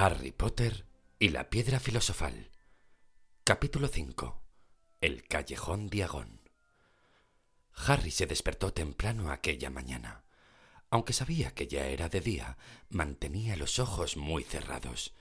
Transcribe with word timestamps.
Harry 0.00 0.30
Potter 0.30 0.86
y 1.18 1.30
la 1.30 1.50
piedra 1.50 1.80
filosofal. 1.80 2.52
Capítulo 3.42 3.88
5. 3.88 4.40
El 5.00 5.24
callejón 5.26 5.88
diagón. 5.88 6.40
Harry 7.72 8.12
se 8.12 8.26
despertó 8.26 8.72
temprano 8.72 9.32
aquella 9.32 9.70
mañana. 9.70 10.22
Aunque 10.88 11.12
sabía 11.12 11.52
que 11.52 11.66
ya 11.66 11.86
era 11.86 12.08
de 12.08 12.20
día, 12.20 12.58
mantenía 12.90 13.56
los 13.56 13.80
ojos 13.80 14.16
muy 14.16 14.44
cerrados. 14.44 15.14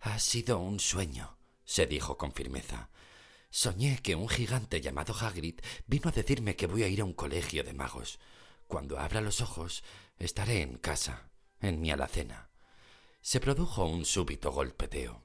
Ha 0.00 0.18
sido 0.20 0.58
un 0.58 0.80
sueño, 0.80 1.36
se 1.66 1.86
dijo 1.86 2.16
con 2.16 2.32
firmeza. 2.32 2.88
Soñé 3.50 3.98
que 4.02 4.14
un 4.14 4.30
gigante 4.30 4.80
llamado 4.80 5.12
Hagrid 5.12 5.60
vino 5.86 6.08
a 6.08 6.12
decirme 6.12 6.56
que 6.56 6.66
voy 6.66 6.82
a 6.82 6.88
ir 6.88 7.02
a 7.02 7.04
un 7.04 7.12
colegio 7.12 7.62
de 7.62 7.74
magos. 7.74 8.18
Cuando 8.68 8.98
abra 8.98 9.20
los 9.20 9.42
ojos, 9.42 9.84
estaré 10.18 10.62
en 10.62 10.78
casa, 10.78 11.28
en 11.60 11.82
mi 11.82 11.90
alacena. 11.90 12.47
Se 13.20 13.40
produjo 13.40 13.84
un 13.84 14.04
súbito 14.04 14.52
golpeteo. 14.52 15.22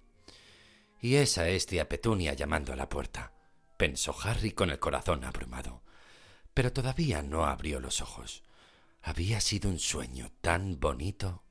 Y 1.01 1.15
esa 1.15 1.47
es 1.49 1.65
tía 1.65 1.89
Petunia 1.89 2.33
llamando 2.33 2.73
a 2.73 2.75
la 2.75 2.89
puerta, 2.89 3.33
pensó 3.77 4.15
Harry 4.23 4.51
con 4.51 4.69
el 4.69 4.79
corazón 4.79 5.23
abrumado. 5.25 5.83
Pero 6.53 6.71
todavía 6.71 7.21
no 7.21 7.45
abrió 7.45 7.79
los 7.79 8.01
ojos. 8.01 8.43
Había 9.01 9.41
sido 9.41 9.69
un 9.69 9.79
sueño 9.79 10.31
tan 10.39 10.79
bonito. 10.79 11.43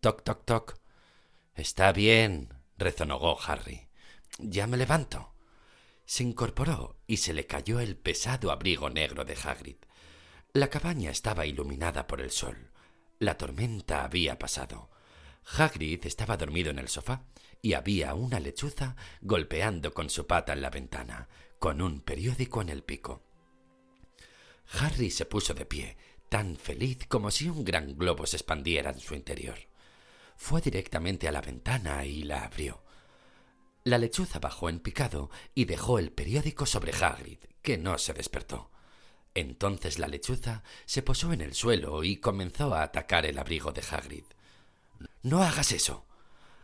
Toc, 0.00 0.22
toc, 0.22 0.44
toc. 0.44 0.78
Está 1.54 1.92
bien, 1.92 2.54
rezonogó 2.78 3.36
Harry. 3.42 3.88
Ya 4.38 4.66
me 4.66 4.76
levanto. 4.76 5.34
Se 6.04 6.22
incorporó 6.22 6.96
y 7.06 7.16
se 7.16 7.32
le 7.32 7.46
cayó 7.46 7.80
el 7.80 7.96
pesado 7.96 8.52
abrigo 8.52 8.90
negro 8.90 9.24
de 9.24 9.34
Hagrid. 9.34 9.76
La 10.52 10.68
cabaña 10.68 11.10
estaba 11.10 11.46
iluminada 11.46 12.06
por 12.06 12.20
el 12.20 12.30
sol. 12.30 12.70
La 13.18 13.36
tormenta 13.38 14.04
había 14.04 14.38
pasado. 14.38 14.91
Hagrid 15.44 16.06
estaba 16.06 16.36
dormido 16.36 16.70
en 16.70 16.78
el 16.78 16.88
sofá 16.88 17.24
y 17.60 17.74
había 17.74 18.14
una 18.14 18.40
lechuza 18.40 18.96
golpeando 19.20 19.92
con 19.92 20.10
su 20.10 20.26
pata 20.26 20.52
en 20.52 20.62
la 20.62 20.70
ventana, 20.70 21.28
con 21.58 21.80
un 21.80 22.00
periódico 22.00 22.60
en 22.62 22.68
el 22.68 22.82
pico. 22.82 23.22
Harry 24.78 25.10
se 25.10 25.26
puso 25.26 25.54
de 25.54 25.66
pie, 25.66 25.96
tan 26.28 26.56
feliz 26.56 27.06
como 27.08 27.30
si 27.30 27.48
un 27.48 27.64
gran 27.64 27.96
globo 27.96 28.26
se 28.26 28.36
expandiera 28.36 28.90
en 28.90 29.00
su 29.00 29.14
interior. 29.14 29.58
Fue 30.36 30.60
directamente 30.60 31.28
a 31.28 31.32
la 31.32 31.40
ventana 31.40 32.04
y 32.04 32.22
la 32.22 32.44
abrió. 32.44 32.82
La 33.84 33.98
lechuza 33.98 34.38
bajó 34.38 34.68
en 34.68 34.80
picado 34.80 35.30
y 35.54 35.66
dejó 35.66 35.98
el 35.98 36.12
periódico 36.12 36.66
sobre 36.66 36.92
Hagrid, 36.92 37.38
que 37.62 37.78
no 37.78 37.98
se 37.98 38.12
despertó. 38.12 38.70
Entonces 39.34 39.98
la 39.98 40.08
lechuza 40.08 40.62
se 40.84 41.02
posó 41.02 41.32
en 41.32 41.40
el 41.40 41.54
suelo 41.54 42.04
y 42.04 42.16
comenzó 42.16 42.74
a 42.74 42.82
atacar 42.82 43.26
el 43.26 43.38
abrigo 43.38 43.72
de 43.72 43.82
Hagrid. 43.82 44.24
No 45.22 45.42
hagas 45.42 45.72
eso. 45.72 46.06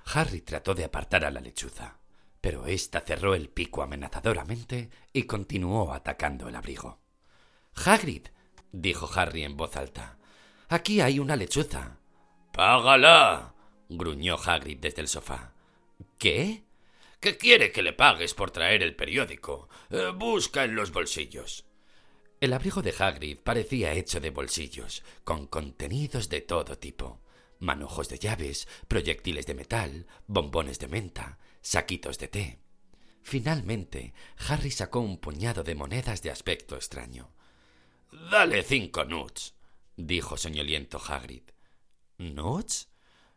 Harry 0.05 0.41
trató 0.41 0.75
de 0.75 0.85
apartar 0.85 1.25
a 1.25 1.31
la 1.31 1.41
lechuza, 1.41 1.99
pero 2.41 2.67
ésta 2.67 3.01
cerró 3.01 3.35
el 3.35 3.49
pico 3.49 3.83
amenazadoramente 3.83 4.91
y 5.13 5.25
continuó 5.25 5.93
atacando 5.93 6.49
el 6.49 6.57
abrigo. 6.57 7.01
Hagrid, 7.75 8.29
dijo 8.73 9.09
Harry 9.15 9.45
en 9.45 9.57
voz 9.57 9.77
alta, 9.77 10.19
aquí 10.69 11.01
hay 11.01 11.19
una 11.19 11.37
lechuza. 11.37 11.99
Págala, 12.53 13.55
gruñó 13.89 14.37
Hagrid 14.37 14.79
desde 14.79 15.03
el 15.03 15.09
sofá. 15.09 15.53
¿Qué? 16.19 16.65
¿Qué 17.21 17.37
quiere 17.37 17.73
que 17.73 17.83
le 17.83 17.93
pagues 17.93 18.35
por 18.35 18.51
traer 18.51 18.83
el 18.83 18.95
periódico. 18.95 19.69
Eh, 19.91 20.13
busca 20.15 20.65
en 20.65 20.75
los 20.77 20.93
bolsillos. 20.93 21.65
El 22.41 22.53
abrigo 22.53 22.83
de 22.83 22.95
Hagrid 22.97 23.39
parecía 23.39 23.93
hecho 23.93 24.21
de 24.21 24.31
bolsillos, 24.31 25.03
con 25.25 25.49
contenidos 25.49 26.29
de 26.29 26.41
todo 26.41 26.79
tipo. 26.79 27.21
Manojos 27.59 28.09
de 28.09 28.19
llaves, 28.19 28.69
proyectiles 28.87 29.47
de 29.47 29.55
metal, 29.55 30.07
bombones 30.27 30.79
de 30.79 30.89
menta, 30.89 31.39
saquitos 31.61 32.19
de 32.19 32.29
té. 32.29 32.59
Finalmente, 33.23 34.15
Harry 34.49 34.71
sacó 34.71 35.01
un 35.01 35.19
puñado 35.19 35.63
de 35.63 35.75
monedas 35.75 36.23
de 36.23 36.31
aspecto 36.31 36.77
extraño. 36.77 37.31
Dale 38.31 38.63
cinco 38.63 39.05
nuts, 39.05 39.55
dijo 39.97 40.37
soñoliento 40.37 40.99
Hagrid. 40.99 41.43
¿Nuts? 42.19 42.89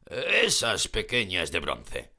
Esas 0.06 0.88
pequeñas 0.88 1.52
de 1.52 1.60
bronce. 1.60 2.14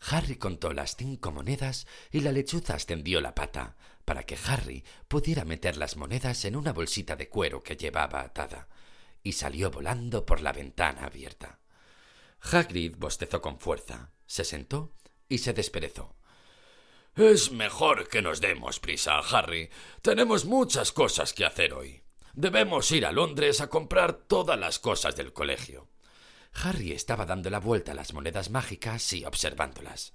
Harry 0.00 0.36
contó 0.36 0.72
las 0.72 0.96
cinco 0.96 1.32
monedas 1.32 1.86
y 2.10 2.20
la 2.20 2.32
lechuza 2.32 2.74
extendió 2.74 3.20
la 3.20 3.34
pata 3.34 3.76
para 4.04 4.22
que 4.22 4.38
Harry 4.46 4.84
pudiera 5.08 5.44
meter 5.44 5.76
las 5.76 5.96
monedas 5.96 6.44
en 6.44 6.56
una 6.56 6.72
bolsita 6.72 7.16
de 7.16 7.28
cuero 7.28 7.62
que 7.62 7.76
llevaba 7.76 8.22
atada, 8.22 8.68
y 9.22 9.32
salió 9.32 9.70
volando 9.70 10.24
por 10.24 10.40
la 10.40 10.52
ventana 10.52 11.04
abierta. 11.04 11.60
Hagrid 12.40 12.94
bostezó 12.96 13.40
con 13.40 13.58
fuerza, 13.58 14.12
se 14.26 14.44
sentó 14.44 14.92
y 15.28 15.38
se 15.38 15.52
desperezó. 15.52 16.16
Es 17.14 17.50
mejor 17.50 18.08
que 18.08 18.22
nos 18.22 18.40
demos 18.40 18.78
prisa, 18.78 19.18
Harry. 19.18 19.70
Tenemos 20.02 20.44
muchas 20.44 20.92
cosas 20.92 21.32
que 21.32 21.44
hacer 21.44 21.74
hoy. 21.74 22.02
Debemos 22.32 22.92
ir 22.92 23.04
a 23.04 23.12
Londres 23.12 23.60
a 23.60 23.68
comprar 23.68 24.12
todas 24.12 24.58
las 24.58 24.78
cosas 24.78 25.16
del 25.16 25.32
colegio. 25.32 25.88
Harry 26.52 26.92
estaba 26.92 27.26
dando 27.26 27.50
la 27.50 27.58
vuelta 27.58 27.92
a 27.92 27.94
las 27.96 28.14
monedas 28.14 28.50
mágicas 28.50 29.12
y 29.12 29.24
observándolas. 29.24 30.12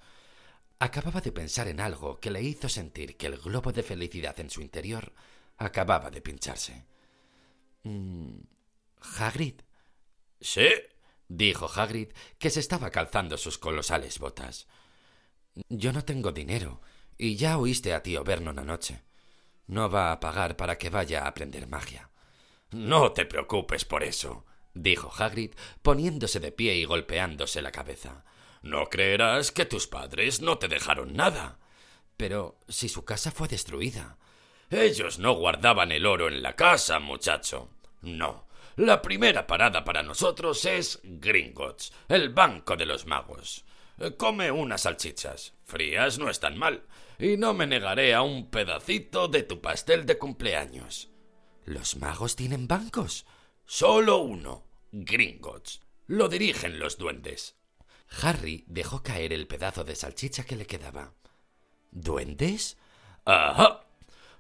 Acababa 0.80 1.22
de 1.22 1.32
pensar 1.32 1.68
en 1.68 1.80
algo 1.80 2.20
que 2.20 2.32
le 2.32 2.42
hizo 2.42 2.70
sentir 2.70 3.18
que 3.18 3.28
el 3.28 3.38
globo 3.38 3.72
de 3.72 3.84
felicidad 3.84 4.40
en 4.40 4.50
su 4.50 4.62
interior 4.62 5.14
acababa 5.58 6.10
de 6.10 6.22
pincharse. 6.22 6.86
Mm, 7.84 8.40
Hagrid. 9.18 9.62
Sí, 10.40 10.70
dijo 11.28 11.70
Hagrid, 11.74 12.10
que 12.40 12.50
se 12.50 12.60
estaba 12.60 12.90
calzando 12.90 13.38
sus 13.38 13.58
colosales 13.58 14.20
botas. 14.20 14.68
Yo 15.70 15.94
no 15.94 16.04
tengo 16.04 16.32
dinero, 16.32 16.82
y 17.18 17.36
ya 17.36 17.58
oíste 17.58 17.94
a 17.94 18.04
tío 18.04 18.24
Vernon 18.24 18.60
anoche. 18.60 19.04
No 19.68 19.90
va 19.90 20.12
a 20.12 20.20
pagar 20.20 20.58
para 20.58 20.78
que 20.78 20.90
vaya 20.90 21.24
a 21.24 21.28
aprender 21.28 21.68
magia. 21.68 22.10
No 22.72 23.12
te 23.12 23.26
preocupes 23.26 23.86
por 23.86 24.04
eso, 24.04 24.46
dijo 24.74 25.12
Hagrid, 25.16 25.54
poniéndose 25.82 26.40
de 26.40 26.52
pie 26.52 26.76
y 26.76 26.86
golpeándose 26.86 27.62
la 27.62 27.72
cabeza. 27.72 28.26
No 28.62 28.90
creerás 28.90 29.52
que 29.52 29.66
tus 29.66 29.88
padres 29.88 30.42
no 30.42 30.58
te 30.58 30.68
dejaron 30.68 31.14
nada. 31.14 31.60
Pero 32.18 32.60
si 32.68 32.90
su 32.90 33.06
casa 33.06 33.32
fue 33.32 33.48
destruida. 33.48 34.18
Ellos 34.70 35.20
no 35.20 35.34
guardaban 35.34 35.92
el 35.92 36.06
oro 36.06 36.28
en 36.28 36.42
la 36.42 36.56
casa, 36.56 37.00
muchacho. 37.00 37.70
No. 38.02 38.48
La 38.76 39.02
primera 39.02 39.46
parada 39.46 39.84
para 39.84 40.02
nosotros 40.02 40.66
es 40.66 41.00
Gringotts, 41.04 41.94
el 42.08 42.30
banco 42.30 42.76
de 42.76 42.88
los 42.88 43.06
magos. 43.06 43.66
Come 44.18 44.52
unas 44.52 44.82
salchichas. 44.82 45.54
Frías 45.64 46.18
no 46.18 46.30
están 46.30 46.58
mal. 46.58 46.84
Y 47.20 47.38
no 47.38 47.54
me 47.54 47.68
negaré 47.68 48.16
a 48.16 48.24
un 48.24 48.50
pedacito 48.50 49.28
de 49.28 49.44
tu 49.44 49.62
pastel 49.62 50.06
de 50.06 50.18
cumpleaños. 50.18 51.10
¿Los 51.66 51.98
magos 51.98 52.36
tienen 52.36 52.68
bancos? 52.68 53.26
Solo 53.66 54.18
uno. 54.18 54.66
Gringotts. 54.92 55.82
Lo 56.08 56.28
dirigen 56.28 56.80
los 56.80 56.98
duendes. 56.98 57.56
Harry 58.22 58.66
dejó 58.68 59.04
caer 59.04 59.34
el 59.34 59.48
pedazo 59.48 59.84
de 59.84 59.96
salchicha 59.96 60.44
que 60.44 60.56
le 60.56 60.66
quedaba. 60.66 61.14
¿Duendes? 61.92 62.78
Ajá. 63.26 63.83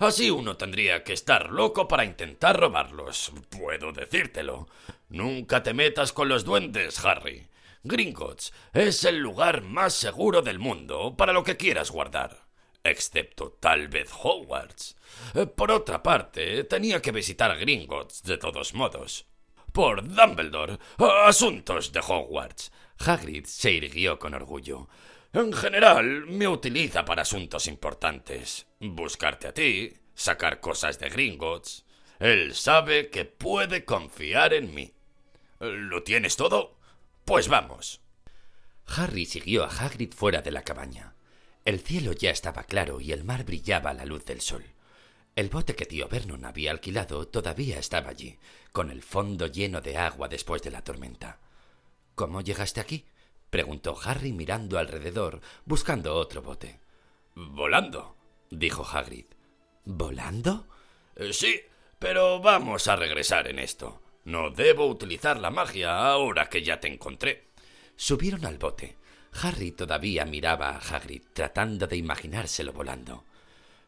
Así 0.03 0.29
uno 0.29 0.57
tendría 0.57 1.01
que 1.01 1.13
estar 1.13 1.49
loco 1.49 1.87
para 1.87 2.03
intentar 2.03 2.59
robarlos. 2.59 3.31
Puedo 3.49 3.93
decírtelo. 3.93 4.67
Nunca 5.07 5.63
te 5.63 5.73
metas 5.73 6.11
con 6.11 6.27
los 6.27 6.43
duendes, 6.43 7.03
Harry. 7.05 7.47
Gringotts 7.83 8.51
es 8.73 9.05
el 9.05 9.19
lugar 9.19 9.61
más 9.61 9.93
seguro 9.93 10.41
del 10.41 10.59
mundo 10.59 11.15
para 11.15 11.31
lo 11.31 11.45
que 11.45 11.55
quieras 11.55 11.89
guardar. 11.89 12.37
Excepto 12.83 13.57
tal 13.61 13.87
vez 13.87 14.09
Hogwarts. 14.11 14.97
Por 15.55 15.71
otra 15.71 16.03
parte, 16.03 16.65
tenía 16.65 17.01
que 17.01 17.13
visitar 17.13 17.57
Gringotts 17.57 18.23
de 18.23 18.37
todos 18.37 18.73
modos. 18.73 19.25
Por 19.71 20.05
Dumbledore. 20.05 20.79
Asuntos 21.25 21.93
de 21.93 22.01
Hogwarts. 22.01 22.73
Hagrid 22.99 23.45
se 23.45 23.71
irguió 23.71 24.19
con 24.19 24.33
orgullo. 24.33 24.89
En 25.33 25.51
general, 25.51 26.27
me 26.27 26.47
utiliza 26.47 27.05
para 27.05 27.23
asuntos 27.23 27.67
importantes. 27.67 28.67
Buscarte 28.79 29.47
a 29.47 29.53
ti, 29.53 29.91
sacar 30.13 30.59
cosas 30.59 30.99
de 30.99 31.09
Gringotts. 31.09 31.85
Él 32.19 32.53
sabe 32.53 33.09
que 33.09 33.25
puede 33.25 33.83
confiar 33.83 34.53
en 34.53 34.75
mí. 34.75 34.93
¿Lo 35.59 36.03
tienes 36.03 36.35
todo? 36.35 36.77
Pues 37.25 37.47
vamos. 37.47 37.99
Harry 38.85 39.25
siguió 39.25 39.63
a 39.63 39.69
Hagrid 39.69 40.13
fuera 40.13 40.43
de 40.43 40.51
la 40.51 40.61
cabaña. 40.61 41.15
El 41.65 41.79
cielo 41.79 42.11
ya 42.11 42.29
estaba 42.29 42.65
claro 42.65 43.01
y 43.01 43.11
el 43.11 43.23
mar 43.23 43.43
brillaba 43.43 43.89
a 43.89 43.95
la 43.95 44.05
luz 44.05 44.25
del 44.25 44.39
sol. 44.39 44.63
El 45.35 45.49
bote 45.49 45.75
que 45.75 45.87
tío 45.87 46.07
Vernon 46.09 46.45
había 46.45 46.69
alquilado 46.69 47.27
todavía 47.27 47.79
estaba 47.79 48.11
allí, 48.11 48.37
con 48.71 48.91
el 48.91 49.01
fondo 49.01 49.47
lleno 49.47 49.81
de 49.81 49.97
agua 49.97 50.27
después 50.27 50.61
de 50.61 50.69
la 50.69 50.83
tormenta. 50.83 51.39
¿Cómo 52.13 52.41
llegaste 52.41 52.79
aquí? 52.79 53.05
Preguntó 53.53 53.95
Harry 54.03 54.33
mirando 54.33 54.79
alrededor, 54.79 55.39
buscando 55.63 56.15
otro 56.15 56.41
bote. 56.41 56.79
Volando, 57.35 58.17
dijo 58.49 58.83
Hagrid. 58.83 59.25
¿Volando? 59.85 60.65
Eh, 61.15 61.33
sí, 61.33 61.61
pero 61.99 62.39
vamos 62.39 62.87
a 62.87 62.95
regresar 62.95 63.47
en 63.47 63.59
esto. 63.59 64.01
No 64.25 64.49
debo 64.49 64.87
utilizar 64.87 65.39
la 65.39 65.51
magia 65.51 65.99
ahora 65.99 66.49
que 66.49 66.63
ya 66.63 66.79
te 66.79 66.87
encontré. 66.87 67.49
Subieron 67.95 68.43
al 68.47 68.57
bote. 68.57 68.97
Harry 69.43 69.71
todavía 69.71 70.25
miraba 70.25 70.69
a 70.69 70.79
Hagrid, 70.79 71.21
tratando 71.33 71.85
de 71.85 71.97
imaginárselo 71.97 72.73
volando. 72.73 73.23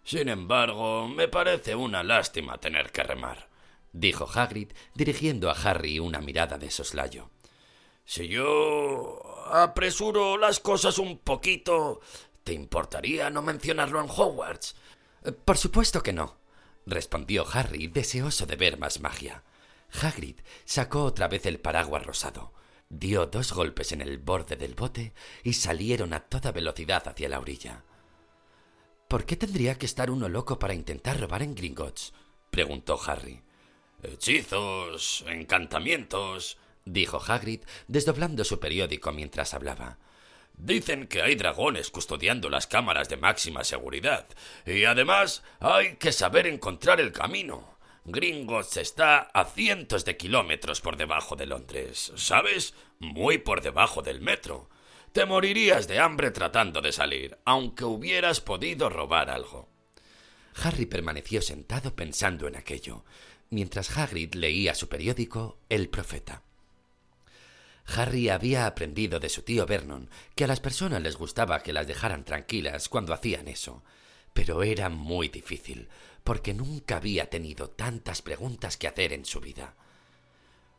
Sin 0.03 0.29
embargo, 0.29 1.07
me 1.07 1.27
parece 1.27 1.73
una 1.73 2.03
lástima 2.03 2.59
tener 2.59 2.91
que 2.91 3.01
remar, 3.01 3.49
dijo 3.93 4.29
Hagrid, 4.31 4.73
dirigiendo 4.93 5.49
a 5.49 5.53
Harry 5.53 5.97
una 5.97 6.21
mirada 6.21 6.59
de 6.59 6.69
soslayo. 6.69 7.31
Si 8.05 8.27
yo 8.27 9.21
apresuro 9.51 10.37
las 10.37 10.59
cosas 10.59 10.99
un 10.99 11.17
poquito, 11.17 12.01
¿te 12.43 12.53
importaría 12.53 13.29
no 13.31 13.41
mencionarlo 13.41 13.99
en 13.99 14.09
Hogwarts? 14.09 14.75
Eh, 15.23 15.31
por 15.31 15.57
supuesto 15.57 16.03
que 16.03 16.13
no, 16.13 16.37
respondió 16.85 17.45
Harry, 17.51 17.87
deseoso 17.87 18.45
de 18.45 18.55
ver 18.55 18.77
más 18.77 18.99
magia. 18.99 19.43
Hagrid 20.01 20.37
sacó 20.65 21.03
otra 21.03 21.27
vez 21.27 21.45
el 21.47 21.59
paraguas 21.59 22.05
rosado, 22.05 22.53
dio 22.89 23.25
dos 23.25 23.53
golpes 23.53 23.91
en 23.91 24.01
el 24.01 24.19
borde 24.19 24.55
del 24.55 24.75
bote 24.75 25.13
y 25.43 25.53
salieron 25.53 26.13
a 26.13 26.19
toda 26.21 26.51
velocidad 26.51 27.07
hacia 27.07 27.29
la 27.29 27.39
orilla. 27.39 27.83
¿Por 29.07 29.25
qué 29.25 29.35
tendría 29.35 29.77
que 29.77 29.85
estar 29.85 30.11
uno 30.11 30.29
loco 30.29 30.59
para 30.59 30.73
intentar 30.73 31.19
robar 31.19 31.41
en 31.41 31.55
Gringotts? 31.55 32.13
preguntó 32.51 32.99
Harry. 33.05 33.41
Hechizos, 34.03 35.23
encantamientos, 35.27 36.57
dijo 36.85 37.21
Hagrid, 37.25 37.61
desdoblando 37.87 38.43
su 38.43 38.59
periódico 38.59 39.11
mientras 39.11 39.53
hablaba. 39.53 39.97
Dicen 40.57 41.07
que 41.07 41.21
hay 41.21 41.35
dragones 41.35 41.89
custodiando 41.89 42.49
las 42.49 42.67
cámaras 42.67 43.09
de 43.09 43.17
máxima 43.17 43.63
seguridad. 43.63 44.25
Y 44.65 44.85
además 44.85 45.43
hay 45.59 45.97
que 45.97 46.11
saber 46.11 46.47
encontrar 46.47 47.01
el 47.01 47.11
camino. 47.11 47.75
Gringotts 48.05 48.77
está 48.77 49.17
a 49.33 49.45
cientos 49.45 50.05
de 50.05 50.15
kilómetros 50.15 50.79
por 50.79 50.95
debajo 50.95 51.35
de 51.35 51.47
Londres, 51.47 52.13
¿sabes? 52.15 52.73
Muy 52.99 53.39
por 53.39 53.61
debajo 53.61 54.01
del 54.01 54.21
metro. 54.21 54.69
Te 55.11 55.25
morirías 55.25 55.87
de 55.87 55.99
hambre 55.99 56.31
tratando 56.31 56.81
de 56.81 56.91
salir, 56.91 57.37
aunque 57.45 57.83
hubieras 57.83 58.41
podido 58.41 58.89
robar 58.89 59.29
algo. 59.29 59.69
Harry 60.63 60.85
permaneció 60.85 61.41
sentado 61.41 61.95
pensando 61.95 62.47
en 62.47 62.55
aquello, 62.55 63.03
mientras 63.49 63.97
Hagrid 63.97 64.35
leía 64.35 64.75
su 64.75 64.87
periódico 64.87 65.57
El 65.67 65.89
Profeta. 65.89 66.43
Harry 67.87 68.29
había 68.29 68.65
aprendido 68.65 69.19
de 69.19 69.29
su 69.29 69.43
tío 69.43 69.65
Vernon 69.65 70.09
que 70.35 70.45
a 70.45 70.47
las 70.47 70.59
personas 70.59 71.01
les 71.01 71.17
gustaba 71.17 71.61
que 71.61 71.73
las 71.73 71.87
dejaran 71.87 72.25
tranquilas 72.25 72.89
cuando 72.89 73.13
hacían 73.13 73.47
eso, 73.47 73.83
pero 74.33 74.63
era 74.63 74.89
muy 74.89 75.29
difícil, 75.29 75.87
porque 76.23 76.53
nunca 76.53 76.97
había 76.97 77.29
tenido 77.29 77.69
tantas 77.69 78.21
preguntas 78.21 78.77
que 78.77 78.87
hacer 78.87 79.13
en 79.13 79.25
su 79.25 79.39
vida. 79.39 79.75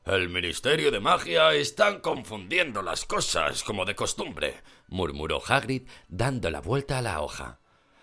El 0.05 0.29
Ministerio 0.29 0.93
de 0.93 1.01
Magia 1.01 1.53
están 1.55 2.01
confundiendo 2.01 2.83
las 2.83 3.05
cosas 3.05 3.65
como 3.65 3.85
de 3.85 3.97
costumbre, 3.97 4.63
murmuró 4.87 5.43
Hagrid, 5.45 5.89
dando 6.09 6.49
la 6.51 6.61
vuelta 6.61 6.99
a 6.99 7.03
la 7.03 7.21
hoja. 7.23 7.59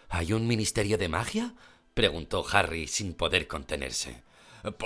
¿Hay 0.09 0.33
un 0.33 0.45
Ministerio 0.45 0.97
de 0.97 1.07
Magia? 1.07 1.55
preguntó 1.93 2.45
Harry 2.51 2.87
sin 2.87 3.13
poder 3.13 3.47
contenerse. 3.47 4.23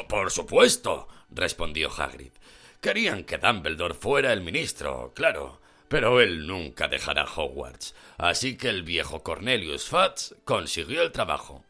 Por 0.07 0.29
supuesto, 0.31 1.07
respondió 1.29 1.89
Hagrid. 1.91 2.33
Querían 2.81 3.24
que 3.24 3.38
Dumbledore 3.38 3.94
fuera 3.94 4.31
el 4.33 4.41
ministro, 4.41 5.12
claro, 5.15 5.59
pero 5.88 6.21
él 6.21 6.45
nunca 6.45 6.88
dejará 6.88 7.25
Hogwarts, 7.25 7.95
así 8.18 8.56
que 8.56 8.69
el 8.69 8.83
viejo 8.83 9.24
Cornelius 9.24 9.89
Fudge 9.89 10.35
consiguió 10.44 11.01
el 11.01 11.12
trabajo. 11.12 11.63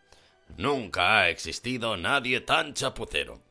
Nunca 0.57 1.19
ha 1.19 1.30
existido 1.30 1.98
nadie 1.98 2.42
tan 2.42 2.74
chapucero. 2.74 3.42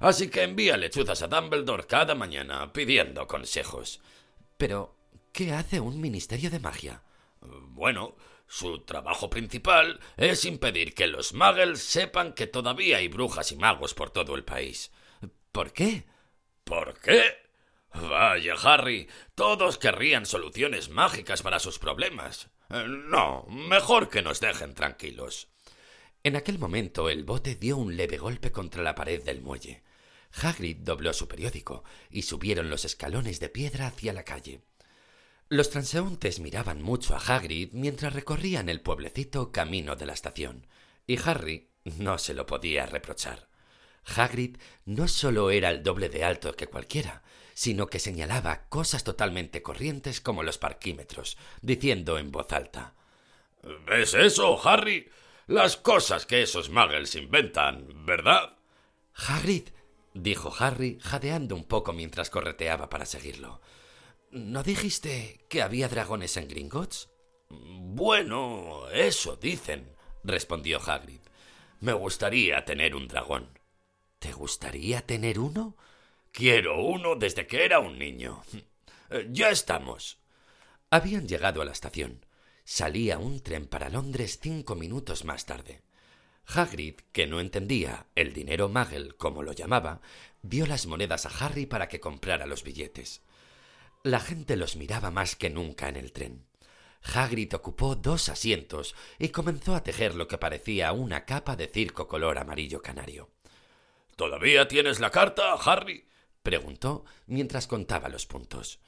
Así 0.00 0.28
que 0.28 0.42
envía 0.42 0.76
lechuzas 0.76 1.22
a 1.22 1.28
Dumbledore 1.28 1.86
cada 1.86 2.14
mañana 2.14 2.72
pidiendo 2.72 3.26
consejos. 3.26 4.00
Pero, 4.56 4.94
¿qué 5.32 5.52
hace 5.52 5.80
un 5.80 6.00
ministerio 6.00 6.50
de 6.50 6.60
magia? 6.60 7.02
Bueno, 7.40 8.14
su 8.46 8.80
trabajo 8.80 9.30
principal 9.30 10.00
es 10.16 10.44
impedir 10.44 10.94
que 10.94 11.06
los 11.06 11.32
muggles 11.34 11.82
sepan 11.82 12.32
que 12.34 12.46
todavía 12.46 12.98
hay 12.98 13.08
brujas 13.08 13.52
y 13.52 13.56
magos 13.56 13.94
por 13.94 14.10
todo 14.10 14.34
el 14.36 14.44
país. 14.44 14.90
¿Por 15.52 15.72
qué? 15.72 16.04
¿Por 16.64 16.98
qué? 17.00 17.22
Vaya, 17.92 18.54
Harry, 18.54 19.08
todos 19.34 19.78
querrían 19.78 20.26
soluciones 20.26 20.88
mágicas 20.88 21.42
para 21.42 21.60
sus 21.60 21.78
problemas. 21.78 22.48
Eh, 22.70 22.84
no, 22.88 23.46
mejor 23.48 24.08
que 24.08 24.22
nos 24.22 24.40
dejen 24.40 24.74
tranquilos. 24.74 25.48
En 26.22 26.36
aquel 26.36 26.58
momento 26.58 27.08
el 27.10 27.24
bote 27.24 27.54
dio 27.54 27.76
un 27.76 27.96
leve 27.96 28.16
golpe 28.16 28.50
contra 28.50 28.82
la 28.82 28.94
pared 28.94 29.22
del 29.22 29.42
muelle. 29.42 29.82
Hagrid 30.42 30.78
dobló 30.78 31.12
su 31.12 31.28
periódico 31.28 31.84
y 32.10 32.22
subieron 32.22 32.70
los 32.70 32.84
escalones 32.84 33.38
de 33.40 33.50
piedra 33.50 33.86
hacia 33.86 34.12
la 34.12 34.24
calle. 34.24 34.62
Los 35.48 35.70
transeúntes 35.70 36.40
miraban 36.40 36.82
mucho 36.82 37.14
a 37.14 37.18
Hagrid 37.18 37.72
mientras 37.72 38.14
recorrían 38.14 38.68
el 38.68 38.80
pueblecito 38.80 39.52
camino 39.52 39.94
de 39.94 40.06
la 40.06 40.14
estación, 40.14 40.66
y 41.06 41.18
Harry 41.22 41.68
no 41.84 42.18
se 42.18 42.34
lo 42.34 42.46
podía 42.46 42.86
reprochar. 42.86 43.48
Hagrid 44.06 44.56
no 44.84 45.08
solo 45.08 45.50
era 45.50 45.70
el 45.70 45.82
doble 45.82 46.08
de 46.08 46.24
alto 46.24 46.54
que 46.54 46.66
cualquiera, 46.66 47.22
sino 47.54 47.86
que 47.86 47.98
señalaba 47.98 48.68
cosas 48.68 49.04
totalmente 49.04 49.62
corrientes 49.62 50.20
como 50.20 50.42
los 50.42 50.58
parquímetros, 50.58 51.36
diciendo 51.62 52.18
en 52.18 52.30
voz 52.30 52.52
alta 52.52 52.94
¿Ves 53.86 54.14
eso, 54.14 54.60
Harry? 54.68 55.08
Las 55.46 55.76
cosas 55.76 56.26
que 56.26 56.42
esos 56.42 56.70
muggles 56.70 57.14
inventan, 57.14 58.04
¿verdad? 58.04 58.56
Hagrid, 59.14 59.68
dijo 60.12 60.52
Harry, 60.58 60.98
jadeando 61.00 61.54
un 61.54 61.64
poco 61.64 61.92
mientras 61.92 62.30
correteaba 62.30 62.90
para 62.90 63.06
seguirlo. 63.06 63.60
¿No 64.30 64.62
dijiste 64.62 65.44
que 65.48 65.62
había 65.62 65.88
dragones 65.88 66.36
en 66.36 66.48
Gringotts? 66.48 67.10
Bueno, 67.50 68.88
eso 68.90 69.36
dicen, 69.36 69.94
respondió 70.24 70.80
Hagrid. 70.84 71.20
Me 71.80 71.92
gustaría 71.92 72.64
tener 72.64 72.94
un 72.94 73.06
dragón. 73.06 73.48
¿Te 74.24 74.32
gustaría 74.32 75.02
tener 75.04 75.38
uno? 75.38 75.76
Quiero 76.32 76.82
uno 76.82 77.14
desde 77.14 77.46
que 77.46 77.62
era 77.62 77.78
un 77.78 77.98
niño. 77.98 78.42
Eh, 79.10 79.28
ya 79.30 79.50
estamos. 79.50 80.18
Habían 80.88 81.28
llegado 81.28 81.60
a 81.60 81.66
la 81.66 81.72
estación. 81.72 82.24
Salía 82.64 83.18
un 83.18 83.42
tren 83.42 83.66
para 83.66 83.90
Londres 83.90 84.38
cinco 84.40 84.76
minutos 84.76 85.26
más 85.26 85.44
tarde. 85.44 85.82
Hagrid, 86.46 86.94
que 87.12 87.26
no 87.26 87.38
entendía 87.38 88.06
el 88.14 88.32
dinero 88.32 88.70
Muggle, 88.70 89.12
como 89.18 89.42
lo 89.42 89.52
llamaba, 89.52 90.00
dio 90.40 90.64
las 90.64 90.86
monedas 90.86 91.26
a 91.26 91.44
Harry 91.44 91.66
para 91.66 91.90
que 91.90 92.00
comprara 92.00 92.46
los 92.46 92.62
billetes. 92.64 93.20
La 94.02 94.20
gente 94.20 94.56
los 94.56 94.76
miraba 94.76 95.10
más 95.10 95.36
que 95.36 95.50
nunca 95.50 95.90
en 95.90 95.96
el 95.96 96.12
tren. 96.12 96.46
Hagrid 97.02 97.54
ocupó 97.54 97.94
dos 97.94 98.30
asientos 98.30 98.94
y 99.18 99.28
comenzó 99.28 99.74
a 99.74 99.82
tejer 99.82 100.14
lo 100.14 100.28
que 100.28 100.38
parecía 100.38 100.92
una 100.92 101.26
capa 101.26 101.56
de 101.56 101.68
circo 101.68 102.08
color 102.08 102.38
amarillo 102.38 102.80
canario. 102.80 103.33
¿Todavía 104.16 104.68
tienes 104.68 105.00
la 105.00 105.10
carta, 105.10 105.54
Harry? 105.54 106.08
preguntó 106.42 107.04
mientras 107.26 107.66
contaba 107.66 108.08
los 108.08 108.26
puntos. 108.26 108.80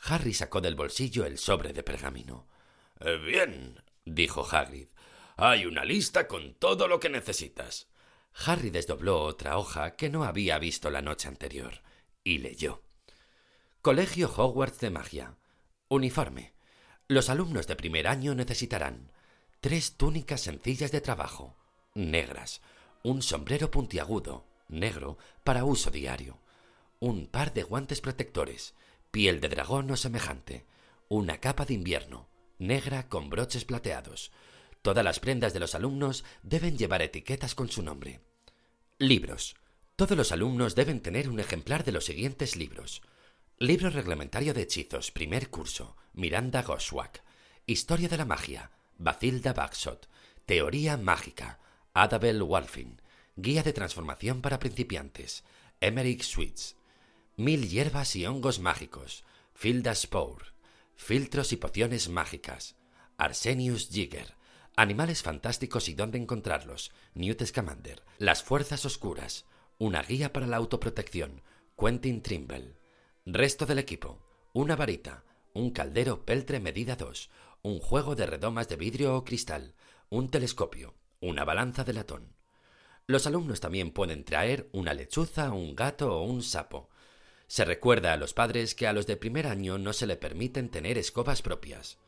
Harry 0.00 0.34
sacó 0.34 0.60
del 0.60 0.74
bolsillo 0.74 1.24
el 1.24 1.38
sobre 1.38 1.72
de 1.72 1.82
pergamino. 1.82 2.48
Eh, 3.00 3.16
bien, 3.18 3.82
dijo 4.04 4.46
Hagrid. 4.50 4.88
Hay 5.36 5.66
una 5.66 5.84
lista 5.84 6.26
con 6.26 6.54
todo 6.54 6.88
lo 6.88 6.98
que 6.98 7.08
necesitas. 7.08 7.88
Harry 8.46 8.70
desdobló 8.70 9.22
otra 9.22 9.58
hoja 9.58 9.94
que 9.94 10.08
no 10.08 10.24
había 10.24 10.58
visto 10.58 10.90
la 10.90 11.02
noche 11.02 11.28
anterior 11.28 11.82
y 12.24 12.38
leyó. 12.38 12.82
Colegio 13.82 14.32
Hogwarts 14.34 14.80
de 14.80 14.90
Magia. 14.90 15.36
Uniforme. 15.88 16.54
Los 17.08 17.28
alumnos 17.28 17.66
de 17.66 17.76
primer 17.76 18.08
año 18.08 18.34
necesitarán 18.34 19.12
tres 19.60 19.96
túnicas 19.96 20.40
sencillas 20.40 20.90
de 20.90 21.00
trabajo, 21.00 21.56
negras, 21.94 22.62
un 23.02 23.22
sombrero 23.22 23.70
puntiagudo, 23.70 24.46
negro 24.72 25.18
para 25.44 25.64
uso 25.64 25.90
diario, 25.90 26.38
un 26.98 27.26
par 27.26 27.52
de 27.52 27.62
guantes 27.62 28.00
protectores, 28.00 28.74
piel 29.10 29.40
de 29.40 29.48
dragón 29.48 29.90
o 29.90 29.96
semejante, 29.96 30.64
una 31.08 31.38
capa 31.38 31.64
de 31.64 31.74
invierno, 31.74 32.28
negra 32.58 33.08
con 33.08 33.28
broches 33.28 33.64
plateados. 33.64 34.32
Todas 34.80 35.04
las 35.04 35.20
prendas 35.20 35.52
de 35.52 35.60
los 35.60 35.74
alumnos 35.74 36.24
deben 36.42 36.78
llevar 36.78 37.02
etiquetas 37.02 37.54
con 37.54 37.68
su 37.68 37.82
nombre. 37.82 38.20
Libros. 38.98 39.56
Todos 39.96 40.16
los 40.16 40.32
alumnos 40.32 40.74
deben 40.74 41.00
tener 41.00 41.28
un 41.28 41.38
ejemplar 41.38 41.84
de 41.84 41.92
los 41.92 42.06
siguientes 42.06 42.56
libros. 42.56 43.02
Libro 43.58 43.90
reglamentario 43.90 44.54
de 44.54 44.62
hechizos, 44.62 45.10
primer 45.10 45.50
curso, 45.50 45.96
Miranda 46.14 46.62
Goswak. 46.62 47.22
Historia 47.66 48.08
de 48.08 48.16
la 48.16 48.24
magia, 48.24 48.70
Bathilda 48.96 49.52
Bagshot. 49.52 50.08
Teoría 50.46 50.96
mágica, 50.96 51.60
Adabel 51.92 52.42
Walfin. 52.42 53.01
Guía 53.36 53.62
de 53.62 53.72
transformación 53.72 54.42
para 54.42 54.58
principiantes. 54.58 55.42
Emmerich 55.80 56.22
Sweets. 56.22 56.76
Mil 57.36 57.66
hierbas 57.66 58.14
y 58.14 58.26
hongos 58.26 58.60
mágicos. 58.60 59.24
Filda 59.54 59.94
Spore. 59.94 60.44
Filtros 60.96 61.52
y 61.52 61.56
pociones 61.56 62.10
mágicas. 62.10 62.76
Arsenius 63.16 63.88
Jigger. 63.88 64.34
Animales 64.76 65.22
fantásticos 65.22 65.88
y 65.88 65.94
dónde 65.94 66.18
encontrarlos. 66.18 66.92
Newt 67.14 67.42
Scamander. 67.42 68.02
Las 68.18 68.42
fuerzas 68.42 68.84
oscuras. 68.84 69.46
Una 69.78 70.02
guía 70.02 70.34
para 70.34 70.46
la 70.46 70.58
autoprotección. 70.58 71.40
Quentin 71.78 72.22
Trimble. 72.22 72.76
Resto 73.24 73.64
del 73.64 73.78
equipo. 73.78 74.20
una 74.52 74.76
varita, 74.76 75.24
un 75.54 75.70
caldero 75.70 76.26
peltre 76.26 76.60
medida 76.60 76.96
2, 76.96 77.30
un 77.62 77.78
juego 77.78 78.14
de 78.14 78.26
redomas 78.26 78.68
de 78.68 78.76
vidrio 78.76 79.16
o 79.16 79.24
cristal, 79.24 79.74
un 80.10 80.28
telescopio, 80.28 80.94
una 81.20 81.44
balanza 81.44 81.84
de 81.84 81.94
latón. 81.94 82.41
Los 83.06 83.26
alumnos 83.26 83.60
también 83.60 83.90
pueden 83.90 84.24
traer 84.24 84.68
una 84.72 84.94
lechuza, 84.94 85.52
un 85.52 85.74
gato 85.74 86.16
o 86.16 86.22
un 86.22 86.42
sapo. 86.42 86.88
Se 87.46 87.64
recuerda 87.64 88.12
a 88.12 88.16
los 88.16 88.32
padres 88.32 88.74
que 88.74 88.86
a 88.86 88.92
los 88.92 89.06
de 89.06 89.16
primer 89.16 89.46
año 89.46 89.76
no 89.76 89.92
se 89.92 90.06
le 90.06 90.16
permiten 90.16 90.70
tener 90.70 90.96
escobas 90.98 91.42
propias. 91.42 91.98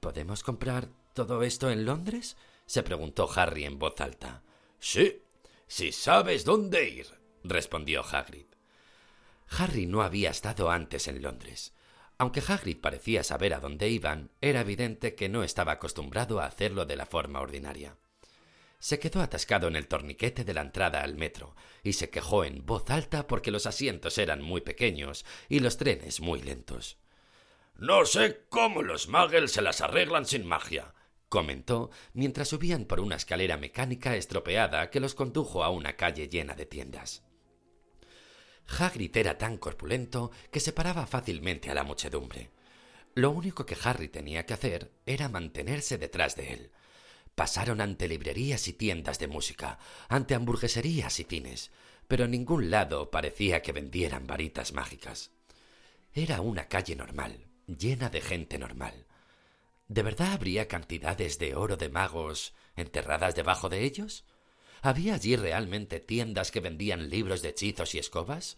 ¿Podemos 0.00 0.42
comprar 0.42 0.88
todo 1.12 1.42
esto 1.42 1.70
en 1.70 1.84
Londres? 1.84 2.36
se 2.66 2.82
preguntó 2.82 3.30
Harry 3.36 3.64
en 3.64 3.78
voz 3.78 4.00
alta. 4.00 4.42
Sí, 4.78 5.22
si 5.66 5.92
sabes 5.92 6.44
dónde 6.44 6.88
ir, 6.88 7.06
respondió 7.42 8.02
Hagrid. 8.02 8.46
Harry 9.48 9.86
no 9.86 10.02
había 10.02 10.30
estado 10.30 10.70
antes 10.70 11.08
en 11.08 11.22
Londres. 11.22 11.74
Aunque 12.16 12.42
Hagrid 12.46 12.80
parecía 12.80 13.22
saber 13.22 13.54
a 13.54 13.60
dónde 13.60 13.88
iban, 13.88 14.30
era 14.40 14.60
evidente 14.60 15.14
que 15.14 15.28
no 15.28 15.44
estaba 15.44 15.72
acostumbrado 15.72 16.40
a 16.40 16.46
hacerlo 16.46 16.86
de 16.86 16.96
la 16.96 17.06
forma 17.06 17.40
ordinaria. 17.40 17.96
Se 18.84 18.98
quedó 18.98 19.22
atascado 19.22 19.66
en 19.68 19.76
el 19.76 19.88
torniquete 19.88 20.44
de 20.44 20.52
la 20.52 20.60
entrada 20.60 21.00
al 21.00 21.14
metro 21.14 21.56
y 21.82 21.94
se 21.94 22.10
quejó 22.10 22.44
en 22.44 22.66
voz 22.66 22.90
alta 22.90 23.26
porque 23.26 23.50
los 23.50 23.64
asientos 23.64 24.18
eran 24.18 24.42
muy 24.42 24.60
pequeños 24.60 25.24
y 25.48 25.60
los 25.60 25.78
trenes 25.78 26.20
muy 26.20 26.42
lentos. 26.42 26.98
No 27.76 28.04
sé 28.04 28.44
cómo 28.50 28.82
los 28.82 29.08
muggles 29.08 29.52
se 29.52 29.62
las 29.62 29.80
arreglan 29.80 30.26
sin 30.26 30.44
magia, 30.44 30.92
comentó 31.30 31.90
mientras 32.12 32.48
subían 32.48 32.84
por 32.84 33.00
una 33.00 33.16
escalera 33.16 33.56
mecánica 33.56 34.16
estropeada 34.16 34.90
que 34.90 35.00
los 35.00 35.14
condujo 35.14 35.64
a 35.64 35.70
una 35.70 35.96
calle 35.96 36.28
llena 36.28 36.54
de 36.54 36.66
tiendas. 36.66 37.24
Hagrid 38.66 39.16
era 39.16 39.38
tan 39.38 39.56
corpulento 39.56 40.30
que 40.50 40.60
se 40.60 40.74
paraba 40.74 41.06
fácilmente 41.06 41.70
a 41.70 41.74
la 41.74 41.84
muchedumbre. 41.84 42.50
Lo 43.14 43.30
único 43.30 43.64
que 43.64 43.78
Harry 43.82 44.08
tenía 44.08 44.44
que 44.44 44.52
hacer 44.52 44.92
era 45.06 45.30
mantenerse 45.30 45.96
detrás 45.96 46.36
de 46.36 46.52
él. 46.52 46.70
Pasaron 47.34 47.80
ante 47.80 48.06
librerías 48.08 48.68
y 48.68 48.72
tiendas 48.72 49.18
de 49.18 49.26
música, 49.26 49.78
ante 50.08 50.34
hamburgueserías 50.34 51.18
y 51.18 51.24
cines, 51.24 51.70
pero 52.06 52.24
en 52.24 52.30
ningún 52.30 52.70
lado 52.70 53.10
parecía 53.10 53.62
que 53.62 53.72
vendieran 53.72 54.26
varitas 54.26 54.72
mágicas. 54.72 55.30
Era 56.12 56.40
una 56.40 56.68
calle 56.68 56.94
normal, 56.94 57.46
llena 57.66 58.08
de 58.08 58.20
gente 58.20 58.58
normal. 58.58 59.06
¿De 59.88 60.02
verdad 60.02 60.32
habría 60.32 60.68
cantidades 60.68 61.38
de 61.38 61.56
oro 61.56 61.76
de 61.76 61.88
magos 61.88 62.54
enterradas 62.76 63.34
debajo 63.34 63.68
de 63.68 63.82
ellos? 63.84 64.24
¿Había 64.80 65.14
allí 65.14 65.34
realmente 65.34 65.98
tiendas 65.98 66.50
que 66.50 66.60
vendían 66.60 67.10
libros 67.10 67.42
de 67.42 67.50
hechizos 67.50 67.94
y 67.94 67.98
escobas? 67.98 68.56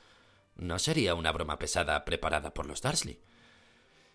No 0.56 0.78
sería 0.78 1.14
una 1.14 1.32
broma 1.32 1.58
pesada 1.58 2.04
preparada 2.04 2.52
por 2.52 2.66
los 2.66 2.82
Dursley. 2.82 3.20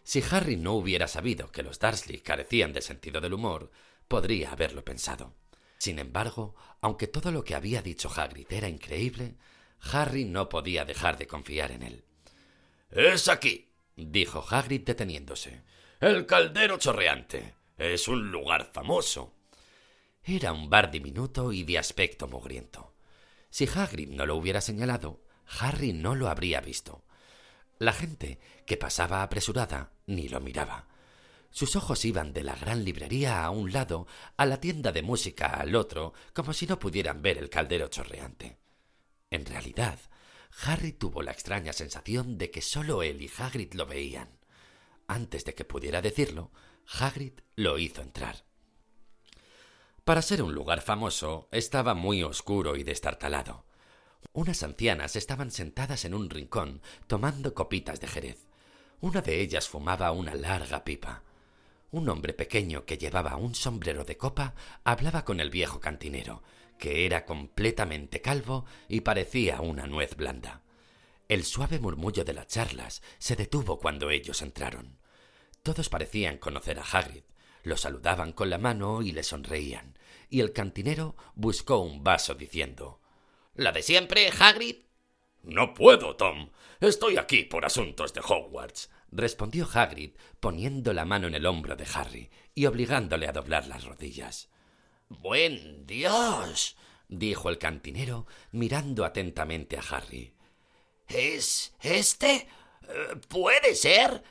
Si 0.03 0.23
Harry 0.31 0.57
no 0.57 0.73
hubiera 0.73 1.07
sabido 1.07 1.51
que 1.51 1.63
los 1.63 1.79
Dursley 1.79 2.19
carecían 2.19 2.73
de 2.73 2.81
sentido 2.81 3.21
del 3.21 3.33
humor, 3.33 3.71
podría 4.11 4.51
haberlo 4.51 4.83
pensado. 4.83 5.33
Sin 5.77 5.97
embargo, 5.97 6.53
aunque 6.81 7.07
todo 7.07 7.31
lo 7.31 7.45
que 7.45 7.55
había 7.55 7.81
dicho 7.81 8.11
Hagrid 8.13 8.51
era 8.51 8.67
increíble, 8.67 9.37
Harry 9.79 10.25
no 10.25 10.49
podía 10.49 10.83
dejar 10.83 11.17
de 11.17 11.27
confiar 11.27 11.71
en 11.71 11.83
él. 11.83 12.03
Es 12.89 13.29
aquí, 13.29 13.71
dijo 13.95 14.45
Hagrid 14.49 14.81
deteniéndose. 14.81 15.61
El 16.01 16.25
caldero 16.25 16.77
chorreante. 16.77 17.55
Es 17.77 18.09
un 18.09 18.31
lugar 18.31 18.69
famoso. 18.73 19.33
Era 20.25 20.51
un 20.51 20.69
bar 20.69 20.91
diminuto 20.91 21.53
y 21.53 21.63
de 21.63 21.79
aspecto 21.79 22.27
mugriento. 22.27 22.93
Si 23.49 23.65
Hagrid 23.65 24.09
no 24.09 24.25
lo 24.25 24.35
hubiera 24.35 24.59
señalado, 24.59 25.21
Harry 25.61 25.93
no 25.93 26.15
lo 26.15 26.27
habría 26.27 26.59
visto. 26.59 27.05
La 27.79 27.93
gente, 27.93 28.41
que 28.65 28.75
pasaba 28.75 29.23
apresurada, 29.23 29.93
ni 30.05 30.27
lo 30.27 30.41
miraba. 30.41 30.90
Sus 31.51 31.75
ojos 31.75 32.05
iban 32.05 32.33
de 32.33 32.43
la 32.43 32.55
gran 32.55 32.83
librería 32.83 33.43
a 33.43 33.49
un 33.49 33.73
lado, 33.73 34.07
a 34.37 34.45
la 34.45 34.59
tienda 34.59 34.91
de 34.91 35.01
música 35.01 35.47
al 35.47 35.75
otro, 35.75 36.13
como 36.33 36.53
si 36.53 36.65
no 36.65 36.79
pudieran 36.79 37.21
ver 37.21 37.37
el 37.37 37.49
caldero 37.49 37.89
chorreante. 37.89 38.57
En 39.29 39.45
realidad, 39.45 39.99
Harry 40.63 40.93
tuvo 40.93 41.21
la 41.21 41.31
extraña 41.31 41.73
sensación 41.73 42.37
de 42.37 42.51
que 42.51 42.61
solo 42.61 43.03
él 43.03 43.21
y 43.21 43.29
Hagrid 43.37 43.73
lo 43.73 43.85
veían. 43.85 44.39
Antes 45.07 45.43
de 45.45 45.53
que 45.53 45.65
pudiera 45.65 46.01
decirlo, 46.01 46.51
Hagrid 46.99 47.33
lo 47.55 47.77
hizo 47.77 48.01
entrar. 48.01 48.45
Para 50.03 50.21
ser 50.21 50.41
un 50.41 50.53
lugar 50.53 50.81
famoso, 50.81 51.47
estaba 51.51 51.93
muy 51.93 52.23
oscuro 52.23 52.75
y 52.75 52.83
destartalado. 52.83 53.65
Unas 54.33 54.63
ancianas 54.63 55.15
estaban 55.15 55.51
sentadas 55.51 56.05
en 56.05 56.13
un 56.13 56.29
rincón 56.29 56.81
tomando 57.07 57.53
copitas 57.53 57.99
de 57.99 58.07
jerez. 58.07 58.47
Una 58.99 59.21
de 59.21 59.41
ellas 59.41 59.67
fumaba 59.67 60.11
una 60.11 60.33
larga 60.35 60.83
pipa. 60.83 61.23
Un 61.91 62.07
hombre 62.07 62.33
pequeño 62.33 62.85
que 62.85 62.97
llevaba 62.97 63.35
un 63.35 63.53
sombrero 63.53 64.05
de 64.05 64.15
copa 64.15 64.55
hablaba 64.85 65.25
con 65.25 65.41
el 65.41 65.49
viejo 65.49 65.81
cantinero, 65.81 66.41
que 66.79 67.05
era 67.05 67.25
completamente 67.25 68.21
calvo 68.21 68.65
y 68.87 69.01
parecía 69.01 69.59
una 69.59 69.87
nuez 69.87 70.15
blanda. 70.15 70.63
El 71.27 71.43
suave 71.43 71.79
murmullo 71.79 72.23
de 72.23 72.33
las 72.33 72.47
charlas 72.47 73.01
se 73.19 73.35
detuvo 73.35 73.77
cuando 73.77 74.09
ellos 74.09 74.41
entraron. 74.41 74.99
Todos 75.63 75.89
parecían 75.89 76.37
conocer 76.37 76.79
a 76.79 76.83
Hagrid, 76.83 77.23
lo 77.63 77.75
saludaban 77.77 78.31
con 78.31 78.49
la 78.49 78.57
mano 78.57 79.01
y 79.01 79.11
le 79.11 79.23
sonreían, 79.23 79.97
y 80.29 80.39
el 80.39 80.53
cantinero 80.53 81.15
buscó 81.35 81.79
un 81.79 82.03
vaso 82.03 82.35
diciendo 82.35 83.01
¿La 83.53 83.73
de 83.73 83.83
siempre, 83.83 84.29
Hagrid? 84.29 84.77
No 85.43 85.73
puedo, 85.73 86.15
Tom. 86.15 86.51
Estoy 86.79 87.17
aquí 87.17 87.43
por 87.43 87.65
asuntos 87.65 88.13
de 88.13 88.21
Hogwarts, 88.21 88.89
respondió 89.11 89.67
Hagrid, 89.71 90.11
poniendo 90.39 90.93
la 90.93 91.05
mano 91.05 91.27
en 91.27 91.35
el 91.35 91.45
hombro 91.45 91.75
de 91.75 91.87
Harry 91.93 92.29
y 92.55 92.65
obligándole 92.65 93.27
a 93.27 93.31
doblar 93.31 93.67
las 93.67 93.83
rodillas. 93.83 94.49
Buen 95.09 95.85
Dios. 95.85 96.77
dijo 97.07 97.49
el 97.49 97.57
cantinero, 97.57 98.25
mirando 98.51 99.03
atentamente 99.03 99.77
a 99.77 99.81
Harry. 99.81 100.33
¿Es 101.07 101.73
este? 101.81 102.47
¿Puede 103.27 103.75
ser? 103.75 104.23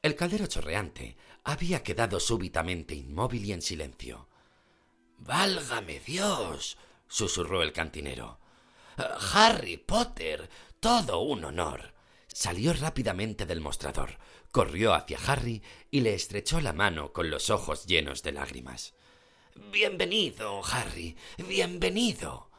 El 0.00 0.16
caldero 0.16 0.46
chorreante 0.46 1.16
había 1.44 1.82
quedado 1.82 2.18
súbitamente 2.18 2.94
inmóvil 2.94 3.44
y 3.44 3.52
en 3.52 3.62
silencio. 3.62 4.28
Válgame 5.18 6.00
Dios. 6.00 6.78
susurró 7.06 7.62
el 7.62 7.72
cantinero. 7.72 8.38
Harry 9.34 9.76
Potter. 9.76 10.48
Todo 10.80 11.20
un 11.20 11.44
honor. 11.44 11.94
Salió 12.32 12.72
rápidamente 12.72 13.44
del 13.44 13.60
mostrador, 13.60 14.18
corrió 14.50 14.94
hacia 14.94 15.18
Harry 15.26 15.62
y 15.90 16.00
le 16.00 16.14
estrechó 16.14 16.60
la 16.60 16.72
mano 16.72 17.12
con 17.12 17.30
los 17.30 17.50
ojos 17.50 17.86
llenos 17.86 18.22
de 18.22 18.32
lágrimas. 18.32 18.94
Bienvenido, 19.70 20.62
Harry. 20.64 21.16
Bienvenido. 21.46 22.50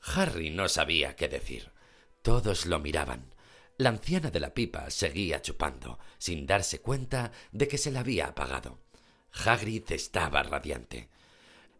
Harry 0.00 0.50
no 0.50 0.68
sabía 0.68 1.16
qué 1.16 1.28
decir. 1.28 1.72
Todos 2.22 2.66
lo 2.66 2.78
miraban. 2.78 3.34
La 3.78 3.88
anciana 3.88 4.30
de 4.30 4.40
la 4.40 4.54
pipa 4.54 4.90
seguía 4.90 5.42
chupando, 5.42 5.98
sin 6.18 6.46
darse 6.46 6.80
cuenta 6.80 7.32
de 7.50 7.66
que 7.66 7.78
se 7.78 7.90
la 7.90 8.00
había 8.00 8.28
apagado. 8.28 8.78
Hagrid 9.32 9.90
estaba 9.90 10.44
radiante. 10.44 11.10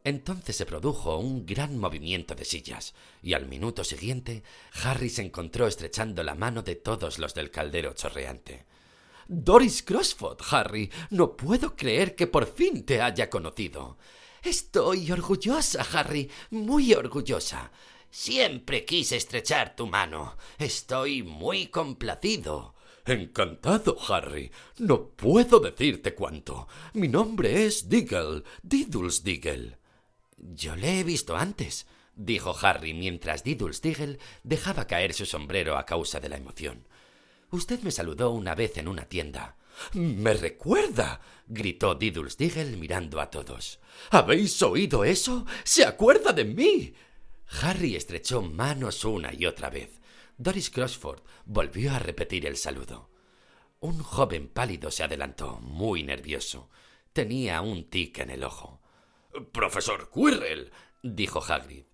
Entonces 0.06 0.54
se 0.54 0.66
produjo 0.66 1.18
un 1.18 1.44
gran 1.44 1.78
movimiento 1.78 2.36
de 2.36 2.44
sillas, 2.44 2.94
y 3.24 3.34
al 3.34 3.46
minuto 3.46 3.82
siguiente 3.82 4.44
Harry 4.84 5.08
se 5.08 5.22
encontró 5.22 5.66
estrechando 5.66 6.22
la 6.22 6.36
mano 6.36 6.62
de 6.62 6.76
todos 6.76 7.18
los 7.18 7.34
del 7.34 7.50
caldero 7.50 7.92
chorreante. 7.92 8.66
Doris 9.26 9.82
Crossford, 9.82 10.38
Harry, 10.52 10.92
no 11.10 11.36
puedo 11.36 11.74
creer 11.74 12.14
que 12.14 12.28
por 12.28 12.46
fin 12.46 12.86
te 12.86 13.02
haya 13.02 13.28
conocido. 13.28 13.98
Estoy 14.44 15.10
orgullosa, 15.10 15.84
Harry, 15.92 16.30
muy 16.50 16.94
orgullosa. 16.94 17.72
Siempre 18.08 18.84
quise 18.84 19.16
estrechar 19.16 19.74
tu 19.74 19.88
mano. 19.88 20.36
Estoy 20.56 21.24
muy 21.24 21.66
complacido. 21.66 22.76
Encantado, 23.04 23.96
Harry. 24.08 24.52
No 24.78 25.08
puedo 25.08 25.58
decirte 25.58 26.14
cuánto. 26.14 26.68
Mi 26.92 27.08
nombre 27.08 27.66
es 27.66 27.88
Diggle, 27.88 28.44
Diddles 28.62 29.24
Diggle. 29.24 29.78
Yo 30.36 30.76
le 30.76 31.00
he 31.00 31.04
visto 31.04 31.36
antes, 31.36 31.86
dijo 32.14 32.54
Harry 32.60 32.94
mientras 32.94 33.42
Diddles 33.42 33.80
Diggle 33.80 34.18
dejaba 34.42 34.86
caer 34.86 35.14
su 35.14 35.26
sombrero 35.26 35.76
a 35.76 35.86
causa 35.86 36.20
de 36.20 36.28
la 36.28 36.36
emoción. 36.36 36.86
Usted 37.50 37.80
me 37.80 37.90
saludó 37.90 38.30
una 38.30 38.54
vez 38.54 38.76
en 38.76 38.88
una 38.88 39.04
tienda. 39.06 39.56
Me 39.92 40.34
recuerda. 40.34 41.20
gritó 41.46 41.94
Diddles 41.94 42.36
Diggle 42.36 42.76
mirando 42.76 43.20
a 43.20 43.30
todos. 43.30 43.78
¿Habéis 44.10 44.60
oído 44.62 45.04
eso? 45.04 45.46
¿Se 45.64 45.84
acuerda 45.84 46.32
de 46.32 46.44
mí? 46.44 46.94
Harry 47.62 47.94
estrechó 47.94 48.42
manos 48.42 49.04
una 49.04 49.32
y 49.32 49.46
otra 49.46 49.70
vez. 49.70 50.00
Doris 50.38 50.70
Crossford 50.70 51.22
volvió 51.44 51.94
a 51.94 51.98
repetir 51.98 52.46
el 52.46 52.56
saludo. 52.56 53.10
Un 53.80 54.02
joven 54.02 54.48
pálido 54.48 54.90
se 54.90 55.04
adelantó, 55.04 55.60
muy 55.60 56.02
nervioso. 56.02 56.70
Tenía 57.12 57.60
un 57.60 57.88
tic 57.88 58.18
en 58.18 58.30
el 58.30 58.44
ojo. 58.44 58.80
Profesor 59.52 60.10
Quirrell, 60.10 60.70
dijo 61.02 61.42
Hagrid. 61.42 61.84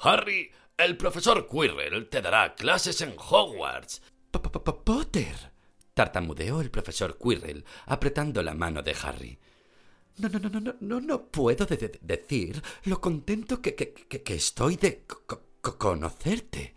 Harry, 0.00 0.50
el 0.76 0.96
profesor 0.96 1.48
Quirrell 1.48 2.08
te 2.08 2.22
dará 2.22 2.54
clases 2.54 3.00
en 3.00 3.14
Hogwarts. 3.18 4.02
Potter. 4.30 5.52
tartamudeó 5.94 6.60
el 6.60 6.70
profesor 6.70 7.18
Quirrell, 7.18 7.64
apretando 7.86 8.42
la 8.42 8.54
mano 8.54 8.82
de 8.82 8.96
Harry. 9.02 9.38
No, 10.18 10.28
no, 10.28 10.38
no, 10.38 10.60
no, 10.60 10.74
no, 10.80 11.00
no 11.00 11.26
puedo 11.26 11.66
decir 11.66 12.62
lo 12.84 13.00
contento 13.00 13.62
que, 13.62 13.74
que, 13.74 13.92
que, 13.92 14.34
estoy 14.34 14.76
de 14.76 15.04
conocerte. 15.60 16.74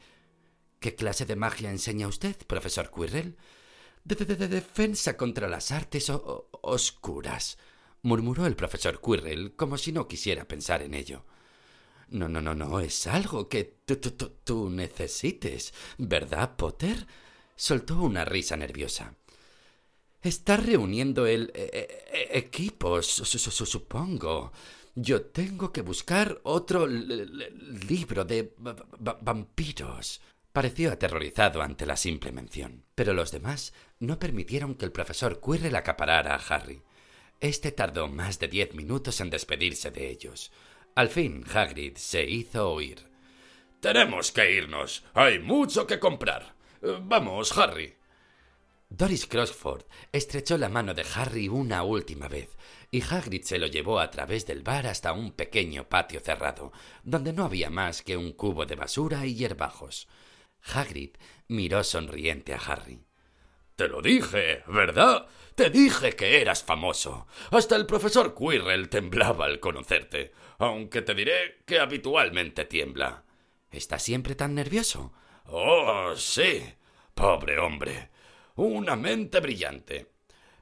¿Qué 0.79 0.95
clase 0.95 1.25
de 1.25 1.35
magia 1.35 1.69
enseña 1.69 2.07
usted, 2.07 2.35
profesor 2.47 2.91
Quirrell? 2.91 3.37
De, 4.03 4.15
de, 4.15 4.47
defensa 4.47 5.17
contra 5.17 5.47
las 5.47 5.71
artes 5.71 6.11
oscuras, 6.11 7.57
murmuró 8.03 8.45
el 8.45 8.55
profesor 8.55 8.99
Quirrell 9.01 9.55
como 9.55 9.77
si 9.77 9.91
no 9.91 10.07
quisiera 10.07 10.47
pensar 10.47 10.81
en 10.81 10.93
ello. 10.93 11.23
No, 12.09 12.27
no, 12.27 12.41
no, 12.41 12.53
no, 12.53 12.79
es 12.79 13.07
algo 13.07 13.47
que 13.47 13.63
tú 14.43 14.69
necesites, 14.69 15.73
¿verdad, 15.97 16.55
Potter? 16.57 17.07
Soltó 17.55 18.01
una 18.01 18.25
risa 18.25 18.57
nerviosa. 18.57 19.15
Está 20.21 20.57
reuniendo 20.57 21.25
el 21.25 21.51
eh, 21.55 21.69
eh, 21.73 22.29
equipo, 22.33 23.01
supongo. 23.01 24.51
Yo 24.93 25.21
tengo 25.23 25.71
que 25.71 25.81
buscar 25.81 26.41
otro 26.43 26.85
libro 26.85 28.25
de 28.25 28.53
vampiros. 29.21 30.21
Pareció 30.51 30.91
aterrorizado 30.91 31.61
ante 31.61 31.85
la 31.85 31.95
simple 31.95 32.33
mención, 32.33 32.83
pero 32.93 33.13
los 33.13 33.31
demás 33.31 33.73
no 33.99 34.19
permitieron 34.19 34.75
que 34.75 34.83
el 34.83 34.91
profesor 34.91 35.39
Quirrell 35.39 35.77
acaparara 35.77 36.35
a 36.35 36.55
Harry. 36.55 36.81
Este 37.41 37.71
tardó 37.71 38.07
más 38.07 38.37
de 38.37 38.47
diez 38.47 38.75
minutos 38.75 39.19
en 39.19 39.31
despedirse 39.31 39.89
de 39.89 40.11
ellos. 40.11 40.51
Al 40.93 41.09
fin, 41.09 41.43
Hagrid 41.51 41.97
se 41.97 42.23
hizo 42.23 42.71
oír. 42.71 43.09
Tenemos 43.79 44.31
que 44.31 44.51
irnos. 44.51 45.03
Hay 45.15 45.39
mucho 45.39 45.87
que 45.87 45.99
comprar. 45.99 46.53
Vamos, 47.01 47.57
Harry. 47.57 47.95
Doris 48.89 49.25
Crossford 49.25 49.85
estrechó 50.11 50.55
la 50.59 50.69
mano 50.69 50.93
de 50.93 51.03
Harry 51.15 51.47
una 51.47 51.81
última 51.81 52.27
vez, 52.27 52.57
y 52.91 53.01
Hagrid 53.01 53.43
se 53.43 53.57
lo 53.57 53.65
llevó 53.65 53.99
a 53.99 54.11
través 54.11 54.45
del 54.45 54.61
bar 54.61 54.85
hasta 54.85 55.11
un 55.11 55.31
pequeño 55.31 55.89
patio 55.89 56.19
cerrado, 56.19 56.71
donde 57.03 57.33
no 57.33 57.45
había 57.45 57.71
más 57.71 58.03
que 58.03 58.17
un 58.17 58.33
cubo 58.33 58.67
de 58.67 58.75
basura 58.75 59.25
y 59.25 59.33
hierbajos. 59.33 60.07
Hagrid 60.61 61.11
miró 61.47 61.83
sonriente 61.83 62.53
a 62.53 62.57
Harry. 62.57 63.01
Te 63.75 63.87
lo 63.87 64.01
dije, 64.01 64.63
¿verdad? 64.67 65.27
Te 65.55 65.69
dije 65.69 66.13
que 66.13 66.41
eras 66.41 66.63
famoso. 66.63 67.27
Hasta 67.51 67.75
el 67.75 67.85
profesor 67.85 68.35
Quirrell 68.35 68.89
temblaba 68.89 69.45
al 69.45 69.59
conocerte, 69.59 70.31
aunque 70.59 71.01
te 71.01 71.13
diré 71.13 71.63
que 71.65 71.79
habitualmente 71.79 72.65
tiembla. 72.65 73.23
¿Estás 73.71 74.03
siempre 74.03 74.35
tan 74.35 74.55
nervioso? 74.55 75.13
Oh, 75.45 76.13
sí. 76.15 76.63
Pobre 77.13 77.59
hombre. 77.59 78.09
Una 78.55 78.95
mente 78.95 79.39
brillante. 79.39 80.11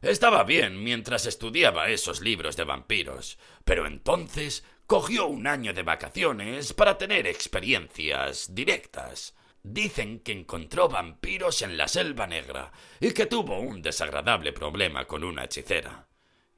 Estaba 0.01 0.43
bien 0.43 0.83
mientras 0.83 1.25
estudiaba 1.25 1.89
esos 1.89 2.21
libros 2.21 2.55
de 2.55 2.63
vampiros, 2.63 3.37
pero 3.65 3.85
entonces 3.85 4.63
cogió 4.87 5.27
un 5.27 5.45
año 5.45 5.73
de 5.73 5.83
vacaciones 5.83 6.73
para 6.73 6.97
tener 6.97 7.27
experiencias 7.27 8.55
directas. 8.55 9.35
Dicen 9.63 10.19
que 10.19 10.31
encontró 10.31 10.87
vampiros 10.87 11.61
en 11.61 11.77
la 11.77 11.87
selva 11.87 12.27
negra 12.27 12.71
y 12.99 13.11
que 13.11 13.25
tuvo 13.25 13.59
un 13.59 13.81
desagradable 13.81 14.53
problema 14.53 15.05
con 15.05 15.23
una 15.23 15.43
hechicera. 15.43 16.07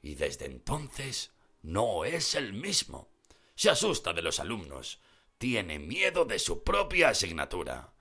Y 0.00 0.14
desde 0.14 0.46
entonces 0.46 1.32
no 1.62 2.04
es 2.04 2.34
el 2.34 2.52
mismo. 2.52 3.08
Se 3.54 3.70
asusta 3.70 4.12
de 4.12 4.22
los 4.22 4.40
alumnos. 4.40 5.00
Tiene 5.38 5.78
miedo 5.78 6.24
de 6.24 6.38
su 6.38 6.62
propia 6.62 7.10
asignatura. 7.10 7.92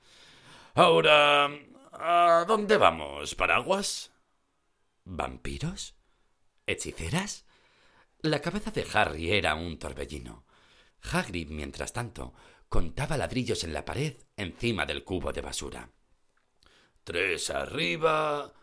Ahora, 0.76 1.50
¿a 1.92 2.46
dónde 2.48 2.78
vamos, 2.78 3.36
paraguas? 3.36 4.12
¿Vampiros? 5.04 5.96
¿Hechiceras? 6.68 7.46
La 8.22 8.40
cabeza 8.40 8.70
de 8.72 8.86
Harry 8.94 9.32
era 9.32 9.56
un 9.56 9.80
torbellino. 9.80 10.46
Hagrid, 11.12 11.50
mientras 11.50 11.94
tanto, 11.94 12.34
contaba 12.72 13.18
ladrillos 13.18 13.66
en 13.66 13.74
la 13.74 13.84
pared 13.84 14.16
encima 14.38 14.86
del 14.86 15.04
cubo 15.04 15.34
de 15.34 15.42
basura. 15.42 15.92
Tres 17.04 17.50
arriba, 17.50 18.54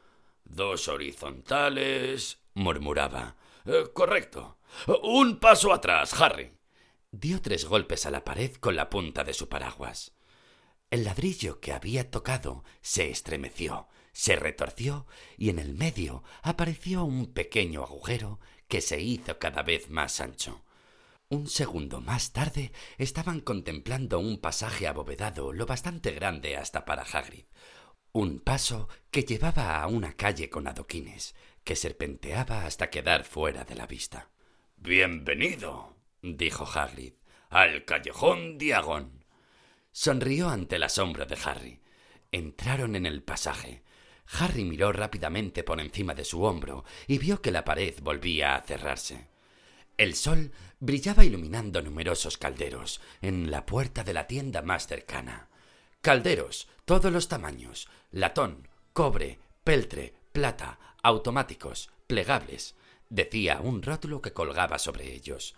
dos 0.44 0.88
horizontales, 0.88 2.38
murmuraba. 2.54 3.36
Eh, 3.66 3.84
correcto. 3.92 4.60
Un 5.02 5.38
paso 5.38 5.74
atrás, 5.74 6.18
Harry. 6.18 6.50
Dio 7.10 7.42
tres 7.42 7.66
golpes 7.66 8.06
a 8.06 8.10
la 8.10 8.24
pared 8.24 8.54
con 8.54 8.76
la 8.76 8.88
punta 8.88 9.24
de 9.24 9.34
su 9.34 9.50
paraguas. 9.50 10.16
El 10.90 11.04
ladrillo 11.04 11.60
que 11.60 11.72
había 11.74 12.10
tocado 12.10 12.64
se 12.80 13.10
estremeció, 13.10 13.88
se 14.12 14.36
retorció 14.36 15.06
y 15.36 15.50
en 15.50 15.58
el 15.58 15.74
medio 15.74 16.24
apareció 16.40 17.04
un 17.04 17.34
pequeño 17.34 17.82
agujero 17.82 18.40
que 18.68 18.80
se 18.80 19.02
hizo 19.02 19.38
cada 19.38 19.62
vez 19.62 19.90
más 19.90 20.22
ancho. 20.22 20.64
Un 21.30 21.46
segundo 21.46 22.00
más 22.00 22.32
tarde 22.32 22.72
estaban 22.96 23.40
contemplando 23.40 24.18
un 24.18 24.38
pasaje 24.38 24.86
abovedado 24.86 25.52
lo 25.52 25.66
bastante 25.66 26.12
grande 26.12 26.56
hasta 26.56 26.86
para 26.86 27.02
Hagrid. 27.02 27.44
Un 28.12 28.40
paso 28.40 28.88
que 29.10 29.24
llevaba 29.24 29.82
a 29.82 29.86
una 29.88 30.14
calle 30.14 30.48
con 30.48 30.66
adoquines, 30.66 31.34
que 31.64 31.76
serpenteaba 31.76 32.64
hasta 32.64 32.88
quedar 32.88 33.24
fuera 33.24 33.64
de 33.64 33.74
la 33.74 33.86
vista. 33.86 34.30
Bienvenido, 34.78 35.98
dijo 36.22 36.64
Hagrid, 36.64 37.12
al 37.50 37.84
callejón 37.84 38.56
Diagón. 38.56 39.26
Sonrió 39.92 40.48
ante 40.48 40.76
el 40.76 40.84
asombro 40.84 41.26
de 41.26 41.36
Harry. 41.44 41.82
Entraron 42.32 42.96
en 42.96 43.04
el 43.04 43.22
pasaje. 43.22 43.82
Harry 44.32 44.64
miró 44.64 44.92
rápidamente 44.92 45.62
por 45.62 45.78
encima 45.78 46.14
de 46.14 46.24
su 46.24 46.42
hombro 46.44 46.86
y 47.06 47.18
vio 47.18 47.42
que 47.42 47.50
la 47.50 47.66
pared 47.66 47.94
volvía 48.00 48.54
a 48.54 48.62
cerrarse. 48.62 49.28
El 49.98 50.14
sol 50.14 50.52
brillaba 50.78 51.24
iluminando 51.24 51.82
numerosos 51.82 52.38
calderos 52.38 53.00
en 53.20 53.50
la 53.50 53.66
puerta 53.66 54.04
de 54.04 54.14
la 54.14 54.28
tienda 54.28 54.62
más 54.62 54.86
cercana. 54.86 55.48
Calderos, 56.00 56.68
todos 56.84 57.12
los 57.12 57.26
tamaños, 57.26 57.88
latón, 58.12 58.68
cobre, 58.92 59.40
peltre, 59.64 60.14
plata, 60.32 60.78
automáticos, 61.02 61.90
plegables, 62.06 62.76
decía 63.10 63.60
un 63.60 63.82
rótulo 63.82 64.22
que 64.22 64.32
colgaba 64.32 64.78
sobre 64.78 65.12
ellos. 65.12 65.56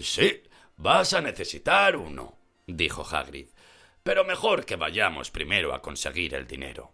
Sí, 0.00 0.42
vas 0.78 1.12
a 1.12 1.20
necesitar 1.20 1.96
uno, 1.96 2.38
dijo 2.66 3.06
Hagrid. 3.06 3.48
Pero 4.02 4.24
mejor 4.24 4.64
que 4.64 4.76
vayamos 4.76 5.30
primero 5.30 5.74
a 5.74 5.82
conseguir 5.82 6.34
el 6.34 6.46
dinero. 6.46 6.92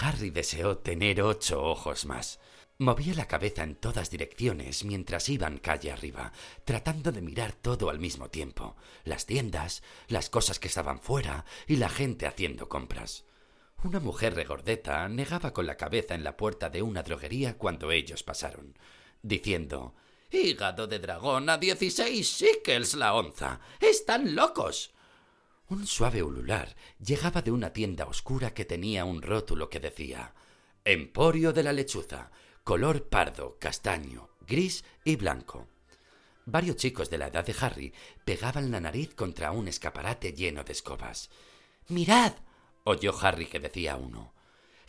Harry 0.00 0.30
deseó 0.30 0.78
tener 0.78 1.22
ocho 1.22 1.62
ojos 1.62 2.04
más. 2.04 2.40
Movía 2.78 3.14
la 3.14 3.28
cabeza 3.28 3.62
en 3.62 3.76
todas 3.76 4.10
direcciones 4.10 4.84
mientras 4.84 5.28
iban 5.28 5.58
calle 5.58 5.92
arriba, 5.92 6.32
tratando 6.64 7.12
de 7.12 7.22
mirar 7.22 7.52
todo 7.52 7.88
al 7.88 8.00
mismo 8.00 8.30
tiempo, 8.30 8.74
las 9.04 9.26
tiendas, 9.26 9.84
las 10.08 10.28
cosas 10.28 10.58
que 10.58 10.66
estaban 10.66 10.98
fuera 10.98 11.44
y 11.68 11.76
la 11.76 11.88
gente 11.88 12.26
haciendo 12.26 12.68
compras. 12.68 13.24
Una 13.84 14.00
mujer 14.00 14.34
regordeta 14.34 15.08
negaba 15.08 15.52
con 15.52 15.66
la 15.66 15.76
cabeza 15.76 16.16
en 16.16 16.24
la 16.24 16.36
puerta 16.36 16.68
de 16.68 16.82
una 16.82 17.04
droguería 17.04 17.56
cuando 17.58 17.92
ellos 17.92 18.24
pasaron, 18.24 18.76
diciendo 19.22 19.94
Hígado 20.32 20.88
de 20.88 20.98
dragón 20.98 21.48
a 21.50 21.58
dieciséis 21.58 22.26
shekels 22.26 22.94
la 22.94 23.14
onza. 23.14 23.60
Están 23.78 24.34
locos. 24.34 24.92
Un 25.68 25.86
suave 25.86 26.24
ulular 26.24 26.74
llegaba 26.98 27.40
de 27.40 27.52
una 27.52 27.72
tienda 27.72 28.06
oscura 28.06 28.52
que 28.52 28.64
tenía 28.64 29.04
un 29.04 29.22
rótulo 29.22 29.70
que 29.70 29.78
decía 29.78 30.34
Emporio 30.84 31.52
de 31.52 31.62
la 31.62 31.72
lechuza, 31.72 32.30
color 32.64 33.10
pardo, 33.10 33.58
castaño, 33.60 34.30
gris 34.40 34.84
y 35.04 35.16
blanco. 35.16 35.68
Varios 36.46 36.76
chicos 36.76 37.10
de 37.10 37.18
la 37.18 37.26
edad 37.26 37.44
de 37.44 37.54
Harry 37.60 37.92
pegaban 38.24 38.70
la 38.70 38.80
nariz 38.80 39.14
contra 39.14 39.52
un 39.52 39.68
escaparate 39.68 40.32
lleno 40.32 40.64
de 40.64 40.72
escobas. 40.72 41.28
¡Mirad! 41.88 42.32
oyó 42.84 43.14
Harry 43.20 43.46
que 43.46 43.60
decía 43.60 43.96
uno. 43.96 44.32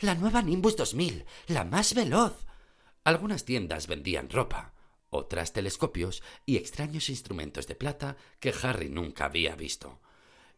La 0.00 0.14
nueva 0.14 0.40
Nimbus 0.40 0.76
2000, 0.76 1.26
la 1.48 1.64
más 1.64 1.94
veloz. 1.94 2.46
Algunas 3.04 3.44
tiendas 3.44 3.86
vendían 3.86 4.30
ropa, 4.30 4.72
otras 5.10 5.52
telescopios 5.52 6.22
y 6.46 6.56
extraños 6.56 7.10
instrumentos 7.10 7.66
de 7.66 7.74
plata 7.74 8.16
que 8.40 8.54
Harry 8.62 8.88
nunca 8.88 9.26
había 9.26 9.54
visto 9.54 10.00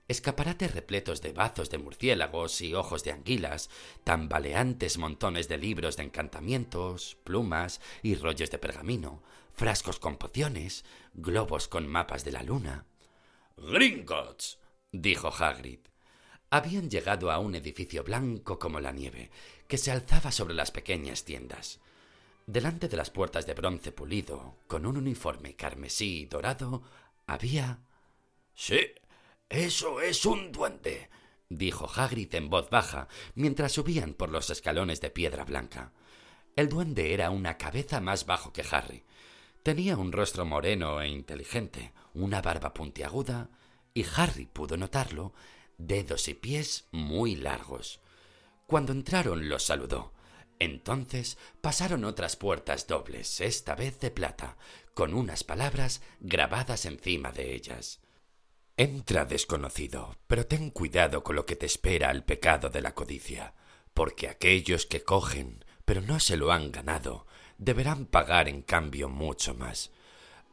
escaparates 0.09 0.75
repletos 0.75 1.21
de 1.21 1.33
bazos 1.33 1.69
de 1.69 1.79
murciélagos 1.79 2.63
y 2.63 2.75
ojos 2.75 3.05
de 3.05 3.13
anguilas, 3.13 3.69
tambaleantes 4.05 4.97
montones 4.97 5.49
de 5.49 5.59
libros 5.59 5.99
de 5.99 6.05
encantamientos, 6.05 7.19
plumas 7.25 7.81
y 8.03 8.15
rollos 8.15 8.51
de 8.51 8.59
pergamino, 8.59 9.23
frascos 9.53 9.99
con 9.99 10.17
pociones, 10.17 10.85
globos 11.13 11.69
con 11.69 11.87
mapas 11.87 12.25
de 12.25 12.33
la 12.33 12.43
luna. 12.43 12.87
Gringotts, 13.59 14.59
dijo 14.93 15.29
Hagrid. 15.29 15.81
Habían 16.51 16.89
llegado 16.89 17.31
a 17.31 17.39
un 17.39 17.55
edificio 17.55 18.03
blanco 18.03 18.59
como 18.59 18.81
la 18.81 18.93
nieve, 18.93 19.31
que 19.67 19.77
se 19.77 19.91
alzaba 19.91 20.33
sobre 20.33 20.55
las 20.55 20.71
pequeñas 20.71 21.25
tiendas. 21.25 21.81
Delante 22.47 22.89
de 22.89 22.97
las 22.97 23.11
puertas 23.11 23.47
de 23.47 23.53
bronce 23.53 23.93
pulido, 23.93 24.57
con 24.67 24.87
un 24.87 24.97
uniforme 24.97 25.55
carmesí 25.55 26.21
y 26.21 26.27
dorado, 26.27 26.83
había... 27.27 27.81
Sí, 28.55 28.81
eso 29.49 30.01
es 30.01 30.27
un 30.27 30.53
duende, 30.53 31.09
dijo 31.49 31.89
Hagrid 31.95 32.35
en 32.35 32.51
voz 32.51 32.69
baja 32.69 33.09
mientras 33.35 33.73
subían 33.73 34.13
por 34.15 34.29
los 34.29 34.51
escalones 34.51 35.01
de 35.01 35.11
piedra 35.11 35.45
blanca. 35.45 35.93
El 36.55 36.69
duende 36.69 37.15
era 37.15 37.31
una 37.31 37.57
cabeza 37.57 38.01
más 38.01 38.27
bajo 38.27 38.53
que 38.53 38.65
Harry. 38.71 39.05
Tenía 39.63 39.97
un 39.97 40.13
rostro 40.13 40.45
moreno 40.45 41.01
e 41.01 41.09
inteligente, 41.09 41.93
una 42.15 42.43
barba 42.43 42.75
puntiaguda 42.75 43.49
y 43.95 44.05
Harry 44.17 44.47
pudo 44.47 44.77
notarlo, 44.77 45.33
dedos 45.79 46.29
y 46.29 46.35
pies 46.35 46.87
muy 46.91 47.37
largos. 47.37 48.01
Cuando 48.67 48.93
entraron 48.93 49.49
los 49.49 49.65
saludó. 49.65 50.13
Entonces 50.59 51.39
pasaron 51.61 52.05
otras 52.05 52.37
puertas 52.37 52.87
dobles, 52.87 53.41
esta 53.41 53.77
vez 53.77 54.01
de 54.01 54.11
plata, 54.11 54.57
con 54.93 55.15
unas 55.15 55.45
palabras 55.45 56.03
grabadas 56.21 56.85
encima 56.85 57.31
de 57.31 57.55
ellas. 57.55 58.01
Entra 58.81 59.25
desconocido, 59.25 60.15
pero 60.29 60.47
ten 60.47 60.71
cuidado 60.71 61.25
con 61.25 61.35
lo 61.35 61.45
que 61.47 61.57
te 61.57 61.67
espera 61.67 62.13
el 62.13 62.23
pecado 62.23 62.71
de 62.71 62.81
la 62.81 62.95
codicia, 62.95 63.53
porque 63.93 64.29
aquellos 64.29 64.87
que 64.87 65.03
cogen, 65.03 65.65
pero 65.85 66.01
no 66.01 66.21
se 66.21 66.37
lo 66.37 66.53
han 66.53 66.71
ganado, 66.71 67.27
deberán 67.59 68.07
pagar 68.07 68.49
en 68.49 68.63
cambio 68.63 69.09
mucho 69.09 69.53
más. 69.53 69.91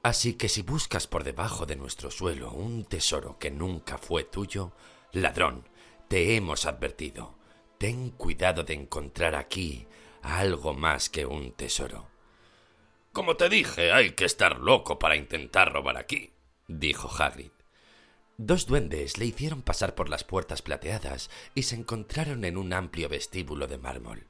Así 0.02 0.34
que 0.34 0.50
si 0.50 0.64
buscas 0.64 1.06
por 1.06 1.24
debajo 1.24 1.68
de 1.68 1.76
nuestro 1.76 2.10
suelo 2.10 2.50
un 2.52 2.86
tesoro 2.86 3.38
que 3.38 3.52
nunca 3.52 4.00
fue 4.00 4.24
tuyo, 4.24 4.72
ladrón, 5.12 5.70
te 6.08 6.36
hemos 6.36 6.66
advertido. 6.66 7.38
Ten 7.78 8.10
cuidado 8.10 8.64
de 8.64 8.74
encontrar 8.74 9.36
aquí 9.36 9.86
algo 10.24 10.74
más 10.74 11.12
que 11.12 11.28
un 11.28 11.52
tesoro. 11.52 12.08
Como 13.14 13.38
te 13.38 13.50
dije, 13.50 13.92
hay 13.92 14.14
que 14.14 14.26
estar 14.26 14.58
loco 14.58 14.98
para 14.98 15.16
intentar 15.16 15.72
robar 15.72 15.98
aquí, 15.98 16.34
dijo 16.68 17.08
Hagrid. 17.08 17.55
Dos 18.38 18.65
duendes 18.65 19.17
le 19.17 19.26
hicieron 19.26 19.62
pasar 19.62 19.95
por 19.95 20.10
las 20.10 20.26
puertas 20.26 20.62
plateadas 20.62 21.30
y 21.54 21.63
se 21.63 21.76
encontraron 21.76 22.43
en 22.43 22.58
un 22.58 22.74
amplio 22.74 23.08
vestíbulo 23.08 23.65
de 23.65 23.78
mármol. 23.78 24.28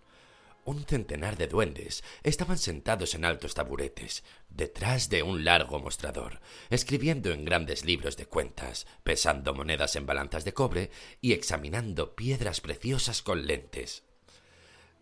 Un 0.64 0.84
centenar 0.84 1.38
de 1.38 1.48
duendes 1.48 2.04
estaban 2.22 2.60
sentados 2.60 3.16
en 3.16 3.26
altos 3.26 3.56
taburetes, 3.56 4.24
detrás 4.50 5.10
de 5.10 5.24
un 5.24 5.44
largo 5.44 5.80
mostrador, 5.80 6.40
escribiendo 6.70 7.32
en 7.32 7.46
grandes 7.46 7.84
libros 7.84 8.16
de 8.16 8.28
cuentas, 8.28 8.86
pesando 9.04 9.56
monedas 9.56 9.96
en 9.96 10.06
balanzas 10.06 10.46
de 10.46 10.54
cobre 10.54 10.92
y 11.20 11.34
examinando 11.34 12.16
piedras 12.16 12.62
preciosas 12.62 13.24
con 13.24 13.48
lentes. 13.48 14.04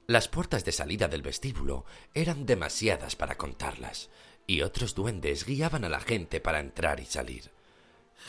Las 0.07 0.29
puertas 0.29 0.63
de 0.63 0.71
salida 0.71 1.09
del 1.09 1.21
vestíbulo 1.21 1.85
eran 2.13 2.45
demasiadas 2.45 3.17
para 3.17 3.37
contarlas, 3.37 4.09
y 4.47 4.61
otros 4.61 4.95
duendes 4.95 5.45
guiaban 5.45 5.83
a 5.83 5.89
la 5.89 5.99
gente 5.99 6.39
para 6.39 6.59
entrar 6.59 7.01
y 7.01 7.05
salir. 7.05 7.52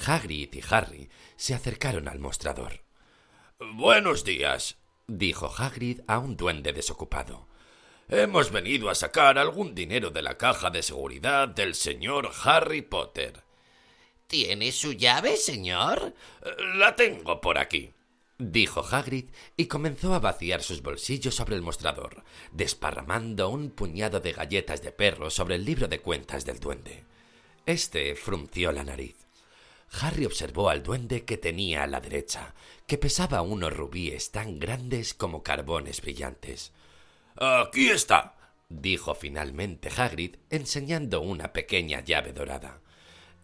Hagrid 0.07 0.55
y 0.55 0.61
Harry 0.71 1.09
se 1.37 1.55
acercaron 1.55 2.09
al 2.09 2.19
mostrador. 2.19 2.83
Buenos 3.59 4.25
días, 4.25 4.77
dijo 5.07 5.53
Hagrid 5.57 6.01
a 6.07 6.19
un 6.19 6.37
duende 6.37 6.73
desocupado. 6.73 7.49
Hemos 8.09 8.51
venido 8.51 8.91
a 8.91 8.95
sacar 8.95 9.39
algún 9.39 9.75
dinero 9.75 10.11
de 10.11 10.23
la 10.23 10.37
caja 10.37 10.71
de 10.71 10.83
seguridad 10.83 11.49
del 11.49 11.75
señor 11.75 12.31
Harry 12.45 12.83
Potter. 12.83 13.43
¿Tiene 14.27 14.73
su 14.73 14.93
llave, 14.93 15.37
señor? 15.37 16.15
La 16.77 16.97
tengo 16.97 17.41
por 17.41 17.57
aquí, 17.57 17.93
dijo 18.39 18.85
Hagrid 18.85 19.27
y 19.57 19.67
comenzó 19.67 20.15
a 20.15 20.19
vaciar 20.19 20.63
sus 20.63 20.83
bolsillos 20.83 21.35
sobre 21.35 21.57
el 21.57 21.63
mostrador, 21.63 22.25
desparramando 22.53 23.49
un 23.49 23.71
puñado 23.71 24.21
de 24.21 24.33
galletas 24.33 24.83
de 24.83 24.93
perro 24.93 25.31
sobre 25.31 25.55
el 25.55 25.65
libro 25.65 25.89
de 25.89 26.01
cuentas 26.01 26.45
del 26.45 26.61
duende. 26.61 27.05
Este 27.65 28.15
frunció 28.17 28.73
la 28.73 28.85
nariz. 28.85 29.24
Harry 30.01 30.25
observó 30.25 30.71
al 30.71 30.83
duende 30.83 31.25
que 31.25 31.37
tenía 31.37 31.83
a 31.83 31.87
la 31.87 32.01
derecha, 32.01 32.55
que 32.87 32.99
pesaba 32.99 33.43
unos 33.43 33.73
rubíes 33.73 34.31
tan 34.31 34.59
grandes 34.59 35.15
como 35.15 35.43
carbones 35.43 36.01
brillantes. 36.01 36.73
Aquí 37.37 37.91
está, 37.91 38.35
dijo 38.69 39.15
finalmente 39.15 39.91
Hagrid, 39.97 40.37
enseñando 40.51 41.21
una 41.21 41.53
pequeña 41.53 42.01
llave 42.01 42.33
dorada. 42.33 42.81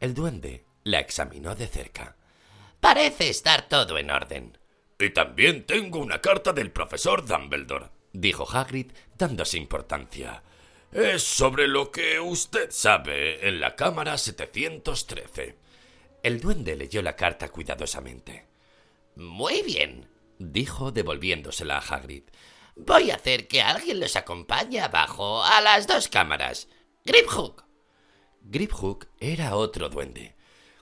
El 0.00 0.14
duende 0.14 0.64
la 0.84 1.00
examinó 1.00 1.54
de 1.54 1.66
cerca. 1.66 2.16
Parece 2.80 3.28
estar 3.28 3.68
todo 3.68 3.98
en 3.98 4.10
orden. 4.10 4.58
Y 4.98 5.10
también 5.10 5.64
tengo 5.64 5.98
una 5.98 6.20
carta 6.20 6.52
del 6.52 6.70
profesor 6.70 7.24
Dumbledore, 7.24 7.86
dijo 8.12 8.46
Hagrid, 8.50 8.92
dándose 9.16 9.56
importancia. 9.56 10.42
Es 10.92 11.22
sobre 11.22 11.68
lo 11.68 11.90
que 11.90 12.18
usted 12.18 12.70
sabe 12.70 13.48
en 13.48 13.60
la 13.60 13.76
cámara 13.76 14.18
713. 14.18 15.56
El 16.22 16.40
duende 16.40 16.76
leyó 16.76 17.02
la 17.02 17.16
carta 17.16 17.48
cuidadosamente. 17.48 18.46
Muy 19.16 19.62
bien, 19.62 20.08
dijo 20.38 20.92
devolviéndosela 20.92 21.78
a 21.78 21.80
Hagrid. 21.80 22.24
Voy 22.76 23.10
a 23.10 23.16
hacer 23.16 23.48
que 23.48 23.62
alguien 23.62 24.00
los 24.00 24.16
acompañe 24.16 24.80
abajo 24.80 25.42
a 25.42 25.60
las 25.60 25.86
dos 25.86 26.08
cámaras. 26.08 26.68
Griphook. 27.04 27.64
Griphook 28.42 29.08
era 29.18 29.56
otro 29.56 29.88
duende. 29.88 30.36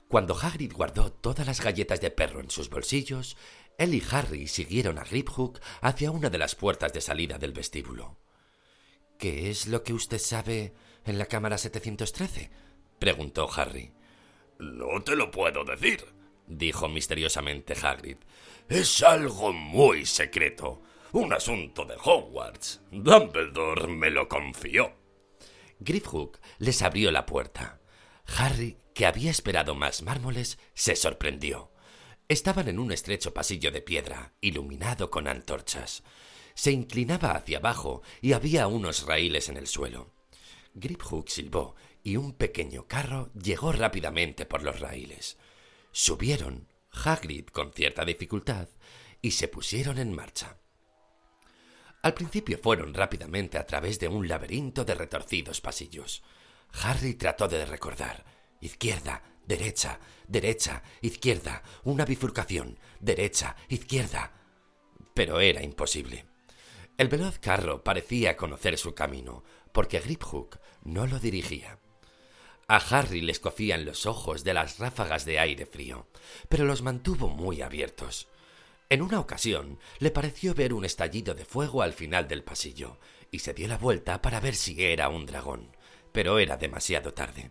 Cuando 0.07 0.37
Hagrid 0.37 0.73
guardó 0.73 1.11
todas 1.11 1.45
las 1.45 1.61
galletas 1.61 2.01
de 2.01 2.11
perro 2.11 2.39
en 2.41 2.49
sus 2.49 2.69
bolsillos, 2.69 3.37
él 3.77 3.93
y 3.93 4.03
Harry 4.11 4.47
siguieron 4.47 4.97
a 4.99 5.03
Griphook 5.03 5.59
hacia 5.81 6.11
una 6.11 6.29
de 6.29 6.37
las 6.37 6.55
puertas 6.55 6.91
de 6.91 7.01
salida 7.01 7.37
del 7.37 7.53
vestíbulo. 7.53 8.17
¿Qué 9.17 9.49
es 9.49 9.67
lo 9.67 9.83
que 9.83 9.93
usted 9.93 10.19
sabe 10.19 10.73
en 11.05 11.17
la 11.17 11.25
cámara 11.25 11.57
713? 11.57 12.51
preguntó 12.99 13.49
Harry. 13.55 13.93
No 14.59 15.01
te 15.01 15.15
lo 15.15 15.31
puedo 15.31 15.63
decir, 15.63 16.05
dijo 16.45 16.89
misteriosamente 16.89 17.73
Hagrid. 17.81 18.17
Es 18.67 19.01
algo 19.01 19.53
muy 19.53 20.05
secreto. 20.05 20.81
Un 21.13 21.33
asunto 21.33 21.85
de 21.85 21.95
Hogwarts. 21.95 22.81
Dumbledore 22.91 23.87
me 23.87 24.11
lo 24.11 24.27
confió. 24.27 24.93
Grifhook 25.79 26.39
les 26.57 26.81
abrió 26.81 27.09
la 27.09 27.25
puerta. 27.25 27.79
Harry, 28.37 28.77
que 28.93 29.05
había 29.05 29.31
esperado 29.31 29.75
más 29.75 30.03
mármoles, 30.03 30.59
se 30.73 30.95
sorprendió. 30.97 31.71
Estaban 32.27 32.67
en 32.67 32.79
un 32.79 32.91
estrecho 32.91 33.33
pasillo 33.33 33.71
de 33.71 33.81
piedra, 33.81 34.33
iluminado 34.41 35.09
con 35.09 35.27
antorchas. 35.27 36.03
Se 36.53 36.71
inclinaba 36.71 37.31
hacia 37.31 37.59
abajo 37.59 38.03
y 38.21 38.33
había 38.33 38.67
unos 38.67 39.07
raíles 39.07 39.47
en 39.47 39.55
el 39.55 39.67
suelo. 39.67 40.11
Griphook 40.73 41.29
silbó 41.29 41.75
y 42.03 42.17
un 42.17 42.33
pequeño 42.33 42.87
carro 42.87 43.31
llegó 43.33 43.71
rápidamente 43.71 44.45
por 44.45 44.63
los 44.63 44.79
raíles. 44.79 45.37
Subieron, 45.91 46.67
Hagrid 46.91 47.47
con 47.47 47.73
cierta 47.73 48.05
dificultad, 48.05 48.69
y 49.21 49.31
se 49.31 49.47
pusieron 49.47 49.97
en 49.97 50.13
marcha. 50.13 50.57
Al 52.01 52.13
principio 52.13 52.57
fueron 52.61 52.93
rápidamente 52.93 53.57
a 53.57 53.65
través 53.65 53.99
de 53.99 54.07
un 54.07 54.27
laberinto 54.27 54.85
de 54.85 54.95
retorcidos 54.95 55.59
pasillos. 55.59 56.23
Harry 56.83 57.15
trató 57.15 57.47
de 57.47 57.65
recordar. 57.65 58.23
Izquierda, 58.61 59.21
derecha, 59.45 59.99
derecha, 60.27 60.83
izquierda, 61.01 61.63
una 61.83 62.05
bifurcación, 62.05 62.79
derecha, 62.99 63.57
izquierda. 63.67 64.31
Pero 65.13 65.39
era 65.41 65.61
imposible. 65.61 66.25
El 66.97 67.09
veloz 67.09 67.39
carro 67.39 67.83
parecía 67.83 68.37
conocer 68.37 68.77
su 68.77 68.93
camino, 68.93 69.43
porque 69.73 69.99
Griphook 69.99 70.59
no 70.83 71.07
lo 71.07 71.19
dirigía. 71.19 71.79
A 72.71 72.77
Harry 72.77 73.21
le 73.21 73.31
escocían 73.31 73.83
los 73.83 74.05
ojos 74.05 74.43
de 74.43 74.53
las 74.53 74.77
ráfagas 74.77 75.25
de 75.25 75.39
aire 75.39 75.65
frío, 75.65 76.05
pero 76.49 76.65
los 76.65 76.83
mantuvo 76.83 77.27
muy 77.27 77.63
abiertos. 77.63 78.27
En 78.89 79.01
una 79.01 79.19
ocasión 79.19 79.79
le 79.97 80.11
pareció 80.11 80.53
ver 80.53 80.75
un 80.75 80.85
estallido 80.85 81.33
de 81.33 81.45
fuego 81.45 81.81
al 81.81 81.93
final 81.93 82.27
del 82.27 82.43
pasillo, 82.43 82.99
y 83.31 83.39
se 83.39 83.55
dio 83.55 83.67
la 83.67 83.79
vuelta 83.79 84.21
para 84.21 84.39
ver 84.39 84.53
si 84.53 84.83
era 84.83 85.09
un 85.09 85.25
dragón, 85.25 85.75
pero 86.11 86.37
era 86.37 86.57
demasiado 86.57 87.11
tarde. 87.11 87.49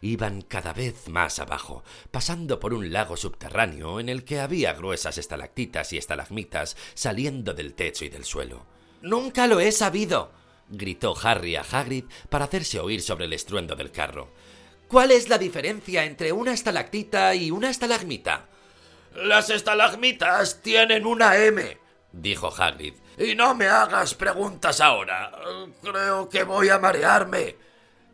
Iban 0.00 0.40
cada 0.40 0.72
vez 0.72 1.06
más 1.08 1.38
abajo, 1.38 1.84
pasando 2.10 2.58
por 2.58 2.72
un 2.72 2.94
lago 2.94 3.18
subterráneo 3.18 4.00
en 4.00 4.08
el 4.08 4.24
que 4.24 4.40
había 4.40 4.72
gruesas 4.72 5.18
estalactitas 5.18 5.92
y 5.92 5.98
estalagmitas 5.98 6.78
saliendo 6.94 7.52
del 7.52 7.74
techo 7.74 8.06
y 8.06 8.08
del 8.08 8.24
suelo. 8.24 8.64
Nunca 9.02 9.46
lo 9.48 9.60
he 9.60 9.70
sabido, 9.70 10.32
gritó 10.68 11.14
Harry 11.22 11.56
a 11.56 11.62
Hagrid 11.62 12.04
para 12.28 12.46
hacerse 12.46 12.80
oír 12.80 13.02
sobre 13.02 13.26
el 13.26 13.32
estruendo 13.32 13.76
del 13.76 13.92
carro. 13.92 14.32
¿Cuál 14.88 15.10
es 15.10 15.28
la 15.28 15.38
diferencia 15.38 16.04
entre 16.04 16.32
una 16.32 16.52
estalactita 16.52 17.34
y 17.34 17.50
una 17.50 17.70
estalagmita? 17.70 18.46
Las 19.14 19.50
estalagmitas 19.50 20.62
tienen 20.62 21.06
una 21.06 21.36
M, 21.36 21.78
dijo 22.12 22.52
Hagrid. 22.56 22.94
Y 23.18 23.34
no 23.34 23.54
me 23.54 23.66
hagas 23.66 24.14
preguntas 24.14 24.80
ahora. 24.80 25.32
Creo 25.82 26.28
que 26.28 26.44
voy 26.44 26.68
a 26.68 26.78
marearme. 26.78 27.56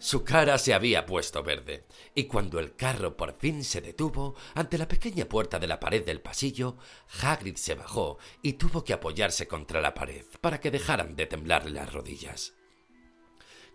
Su 0.02 0.24
cara 0.24 0.58
se 0.58 0.74
había 0.74 1.06
puesto 1.06 1.44
verde, 1.44 1.86
y 2.12 2.24
cuando 2.24 2.58
el 2.58 2.74
carro 2.74 3.16
por 3.16 3.38
fin 3.38 3.62
se 3.62 3.80
detuvo 3.80 4.34
ante 4.52 4.76
la 4.76 4.88
pequeña 4.88 5.26
puerta 5.26 5.60
de 5.60 5.68
la 5.68 5.78
pared 5.78 6.04
del 6.04 6.20
pasillo, 6.20 6.76
Hagrid 7.22 7.54
se 7.54 7.76
bajó 7.76 8.18
y 8.42 8.54
tuvo 8.54 8.82
que 8.82 8.94
apoyarse 8.94 9.46
contra 9.46 9.80
la 9.80 9.94
pared 9.94 10.24
para 10.40 10.58
que 10.58 10.72
dejaran 10.72 11.14
de 11.14 11.26
temblarle 11.26 11.70
las 11.70 11.92
rodillas. 11.92 12.54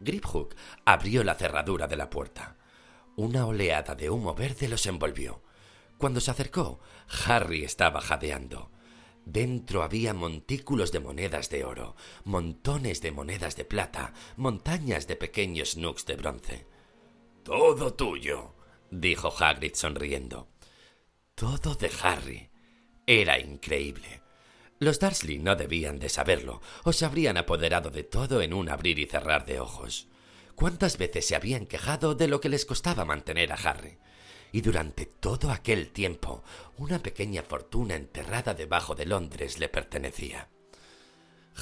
Griphook 0.02 0.54
abrió 0.84 1.24
la 1.24 1.36
cerradura 1.36 1.88
de 1.88 1.96
la 1.96 2.10
puerta. 2.10 2.58
Una 3.16 3.46
oleada 3.46 3.96
de 3.96 4.10
humo 4.10 4.36
verde 4.36 4.68
los 4.68 4.86
envolvió. 4.86 5.42
Cuando 5.98 6.20
se 6.20 6.32
acercó, 6.32 6.82
Harry 7.26 7.64
estaba 7.64 8.02
jadeando. 8.02 8.70
Dentro 9.30 9.84
había 9.84 10.14
montículos 10.14 10.94
de 10.94 11.02
monedas 11.02 11.50
de 11.50 11.66
oro, 11.66 11.98
montones 12.24 13.02
de 13.02 13.12
monedas 13.12 13.58
de 13.58 13.66
plata, 13.66 14.14
montañas 14.38 15.06
de 15.06 15.18
pequeños 15.18 15.76
nooks 15.76 16.06
de 16.06 16.16
bronce. 16.16 16.66
Todo 17.44 17.94
tuyo, 17.94 18.56
dijo 18.90 19.34
Hagrid 19.38 19.74
sonriendo. 19.74 20.48
Todo 21.36 21.76
de 21.76 21.92
Harry. 22.04 22.50
Era 23.06 23.38
increíble. 23.38 24.22
Los 24.80 25.02
Dursley 25.02 25.40
no 25.40 25.58
debían 25.58 26.00
de 26.00 26.08
saberlo, 26.08 26.62
o 26.86 26.94
se 26.94 27.04
habrían 27.04 27.36
apoderado 27.36 27.90
de 27.90 28.06
todo 28.06 28.42
en 28.42 28.54
un 28.54 28.70
abrir 28.70 28.98
y 28.98 29.08
cerrar 29.08 29.46
de 29.46 29.60
ojos. 29.60 30.08
¿Cuántas 30.56 30.98
veces 30.98 31.28
se 31.28 31.36
habían 31.36 31.66
quejado 31.66 32.16
de 32.16 32.30
lo 32.30 32.40
que 32.40 32.48
les 32.48 32.66
costaba 32.66 33.04
mantener 33.04 33.52
a 33.52 33.56
Harry? 33.56 33.98
Y 34.52 34.62
durante 34.62 35.06
todo 35.06 35.52
aquel 35.52 35.92
tiempo, 35.92 36.44
una 36.78 37.00
pequeña 37.00 37.44
fortuna 37.44 37.96
enterrada 37.96 38.54
debajo 38.54 38.96
de 38.96 39.06
Londres 39.06 39.60
le 39.60 39.70
pertenecía. 39.70 40.50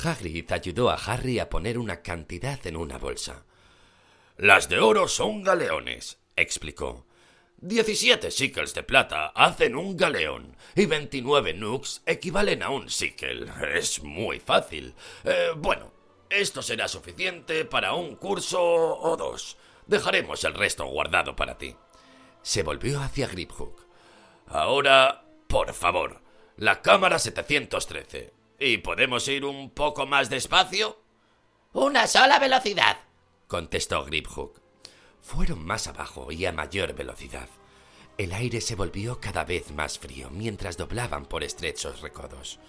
Hagrid 0.04 0.52
ayudó 0.52 0.89
a 0.89 0.95
Harry 0.95 1.39
a 1.39 1.50
poner 1.50 1.78
una 1.78 2.02
cantidad 2.02 2.65
en 2.67 2.76
una 2.76 2.98
bolsa. 2.98 3.45
Las 4.38 4.67
de 4.67 4.80
oro 4.80 5.08
son 5.08 5.43
galeones, 5.43 6.19
explicó. 6.36 7.06
Diecisiete 7.58 8.32
sickles 8.32 8.74
de 8.74 8.84
plata 8.84 9.28
hacen 9.28 9.76
un 9.76 9.95
galeón 9.95 10.58
y 10.76 10.86
veintinueve 10.86 11.54
nooks 11.54 12.04
equivalen 12.06 12.62
a 12.62 12.69
un 12.69 12.89
sickle. 12.89 13.50
Es 13.74 14.04
muy 14.04 14.39
fácil. 14.39 14.93
Eh, 15.24 15.52
bueno, 15.56 15.91
esto 16.30 16.62
será 16.62 16.88
suficiente 16.89 17.63
para 17.63 17.93
un 17.93 18.17
curso 18.17 18.62
o 18.62 19.15
dos. 19.15 19.58
Dejaremos 19.88 20.43
el 20.43 20.54
resto 20.54 20.86
guardado 20.86 21.36
para 21.36 21.58
ti. 21.58 21.76
Se 22.45 22.62
volvió 22.62 23.01
hacia 23.01 23.25
Griphook. 23.25 23.88
Ahora, 24.45 25.25
por 25.47 25.73
favor, 25.73 26.21
la 26.58 26.84
cámara 26.84 27.17
713. 27.17 28.31
¿Y 28.60 28.77
podemos 28.77 29.27
ir 29.27 29.45
un 29.45 29.71
poco 29.71 30.05
más 30.05 30.29
despacio? 30.29 31.01
Una 31.73 32.05
sola 32.05 32.38
velocidad, 32.38 32.99
contestó 33.47 34.05
Griphook. 34.05 34.62
Fueron 35.23 35.65
más 35.65 35.88
abajo 35.88 36.31
y 36.31 36.45
a 36.45 36.51
mayor 36.51 36.93
velocidad. 36.93 37.49
El 38.15 38.31
aire 38.31 38.62
se 38.62 38.75
volvió 38.75 39.19
cada 39.19 39.43
vez 39.43 39.71
más 39.71 39.97
frío 39.97 40.29
mientras 40.29 40.77
doblaban 40.77 41.25
por 41.25 41.43
estrechos 41.43 42.01
recodos. 42.01 42.60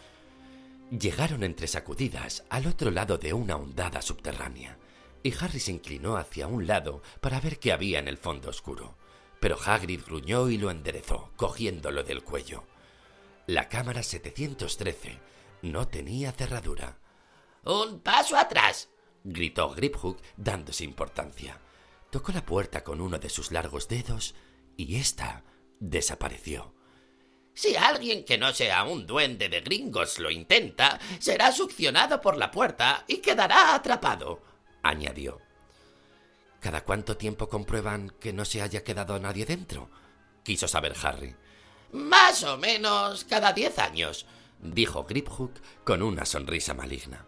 Llegaron 0.91 1.45
entre 1.45 1.67
sacudidas 1.67 2.45
al 2.49 2.67
otro 2.67 2.91
lado 2.91 3.19
de 3.19 3.35
una 3.35 3.57
hondada 3.57 4.01
subterránea, 4.01 4.79
y 5.23 5.35
Harry 5.35 5.61
se 5.61 5.73
inclinó 5.73 6.17
hacia 6.17 6.47
un 6.47 6.67
lado 6.67 7.03
para 7.21 7.41
ver 7.41 7.59
qué 7.59 7.73
había 7.73 7.99
en 7.99 8.09
el 8.09 8.17
fondo 8.17 8.49
oscuro. 8.49 8.97
Pero 9.41 9.59
Hagrid 9.65 10.03
gruñó 10.05 10.49
y 10.49 10.59
lo 10.59 10.71
enderezó, 10.71 11.31
cogiéndolo 11.37 12.03
del 12.03 12.23
cuello. 12.23 12.65
La 13.47 13.69
cámara 13.69 14.03
713 14.03 15.19
no 15.63 15.89
tenía 15.89 16.33
cerradura. 16.33 16.99
¡Un 17.65 18.01
paso 18.01 18.37
atrás! 18.37 18.89
gritó 19.25 19.71
Griphook 19.71 20.21
dándose 20.37 20.85
importancia. 20.85 21.61
Tocó 22.11 22.33
la 22.33 22.45
puerta 22.45 22.83
con 22.85 23.01
uno 23.01 23.19
de 23.19 23.29
sus 23.29 23.51
largos 23.51 23.89
dedos 23.89 24.35
y 24.77 24.97
ésta 24.97 25.45
desapareció. 25.81 26.75
Si 27.55 27.75
alguien 27.75 28.25
que 28.25 28.37
no 28.37 28.53
sea 28.53 28.85
un 28.85 29.07
duende 29.07 29.49
de 29.49 29.61
gringos 29.63 30.19
lo 30.19 30.31
intenta, 30.31 31.01
será 31.19 31.53
succionado 31.53 32.21
por 32.21 32.37
la 32.37 32.51
puerta 32.51 33.05
y 33.09 33.19
quedará 33.19 33.75
atrapado, 33.75 34.43
añadió. 34.83 35.41
¿Cada 36.61 36.85
cuánto 36.85 37.17
tiempo 37.17 37.49
comprueban 37.49 38.11
que 38.21 38.33
no 38.33 38.45
se 38.45 38.63
haya 38.63 38.83
quedado 38.83 39.19
nadie 39.19 39.47
dentro? 39.47 39.91
quiso 40.47 40.69
saber 40.69 40.95
Harry. 41.03 41.35
Más 41.93 42.45
o 42.45 42.57
menos 42.57 43.25
cada 43.25 43.53
diez 43.53 43.79
años, 43.79 44.27
dijo 44.61 45.05
Griphook 45.05 45.61
con 45.85 46.03
una 46.03 46.25
sonrisa 46.25 46.73
maligna. 46.73 47.27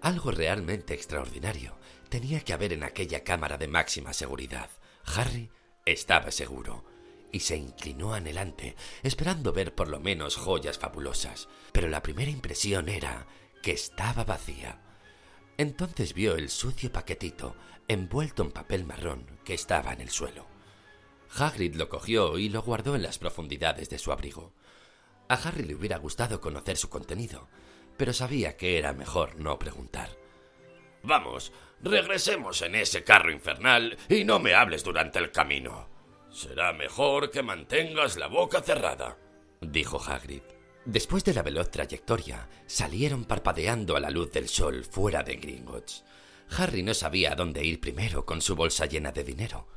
Algo 0.00 0.30
realmente 0.30 0.94
extraordinario 0.94 1.76
tenía 2.08 2.40
que 2.40 2.52
haber 2.52 2.72
en 2.72 2.84
aquella 2.84 3.24
cámara 3.24 3.58
de 3.58 3.68
máxima 3.68 4.12
seguridad. 4.12 4.70
Harry 5.04 5.50
estaba 5.84 6.30
seguro 6.30 6.84
y 7.32 7.40
se 7.40 7.56
inclinó 7.56 8.14
anhelante, 8.14 8.76
esperando 9.02 9.52
ver 9.52 9.74
por 9.74 9.88
lo 9.88 10.00
menos 10.00 10.36
joyas 10.36 10.78
fabulosas, 10.78 11.48
pero 11.72 11.88
la 11.88 12.02
primera 12.02 12.30
impresión 12.30 12.88
era 12.88 13.26
que 13.62 13.72
estaba 13.72 14.24
vacía. 14.24 14.80
Entonces 15.60 16.14
vio 16.14 16.36
el 16.36 16.48
sucio 16.48 16.90
paquetito 16.90 17.54
envuelto 17.86 18.42
en 18.42 18.50
papel 18.50 18.86
marrón 18.86 19.26
que 19.44 19.52
estaba 19.52 19.92
en 19.92 20.00
el 20.00 20.08
suelo. 20.08 20.46
Hagrid 21.36 21.74
lo 21.74 21.90
cogió 21.90 22.38
y 22.38 22.48
lo 22.48 22.62
guardó 22.62 22.96
en 22.96 23.02
las 23.02 23.18
profundidades 23.18 23.90
de 23.90 23.98
su 23.98 24.10
abrigo. 24.10 24.54
A 25.28 25.34
Harry 25.34 25.64
le 25.64 25.74
hubiera 25.74 25.98
gustado 25.98 26.40
conocer 26.40 26.78
su 26.78 26.88
contenido, 26.88 27.46
pero 27.98 28.14
sabía 28.14 28.56
que 28.56 28.78
era 28.78 28.94
mejor 28.94 29.36
no 29.36 29.58
preguntar. 29.58 30.08
Vamos, 31.02 31.52
regresemos 31.82 32.62
en 32.62 32.74
ese 32.74 33.04
carro 33.04 33.30
infernal 33.30 33.98
y 34.08 34.24
no 34.24 34.38
me 34.38 34.54
hables 34.54 34.82
durante 34.82 35.18
el 35.18 35.30
camino. 35.30 35.90
Será 36.30 36.72
mejor 36.72 37.30
que 37.30 37.42
mantengas 37.42 38.16
la 38.16 38.28
boca 38.28 38.62
cerrada, 38.62 39.18
dijo 39.60 40.02
Hagrid. 40.02 40.59
Después 40.90 41.22
de 41.22 41.34
la 41.34 41.42
veloz 41.42 41.70
trayectoria, 41.70 42.48
salieron 42.66 43.24
parpadeando 43.24 43.94
a 43.94 44.00
la 44.00 44.10
luz 44.10 44.32
del 44.32 44.48
sol 44.48 44.84
fuera 44.84 45.22
de 45.22 45.36
Gringotts. 45.36 46.02
Harry 46.58 46.82
no 46.82 46.94
sabía 46.94 47.30
a 47.30 47.36
dónde 47.36 47.64
ir 47.64 47.80
primero 47.80 48.26
con 48.26 48.42
su 48.42 48.56
bolsa 48.56 48.86
llena 48.86 49.12
de 49.12 49.22
dinero. 49.22 49.68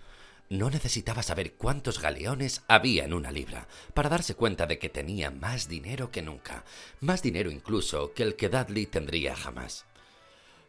No 0.49 0.71
necesitaba 0.71 1.21
saber 1.21 1.53
cuántos 1.53 2.01
galeones 2.01 2.63
había 2.67 3.05
en 3.05 3.13
una 3.13 3.29
libra 3.29 3.67
para 3.93 4.09
darse 4.09 4.33
cuenta 4.33 4.65
de 4.65 4.79
que 4.79 4.89
tenía 4.89 5.29
más 5.29 5.67
dinero 5.67 6.09
que 6.09 6.23
nunca, 6.23 6.65
más 6.99 7.21
dinero 7.21 7.51
incluso 7.51 8.13
que 8.13 8.23
el 8.23 8.35
que 8.35 8.49
Dudley 8.49 8.87
tendría 8.87 9.35
jamás. 9.35 9.85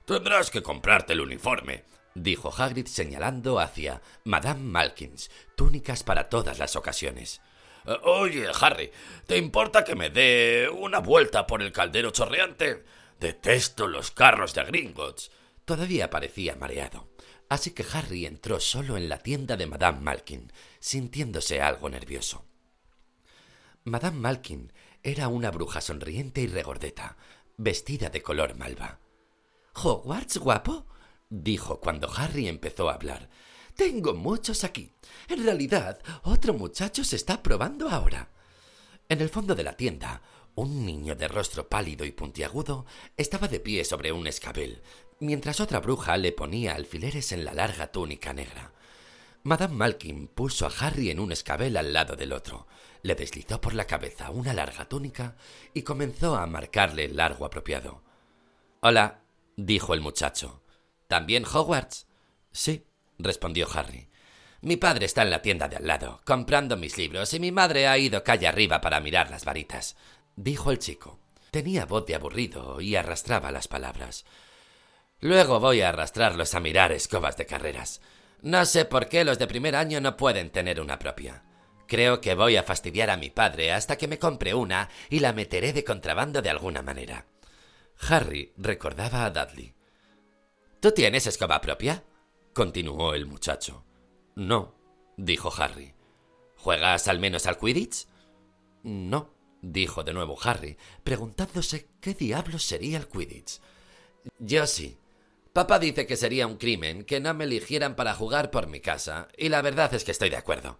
Tendrás 0.05 0.51
que 0.51 0.63
comprarte 0.63 1.15
el 1.15 1.23
uniforme, 1.23 1.85
dijo 2.15 2.53
Hagrid 2.55 2.87
señalando 2.87 3.61
hacia 3.61 4.03
Madame 4.25 4.61
Malkins, 4.61 5.31
túnicas 5.57 6.03
para 6.03 6.29
todas 6.29 6.59
las 6.59 6.77
ocasiones. 6.77 7.41
Oye, 8.05 8.49
Harry, 8.61 8.91
¿te 9.27 9.37
importa 9.37 9.85
que 9.85 9.95
me 9.95 10.11
dé 10.11 10.71
una 10.71 11.01
vuelta 11.01 11.47
por 11.47 11.63
el 11.63 11.73
caldero 11.73 12.11
chorreante? 12.11 12.85
Detesto 13.21 13.87
los 13.87 14.11
carros 14.11 14.55
de 14.55 14.65
Gringotts. 14.65 15.31
Todavía 15.65 16.11
parecía 16.11 16.57
mareado, 16.57 17.09
así 17.49 17.73
que 17.73 17.85
Harry 17.93 18.27
entró 18.27 18.59
solo 18.61 18.97
en 18.97 19.09
la 19.09 19.19
tienda 19.19 19.57
de 19.57 19.67
Madame 19.67 20.01
Malkin, 20.01 20.53
sintiéndose 20.81 21.61
algo 21.61 21.89
nervioso. 21.91 22.45
Madame 23.85 24.19
Malkin 24.19 24.73
era 25.03 25.29
una 25.29 25.51
bruja 25.51 25.83
sonriente 25.83 26.41
y 26.41 26.47
regordeta, 26.47 27.19
vestida 27.59 28.09
de 28.09 28.23
color 28.23 28.57
malva. 28.57 28.99
¿Hogwarts, 29.75 30.39
guapo? 30.39 30.87
dijo 31.29 31.81
cuando 31.81 32.11
Harry 32.17 32.49
empezó 32.49 32.89
a 32.89 32.95
hablar. 32.95 33.29
Tengo 33.77 34.15
muchos 34.15 34.63
aquí. 34.65 34.93
En 35.29 35.45
realidad, 35.45 35.99
otro 36.23 36.55
muchacho 36.55 37.03
se 37.05 37.17
está 37.17 37.43
probando 37.43 37.89
ahora. 37.89 38.31
En 39.09 39.21
el 39.21 39.29
fondo 39.29 39.55
de 39.55 39.65
la 39.65 39.77
tienda, 39.77 40.23
un 40.55 40.87
niño 40.87 41.17
de 41.17 41.27
rostro 41.27 41.69
pálido 41.69 42.05
y 42.05 42.13
puntiagudo 42.13 42.87
estaba 43.17 43.49
de 43.49 43.61
pie 43.61 43.85
sobre 43.85 44.13
un 44.13 44.27
escabel, 44.27 44.83
mientras 45.19 45.61
otra 45.61 45.81
bruja 45.81 46.17
le 46.17 46.33
ponía 46.33 46.75
alfileres 46.75 47.33
en 47.33 47.45
la 47.45 47.53
larga 47.53 47.91
túnica 47.91 48.33
negra. 48.33 48.73
Madame 49.43 49.75
Malkin 49.75 50.29
puso 50.29 50.67
a 50.67 50.73
Harry 50.81 51.11
en 51.11 51.19
un 51.19 51.33
escabel 51.33 51.77
al 51.77 51.93
lado 51.93 52.17
del 52.17 52.33
otro, 52.33 52.67
le 53.03 53.15
deslizó 53.15 53.61
por 53.61 53.75
la 53.75 53.87
cabeza 53.87 54.31
una 54.31 54.55
larga 54.55 54.89
túnica 54.89 55.37
y 55.75 55.83
comenzó 55.83 56.37
a 56.37 56.47
marcarle 56.47 57.05
el 57.05 57.17
largo 57.17 57.45
apropiado. 57.45 58.03
Hola, 58.81 59.23
dijo 59.57 59.93
el 59.93 60.01
muchacho. 60.01 60.63
¿También 61.09 61.45
Hogwarts? 61.45 62.07
Sí, 62.53 62.87
respondió 63.19 63.69
Harry. 63.73 64.09
Mi 64.61 64.77
padre 64.77 65.05
está 65.07 65.23
en 65.23 65.31
la 65.31 65.43
tienda 65.43 65.69
de 65.69 65.77
al 65.77 65.87
lado, 65.87 66.23
comprando 66.25 66.77
mis 66.77 66.97
libros, 66.97 67.35
y 67.35 67.41
mi 67.41 67.53
madre 67.53 67.87
ha 67.87 67.99
ido 67.99 68.25
calle 68.25 68.47
arriba 68.47 68.81
para 68.81 69.01
mirar 69.01 69.31
las 69.31 69.45
varitas, 69.45 69.97
dijo 70.37 70.71
el 70.71 70.79
chico. 70.79 71.19
Tenía 71.51 71.85
voz 71.85 72.07
de 72.07 72.15
aburrido 72.15 72.81
y 72.81 72.97
arrastraba 72.97 73.53
las 73.53 73.69
palabras. 73.69 74.25
Luego 75.21 75.61
voy 75.61 75.83
a 75.83 75.91
arrastrarlos 75.91 76.55
a 76.55 76.61
mirar 76.61 76.93
escobas 76.93 77.37
de 77.37 77.47
carreras. 77.47 78.01
No 78.43 78.65
sé 78.65 78.85
por 78.85 79.09
qué 79.09 79.25
los 79.25 79.39
de 79.39 79.47
primer 79.47 79.77
año 79.77 80.01
no 80.01 80.17
pueden 80.17 80.51
tener 80.51 80.81
una 80.81 80.99
propia. 80.99 81.45
Creo 81.87 82.21
que 82.21 82.35
voy 82.35 82.57
a 82.57 82.63
fastidiar 82.63 83.11
a 83.11 83.17
mi 83.17 83.31
padre 83.31 83.73
hasta 83.73 83.97
que 83.97 84.09
me 84.09 84.19
compre 84.19 84.55
una 84.55 84.89
y 85.11 85.21
la 85.21 85.33
meteré 85.33 85.73
de 85.73 85.85
contrabando 85.85 86.43
de 86.43 86.51
alguna 86.51 86.83
manera. 86.83 87.27
Harry 88.09 88.53
recordaba 88.57 89.25
a 89.25 89.31
Dudley. 89.31 89.75
¿Tú 90.81 90.93
tienes 90.93 91.27
escoba 91.27 91.61
propia? 91.61 92.03
Continuó 92.55 93.15
el 93.15 93.27
muchacho. 93.27 93.85
No, 94.37 94.75
dijo 95.17 95.53
Harry. 95.59 95.93
¿Juegas 96.57 97.09
al 97.09 97.19
menos 97.19 97.47
al 97.47 97.59
Quidditch? 97.59 98.07
No, 98.85 99.35
dijo 99.61 100.05
de 100.05 100.15
nuevo 100.15 100.39
Harry, 100.43 100.79
preguntándose 101.03 101.91
qué 102.01 102.15
diablos 102.15 102.63
sería 102.63 102.97
el 102.97 103.09
Quidditch. 103.09 103.61
Yo 104.39 104.67
sí. 104.67 104.99
Papá 105.53 105.79
dice 105.79 106.07
que 106.07 106.17
sería 106.17 106.47
un 106.47 106.57
crimen 106.57 107.05
que 107.05 107.21
no 107.21 107.35
me 107.35 107.45
eligieran 107.45 107.97
para 107.97 108.15
jugar 108.15 108.51
por 108.51 108.67
mi 108.67 108.81
casa, 108.81 109.29
y 109.37 109.51
la 109.51 109.63
verdad 109.63 109.93
es 109.95 110.05
que 110.05 110.11
estoy 110.11 110.31
de 110.31 110.37
acuerdo. 110.37 110.79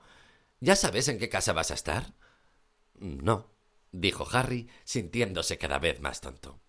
¿Ya 0.61 0.77
sabes 0.77 1.09
en 1.09 1.19
qué 1.19 1.29
casa 1.29 1.53
vas 1.53 1.71
a 1.71 1.75
estar? 1.75 2.15
No, 2.95 3.53
dijo 3.93 4.27
Harry, 4.33 4.69
sintiéndose 4.85 5.59
cada 5.59 5.79
vez 5.79 6.01
más 6.01 6.21
tonto. 6.21 6.61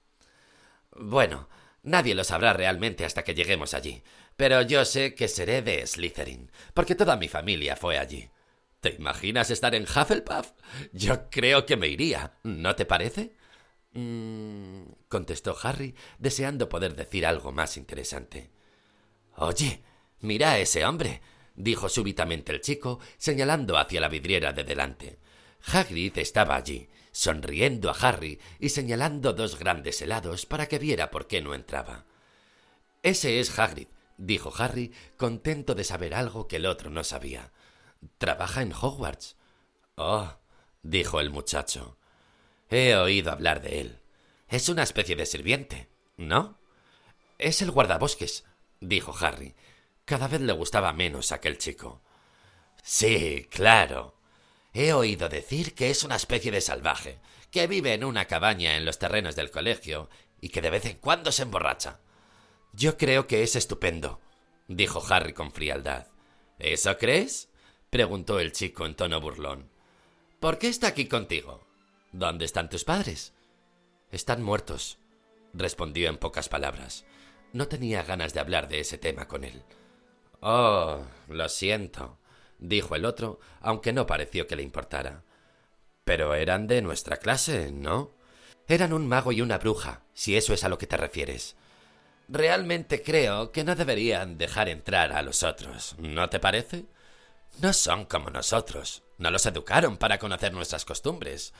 Bueno, 0.91 1.50
nadie 1.82 2.13
lo 2.15 2.24
sabrá 2.24 2.54
realmente 2.54 3.06
hasta 3.06 3.24
que 3.24 3.34
lleguemos 3.34 3.74
allí, 3.74 4.04
pero 4.36 4.62
yo 4.62 4.86
sé 4.86 5.15
que 5.15 5.28
seré 5.28 5.62
de 5.62 5.86
Slytherin, 5.86 6.52
porque 6.74 6.95
toda 6.95 7.17
mi 7.17 7.28
familia 7.28 7.76
fue 7.76 7.98
allí. 7.98 8.30
¿Te 8.82 8.93
imaginas 8.93 9.50
estar 9.50 9.74
en 9.74 9.84
Hufflepuff? 9.84 10.52
Yo 10.93 11.30
creo 11.30 11.65
que 11.65 11.78
me 11.78 11.88
iría, 11.88 12.38
¿no 12.43 12.76
te 12.76 12.86
parece? 12.86 13.34
Mm, 13.93 14.84
contestó 15.08 15.56
Harry, 15.63 15.95
deseando 16.19 16.69
poder 16.69 16.95
decir 16.95 17.26
algo 17.26 17.52
más 17.52 17.78
interesante. 17.78 18.52
Oye, 19.38 19.82
mira 20.19 20.52
a 20.52 20.60
ese 20.60 20.86
hombre, 20.86 21.21
dijo 21.56 21.89
súbitamente 21.89 22.52
el 22.52 22.62
chico, 22.62 23.00
señalando 23.17 23.78
hacia 23.78 24.02
la 24.02 24.10
vidriera 24.10 24.54
de 24.54 24.65
delante. 24.65 25.19
Hagrid 25.65 26.17
estaba 26.17 26.56
allí, 26.56 26.89
sonriendo 27.12 27.89
a 27.89 27.93
Harry 27.93 28.39
y 28.60 28.69
señalando 28.69 29.34
dos 29.34 29.58
grandes 29.58 30.02
helados 30.02 30.45
para 30.45 30.67
que 30.67 30.78
viera 30.78 31.10
por 31.10 31.28
qué 31.28 31.41
no 31.41 31.54
entraba. 31.56 32.06
Ese 33.02 33.39
es 33.39 33.58
Hagrid, 33.58 33.88
dijo 34.17 34.54
Harry, 34.58 34.93
contento 35.17 35.75
de 35.75 35.84
saber 35.84 36.13
algo 36.13 36.47
que 36.47 36.58
el 36.58 36.65
otro 36.65 36.89
no 36.89 37.04
sabía. 37.04 37.51
Trabaja 38.17 38.62
en 38.62 38.73
Hogwarts. 38.73 39.36
Oh, 39.95 40.38
dijo 40.84 41.19
el 41.19 41.30
muchacho. 41.30 41.97
He 42.69 42.95
oído 42.95 43.32
hablar 43.32 43.62
de 43.62 43.82
él. 43.82 43.99
Es 44.47 44.69
una 44.69 44.84
especie 44.84 45.15
de 45.15 45.25
sirviente, 45.25 45.89
¿no? 46.17 46.58
Es 47.38 47.62
el 47.62 47.71
guardabosques, 47.71 48.45
dijo 48.80 49.13
Harry. 49.19 49.56
Cada 50.06 50.28
vez 50.28 50.41
le 50.41 50.54
gustaba 50.54 50.93
menos 50.93 51.32
aquel 51.32 51.58
chico. 51.58 52.01
Sí, 52.84 53.47
claro. 53.49 54.15
He 54.73 54.93
oído 54.93 55.30
decir 55.30 55.73
que 55.73 55.89
es 55.89 56.04
una 56.04 56.15
especie 56.15 56.51
de 56.51 56.62
salvaje, 56.62 57.19
que 57.49 57.67
vive 57.67 57.93
en 57.93 58.04
una 58.04 58.25
cabaña 58.25 58.75
en 58.75 58.86
los 58.86 58.99
terrenos 58.99 59.36
del 59.36 59.49
colegio 59.49 60.10
y 60.41 60.49
que 60.49 60.62
de 60.62 60.69
vez 60.69 60.86
en 60.86 60.97
cuando 60.97 61.32
se 61.32 61.43
emborracha. 61.43 61.99
Yo 62.76 62.98
creo 62.98 63.26
que 63.26 63.42
es 63.42 63.56
estupendo, 63.56 64.20
dijo 64.68 65.02
Harry 65.10 65.32
con 65.32 65.52
frialdad. 65.52 66.08
¿Eso 66.60 66.98
crees? 66.98 67.50
preguntó 67.90 68.40
el 68.40 68.52
chico 68.52 68.86
en 68.86 68.96
tono 68.96 69.22
burlón. 69.22 69.70
¿Por 70.42 70.58
qué 70.58 70.68
está 70.68 70.88
aquí 70.88 71.08
contigo? 71.08 71.66
¿Dónde 72.12 72.44
están 72.44 72.70
tus 72.70 72.84
padres? 72.84 73.34
Están 74.12 74.44
muertos, 74.44 74.98
respondió 75.54 76.10
en 76.10 76.18
pocas 76.18 76.50
palabras. 76.50 77.06
No 77.54 77.70
tenía 77.70 78.04
ganas 78.04 78.34
de 78.34 78.42
hablar 78.42 78.68
de 78.68 78.82
ese 78.82 78.98
tema 78.98 79.26
con 79.26 79.46
él. 79.46 79.64
Oh, 80.42 81.00
lo 81.30 81.48
siento, 81.48 82.18
dijo 82.60 82.96
el 82.96 83.06
otro, 83.06 83.40
aunque 83.62 83.94
no 83.94 84.06
pareció 84.06 84.48
que 84.48 84.58
le 84.58 84.64
importara. 84.64 85.24
Pero 86.04 86.36
eran 86.36 86.68
de 86.68 86.82
nuestra 86.82 87.18
clase, 87.18 87.72
¿no? 87.72 88.12
Eran 88.68 88.92
un 88.92 89.08
mago 89.08 89.32
y 89.32 89.40
una 89.40 89.60
bruja, 89.60 90.04
si 90.14 90.36
eso 90.36 90.54
es 90.54 90.66
a 90.66 90.70
lo 90.70 90.78
que 90.78 90.88
te 90.88 90.98
refieres. 90.98 91.56
Realmente 92.28 93.04
creo 93.04 93.52
que 93.52 93.64
no 93.64 93.76
deberían 93.76 94.38
dejar 94.38 94.70
entrar 94.70 95.14
a 95.14 95.22
los 95.22 95.44
otros, 95.44 95.96
¿no 96.00 96.30
te 96.30 96.40
parece? 96.40 96.86
No 97.62 97.72
son 97.74 98.06
como 98.06 98.30
nosotros. 98.30 99.04
No 99.18 99.32
los 99.32 99.46
educaron 99.46 99.98
para 99.98 100.18
conocer 100.18 100.54
nuestras 100.54 100.84
costumbres. 100.86 101.54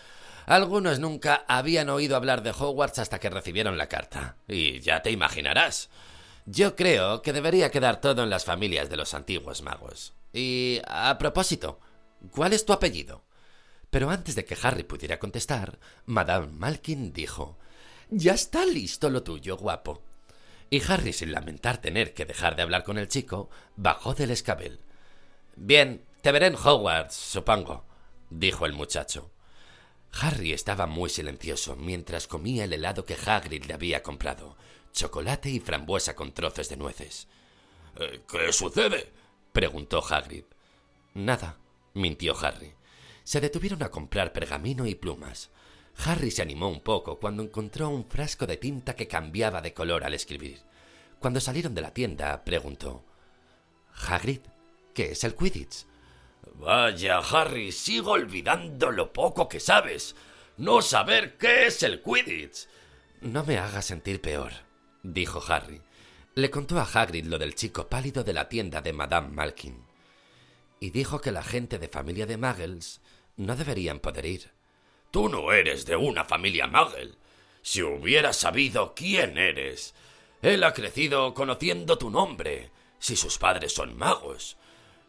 Algunos 0.46 1.00
nunca 1.00 1.46
habían 1.48 1.90
oído 1.90 2.16
hablar 2.16 2.44
de 2.44 2.52
Hogwarts 2.52 3.00
hasta 3.00 3.20
que 3.20 3.30
recibieron 3.30 3.78
la 3.78 3.88
carta. 3.88 4.38
Y 4.48 4.80
ya 4.82 5.02
te 5.02 5.12
imaginarás. 5.12 5.90
Yo 6.46 6.76
creo 6.76 7.22
que 7.22 7.34
debería 7.34 7.72
quedar 7.72 8.02
todo 8.02 8.24
en 8.24 8.30
las 8.30 8.46
familias 8.46 8.90
de 8.90 8.98
los 8.98 9.14
antiguos 9.14 9.62
magos. 9.62 10.14
Y 10.34 10.82
a 10.88 11.18
propósito, 11.18 11.80
¿cuál 12.32 12.54
es 12.54 12.66
tu 12.66 12.74
apellido? 12.74 13.24
Pero 13.90 14.10
antes 14.10 14.36
de 14.36 14.46
que 14.46 14.58
Harry 14.62 14.84
pudiera 14.84 15.18
contestar, 15.18 15.80
Madame 16.06 16.48
Malkin 16.48 17.14
dijo 17.14 17.58
Ya 18.10 18.34
está 18.34 18.66
listo 18.66 19.10
lo 19.10 19.24
tuyo, 19.24 19.58
guapo. 19.58 20.04
Y 20.70 20.82
Harry, 20.92 21.14
sin 21.14 21.32
lamentar 21.32 21.78
tener 21.78 22.14
que 22.14 22.26
dejar 22.26 22.56
de 22.56 22.64
hablar 22.64 22.84
con 22.84 22.98
el 22.98 23.08
chico, 23.08 23.50
bajó 23.76 24.14
del 24.14 24.32
escabel. 24.32 24.80
Bien, 25.56 26.04
te 26.22 26.32
veré 26.32 26.48
en 26.48 26.56
Hogwarts, 26.56 27.16
supongo, 27.16 27.86
dijo 28.30 28.66
el 28.66 28.74
muchacho. 28.74 29.32
Harry 30.12 30.54
estaba 30.54 30.88
muy 30.88 31.10
silencioso 31.10 31.76
mientras 31.76 32.28
comía 32.28 32.64
el 32.64 32.74
helado 32.74 33.06
que 33.06 33.18
Hagrid 33.26 33.66
le 33.66 33.74
había 33.74 34.02
comprado, 34.02 34.56
chocolate 34.92 35.50
y 35.50 35.60
frambuesa 35.60 36.16
con 36.16 36.34
trozos 36.34 36.70
de 36.70 36.78
nueces. 36.78 37.28
Eh, 37.98 38.22
¿Qué 38.28 38.52
sucede? 38.52 39.12
preguntó 39.52 40.04
Hagrid. 40.04 40.46
Nada, 41.14 41.58
mintió 41.94 42.36
Harry. 42.40 42.74
Se 43.24 43.42
detuvieron 43.42 43.84
a 43.84 43.90
comprar 43.90 44.34
pergamino 44.34 44.86
y 44.86 44.96
plumas. 44.96 45.50
Harry 45.98 46.32
se 46.32 46.42
animó 46.42 46.68
un 46.70 46.82
poco 46.82 47.20
cuando 47.20 47.44
encontró 47.44 47.90
un 47.90 48.06
frasco 48.06 48.46
de 48.46 48.58
tinta 48.58 48.96
que 48.96 49.08
cambiaba 49.08 49.62
de 49.62 49.74
color 49.74 50.04
al 50.04 50.14
escribir. 50.14 50.62
Cuando 51.20 51.40
salieron 51.40 51.74
de 51.74 51.82
la 51.82 51.94
tienda, 51.94 52.44
preguntó 52.44 53.04
Hagrid, 54.08 54.42
¿Qué 54.94 55.12
es 55.12 55.24
el 55.26 55.36
Quidditch? 55.36 55.86
Vaya, 56.54 57.20
Harry, 57.20 57.74
sigo 57.74 58.12
olvidando 58.12 58.92
lo 58.92 59.12
poco 59.12 59.50
que 59.50 59.60
sabes. 59.60 60.16
No 60.58 60.82
saber 60.82 61.38
qué 61.38 61.68
es 61.68 61.84
el 61.84 62.02
Quidditch. 62.02 62.68
No 63.20 63.44
me 63.44 63.58
hagas 63.58 63.86
sentir 63.86 64.22
peor, 64.22 64.54
dijo 65.04 65.44
Harry. 65.50 65.82
Le 66.34 66.50
contó 66.50 66.80
a 66.80 66.84
Hagrid 66.84 67.26
lo 67.26 67.38
del 67.38 67.56
chico 67.56 67.90
pálido 67.90 68.24
de 68.24 68.34
la 68.34 68.48
tienda 68.48 68.82
de 68.82 68.94
Madame 68.94 69.30
Malkin. 69.30 69.86
Y 70.80 70.92
dijo 70.92 71.20
que 71.20 71.32
la 71.32 71.44
gente 71.44 71.78
de 71.78 71.90
familia 71.90 72.26
de 72.26 72.38
Muggles 72.38 73.02
no 73.36 73.56
deberían 73.56 74.00
poder 74.00 74.26
ir. 74.26 74.55
Tú 75.16 75.30
no 75.30 75.54
eres 75.54 75.86
de 75.86 75.96
una 75.96 76.26
familia 76.26 76.68
Muggle. 76.68 77.14
Si 77.62 77.82
hubiera 77.82 78.34
sabido 78.34 78.94
quién 78.94 79.38
eres. 79.38 79.96
Él 80.42 80.62
ha 80.66 80.74
crecido 80.74 81.34
conociendo 81.34 81.98
tu 81.98 82.10
nombre. 82.10 82.70
Si 83.00 83.16
sus 83.16 83.38
padres 83.38 83.72
son 83.72 83.98
magos. 83.98 84.58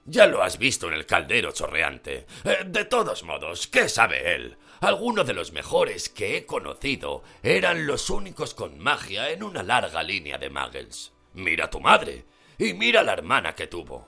Ya 0.05 0.29
lo 0.29 0.45
has 0.45 0.59
visto 0.59 0.87
en 0.87 0.95
el 0.95 1.07
caldero 1.07 1.51
chorreante. 1.51 2.25
Eh, 2.45 2.59
de 2.67 2.85
todos 2.85 3.25
modos, 3.25 3.67
¿qué 3.67 3.89
sabe 3.89 4.37
él? 4.37 4.57
Algunos 4.81 5.27
de 5.27 5.35
los 5.35 5.51
mejores 5.51 6.09
que 6.09 6.37
he 6.37 6.47
conocido 6.47 7.25
eran 7.43 7.89
los 7.89 8.09
únicos 8.09 8.55
con 8.55 8.79
magia 8.79 9.31
en 9.31 9.43
una 9.43 9.65
larga 9.65 10.05
línea 10.05 10.39
de 10.39 10.51
muggles. 10.51 11.13
Mira 11.35 11.65
a 11.65 11.71
tu 11.71 11.81
madre 11.81 12.27
y 12.59 12.75
mira 12.75 13.01
a 13.01 13.03
la 13.03 13.15
hermana 13.15 13.57
que 13.57 13.67
tuvo. 13.67 14.07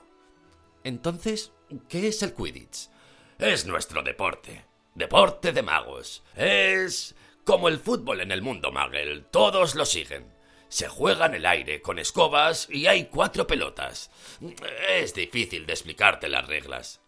Entonces, 0.85 1.51
¿qué 1.89 2.07
es 2.07 2.23
el 2.23 2.33
Quidditch? 2.33 2.87
Es 3.37 3.65
nuestro 3.65 4.01
deporte. 4.01 4.68
Deporte 4.95 5.51
de 5.51 5.61
magos. 5.61 6.23
Es 6.35 7.15
como 7.43 7.67
el 7.67 7.79
fútbol 7.79 8.21
en 8.21 8.31
el 8.31 8.41
mundo 8.41 8.71
muggle. 8.71 9.21
Todos 9.31 9.75
lo 9.75 9.85
siguen. 9.85 10.33
Se 10.67 10.87
juega 10.87 11.25
en 11.25 11.35
el 11.35 11.45
aire 11.45 11.81
con 11.81 11.97
escobas 11.97 12.67
y 12.69 12.87
hay 12.87 13.05
cuatro 13.05 13.47
pelotas. 13.47 14.11
Es 14.89 15.13
difícil 15.13 15.65
de 15.65 15.73
explicarte 15.73 16.29
las 16.29 16.47
reglas. 16.47 17.01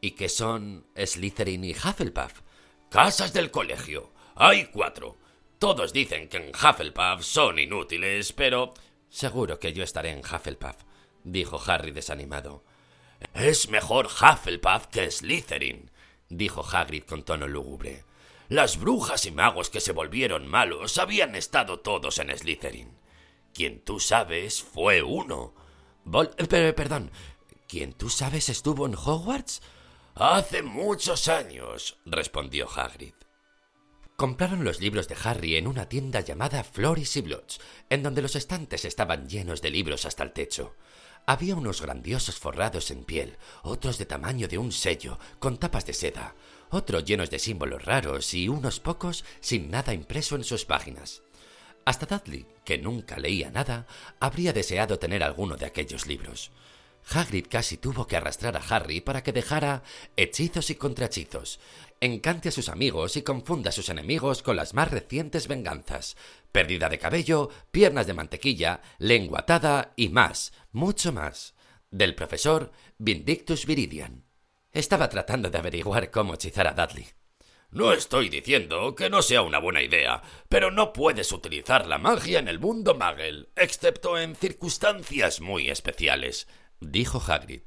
¿Y 0.00 0.10
qué 0.12 0.28
son 0.28 0.86
Slytherin 0.96 1.64
y 1.64 1.72
Hufflepuff? 1.72 2.40
Casas 2.90 3.32
del 3.32 3.50
colegio. 3.50 4.12
Hay 4.34 4.66
cuatro. 4.66 5.16
Todos 5.58 5.92
dicen 5.92 6.28
que 6.28 6.38
en 6.38 6.48
Hufflepuff 6.48 7.22
son 7.22 7.58
inútiles, 7.58 8.32
pero... 8.32 8.74
Seguro 9.08 9.60
que 9.60 9.72
yo 9.72 9.84
estaré 9.84 10.10
en 10.10 10.18
Hufflepuff, 10.18 10.76
dijo 11.22 11.62
Harry 11.66 11.92
desanimado. 11.92 12.64
Es 13.32 13.68
mejor 13.68 14.06
Hufflepuff 14.06 14.88
que 14.88 15.08
Slytherin, 15.08 15.91
dijo 16.36 16.64
Hagrid 16.64 17.04
con 17.04 17.22
tono 17.22 17.46
lúgubre. 17.46 18.04
Las 18.48 18.78
brujas 18.78 19.24
y 19.26 19.30
magos 19.30 19.70
que 19.70 19.80
se 19.80 19.92
volvieron 19.92 20.46
malos 20.46 20.98
habían 20.98 21.34
estado 21.34 21.80
todos 21.80 22.18
en 22.18 22.36
Slytherin. 22.36 22.98
Quien 23.54 23.80
tú 23.80 24.00
sabes 24.00 24.62
fue 24.62 25.02
uno. 25.02 25.54
pero, 26.48 26.74
perdón, 26.74 27.10
¿quién 27.68 27.92
tú 27.92 28.08
sabes 28.08 28.48
estuvo 28.48 28.86
en 28.86 28.94
Hogwarts? 28.94 29.62
Hace 30.14 30.62
muchos 30.62 31.28
años, 31.28 31.98
respondió 32.04 32.68
Hagrid. 32.68 33.14
Compraron 34.16 34.62
los 34.62 34.80
libros 34.80 35.08
de 35.08 35.16
Harry 35.24 35.56
en 35.56 35.66
una 35.66 35.88
tienda 35.88 36.20
llamada 36.20 36.62
Floris 36.62 37.16
y 37.16 37.22
Blotts, 37.22 37.60
en 37.88 38.02
donde 38.02 38.22
los 38.22 38.36
estantes 38.36 38.84
estaban 38.84 39.28
llenos 39.28 39.62
de 39.62 39.70
libros 39.70 40.04
hasta 40.04 40.22
el 40.22 40.32
techo. 40.32 40.76
Había 41.26 41.54
unos 41.54 41.80
grandiosos 41.80 42.38
forrados 42.38 42.90
en 42.90 43.04
piel, 43.04 43.36
otros 43.62 43.98
de 43.98 44.06
tamaño 44.06 44.48
de 44.48 44.58
un 44.58 44.72
sello, 44.72 45.18
con 45.38 45.56
tapas 45.58 45.86
de 45.86 45.94
seda, 45.94 46.34
otros 46.70 47.04
llenos 47.04 47.30
de 47.30 47.38
símbolos 47.38 47.84
raros 47.84 48.34
y 48.34 48.48
unos 48.48 48.80
pocos 48.80 49.24
sin 49.40 49.70
nada 49.70 49.94
impreso 49.94 50.34
en 50.34 50.42
sus 50.42 50.64
páginas. 50.64 51.22
Hasta 51.84 52.06
Dudley, 52.06 52.46
que 52.64 52.78
nunca 52.78 53.18
leía 53.18 53.50
nada, 53.50 53.86
habría 54.20 54.52
deseado 54.52 54.98
tener 54.98 55.22
alguno 55.22 55.56
de 55.56 55.66
aquellos 55.66 56.06
libros. 56.06 56.50
Hagrid 57.10 57.46
casi 57.48 57.76
tuvo 57.76 58.06
que 58.06 58.16
arrastrar 58.16 58.56
a 58.56 58.60
Harry 58.60 59.00
para 59.00 59.22
que 59.22 59.32
dejara 59.32 59.82
hechizos 60.16 60.70
y 60.70 60.76
contrahechizos, 60.76 61.58
encante 62.00 62.48
a 62.48 62.52
sus 62.52 62.68
amigos 62.68 63.16
y 63.16 63.22
confunda 63.22 63.70
a 63.70 63.72
sus 63.72 63.88
enemigos 63.88 64.42
con 64.42 64.56
las 64.56 64.74
más 64.74 64.90
recientes 64.90 65.48
venganzas, 65.48 66.16
pérdida 66.52 66.88
de 66.88 66.98
cabello, 66.98 67.50
piernas 67.70 68.06
de 68.06 68.14
mantequilla, 68.14 68.82
lengua 68.98 69.40
atada 69.40 69.92
y 69.96 70.10
más, 70.10 70.52
mucho 70.70 71.12
más, 71.12 71.54
del 71.90 72.14
profesor 72.14 72.70
Vindictus 72.98 73.66
Viridian. 73.66 74.24
Estaba 74.70 75.08
tratando 75.08 75.50
de 75.50 75.58
averiguar 75.58 76.10
cómo 76.10 76.34
hechizar 76.34 76.66
a 76.66 76.72
Dudley. 76.72 77.06
No 77.70 77.94
estoy 77.94 78.28
diciendo 78.28 78.94
que 78.94 79.08
no 79.08 79.22
sea 79.22 79.40
una 79.40 79.58
buena 79.58 79.80
idea, 79.80 80.22
pero 80.50 80.70
no 80.70 80.92
puedes 80.92 81.32
utilizar 81.32 81.86
la 81.86 81.96
magia 81.96 82.38
en 82.38 82.48
el 82.48 82.58
mundo 82.58 82.94
Magel, 82.94 83.48
excepto 83.56 84.18
en 84.18 84.36
circunstancias 84.36 85.40
muy 85.40 85.70
especiales, 85.70 86.48
dijo 86.80 87.22
Hagrid. 87.26 87.62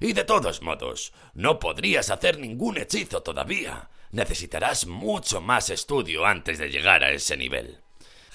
Y 0.00 0.12
de 0.12 0.24
todos 0.24 0.60
modos, 0.60 1.12
no 1.34 1.60
podrías 1.60 2.10
hacer 2.10 2.40
ningún 2.40 2.78
hechizo 2.78 3.22
todavía. 3.22 3.90
Necesitarás 4.10 4.88
mucho 4.88 5.40
más 5.40 5.70
estudio 5.70 6.26
antes 6.26 6.58
de 6.58 6.68
llegar 6.68 7.04
a 7.04 7.12
ese 7.12 7.36
nivel. 7.36 7.83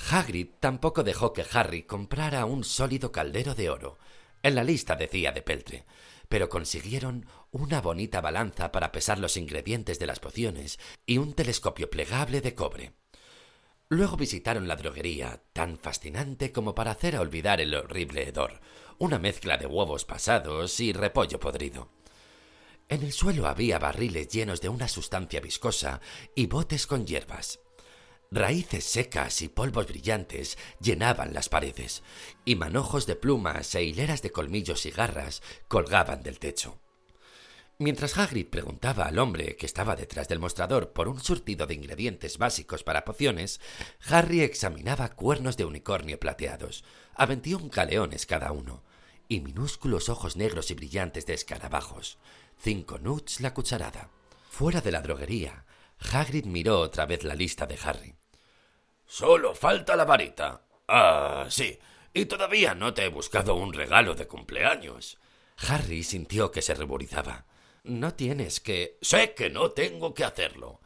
Hagrid 0.10 0.47
tampoco 0.60 1.03
dejó 1.03 1.34
que 1.34 1.45
Harry 1.51 1.84
comprara 1.84 2.45
un 2.45 2.64
sólido 2.64 3.12
caldero 3.12 3.53
de 3.53 3.70
oro. 3.70 3.99
En 4.41 4.55
la 4.55 4.64
lista 4.64 4.95
decía 4.95 5.32
de 5.32 5.41
peltre, 5.41 5.86
pero 6.28 6.49
consiguieron 6.49 7.28
una 7.51 7.82
bonita 7.82 8.20
balanza 8.20 8.72
para 8.72 8.91
pesar 8.91 9.20
los 9.20 9.38
ingredientes 9.38 9.99
de 9.99 10.07
las 10.07 10.20
pociones 10.20 10.80
y 11.05 11.18
un 11.18 11.34
telescopio 11.34 11.89
plegable 11.89 12.41
de 12.41 12.55
cobre. 12.55 12.93
Luego 13.88 14.18
visitaron 14.18 14.68
la 14.68 14.76
droguería, 14.76 15.43
tan 15.53 15.78
fascinante 15.78 16.51
como 16.51 16.74
para 16.76 16.91
hacer 16.91 17.18
olvidar 17.18 17.62
el 17.62 17.76
horrible 17.76 18.28
hedor, 18.28 18.62
una 18.97 19.20
mezcla 19.20 19.57
de 19.57 19.66
huevos 19.66 20.05
pasados 20.05 20.80
y 20.80 20.93
repollo 20.93 21.39
podrido. 21.39 21.89
En 22.88 23.03
el 23.03 23.12
suelo 23.12 23.47
había 23.47 23.78
barriles 23.78 24.30
llenos 24.30 24.62
de 24.62 24.70
una 24.70 24.88
sustancia 24.88 25.39
viscosa 25.39 26.01
y 26.36 26.47
botes 26.47 26.88
con 26.88 27.05
hierbas. 27.05 27.60
Raíces 28.32 28.84
secas 28.84 29.42
y 29.42 29.48
polvos 29.48 29.88
brillantes 29.88 30.60
llenaban 30.80 31.34
las 31.34 31.50
paredes, 31.50 32.04
y 32.46 32.56
manojos 32.56 33.08
de 33.08 33.16
plumas 33.16 33.74
e 33.74 33.84
hileras 33.84 34.22
de 34.22 34.32
colmillos 34.32 34.86
y 34.86 34.92
garras 34.92 35.42
colgaban 35.68 36.22
del 36.22 36.38
techo. 36.38 36.80
Mientras 37.80 38.20
Hagrid 38.20 38.46
preguntaba 38.48 39.06
al 39.06 39.18
hombre 39.18 39.56
que 39.56 39.66
estaba 39.66 39.96
detrás 39.96 40.28
del 40.28 40.38
mostrador 40.38 40.94
por 40.94 41.08
un 41.08 41.20
surtido 41.20 41.66
de 41.66 41.74
ingredientes 41.74 42.38
básicos 42.38 42.84
para 42.84 43.04
pociones, 43.04 43.60
Harry 44.08 44.42
examinaba 44.42 45.10
cuernos 45.10 45.58
de 45.58 45.66
unicornio 45.66 46.20
plateados, 46.20 46.84
a 47.16 47.26
veintiún 47.26 47.70
caleones 47.70 48.28
cada 48.28 48.52
uno, 48.52 48.84
y 49.28 49.40
minúsculos 49.40 50.08
ojos 50.08 50.36
negros 50.36 50.70
y 50.70 50.76
brillantes 50.76 51.26
de 51.26 51.34
escarabajos, 51.34 52.20
cinco 52.60 53.00
nuts 53.00 53.40
la 53.40 53.56
cucharada. 53.56 54.12
Fuera 54.52 54.82
de 54.82 54.92
la 54.92 55.02
droguería, 55.02 55.66
Hagrid 56.12 56.46
miró 56.46 56.80
otra 56.80 57.08
vez 57.08 57.24
la 57.24 57.34
lista 57.34 57.66
de 57.66 57.80
Harry. 57.84 58.18
Solo 59.10 59.55
falta 59.55 59.95
la 59.95 60.05
varita. 60.05 60.62
Ah, 60.88 61.47
sí. 61.49 61.80
Y 62.14 62.26
todavía 62.26 62.76
no 62.76 62.93
te 62.93 63.05
he 63.05 63.10
buscado 63.10 63.55
un 63.55 63.74
regalo 63.74 64.14
de 64.14 64.28
cumpleaños. 64.28 65.18
Harry 65.68 66.03
sintió 66.03 66.51
que 66.51 66.62
se 66.62 66.76
ruborizaba. 66.76 67.45
No 67.84 68.14
tienes 68.14 68.60
que. 68.60 68.99
Sé 69.01 69.34
que 69.34 69.49
no 69.49 69.72
tengo 69.72 70.14
que 70.14 70.24
hacerlo. 70.24 70.80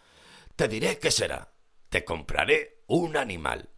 Te 0.55 0.69
diré 0.69 0.99
qué 0.99 1.11
será. 1.11 1.51
Te 1.89 2.05
compraré 2.05 2.83
un 2.87 3.17
animal. 3.17 3.69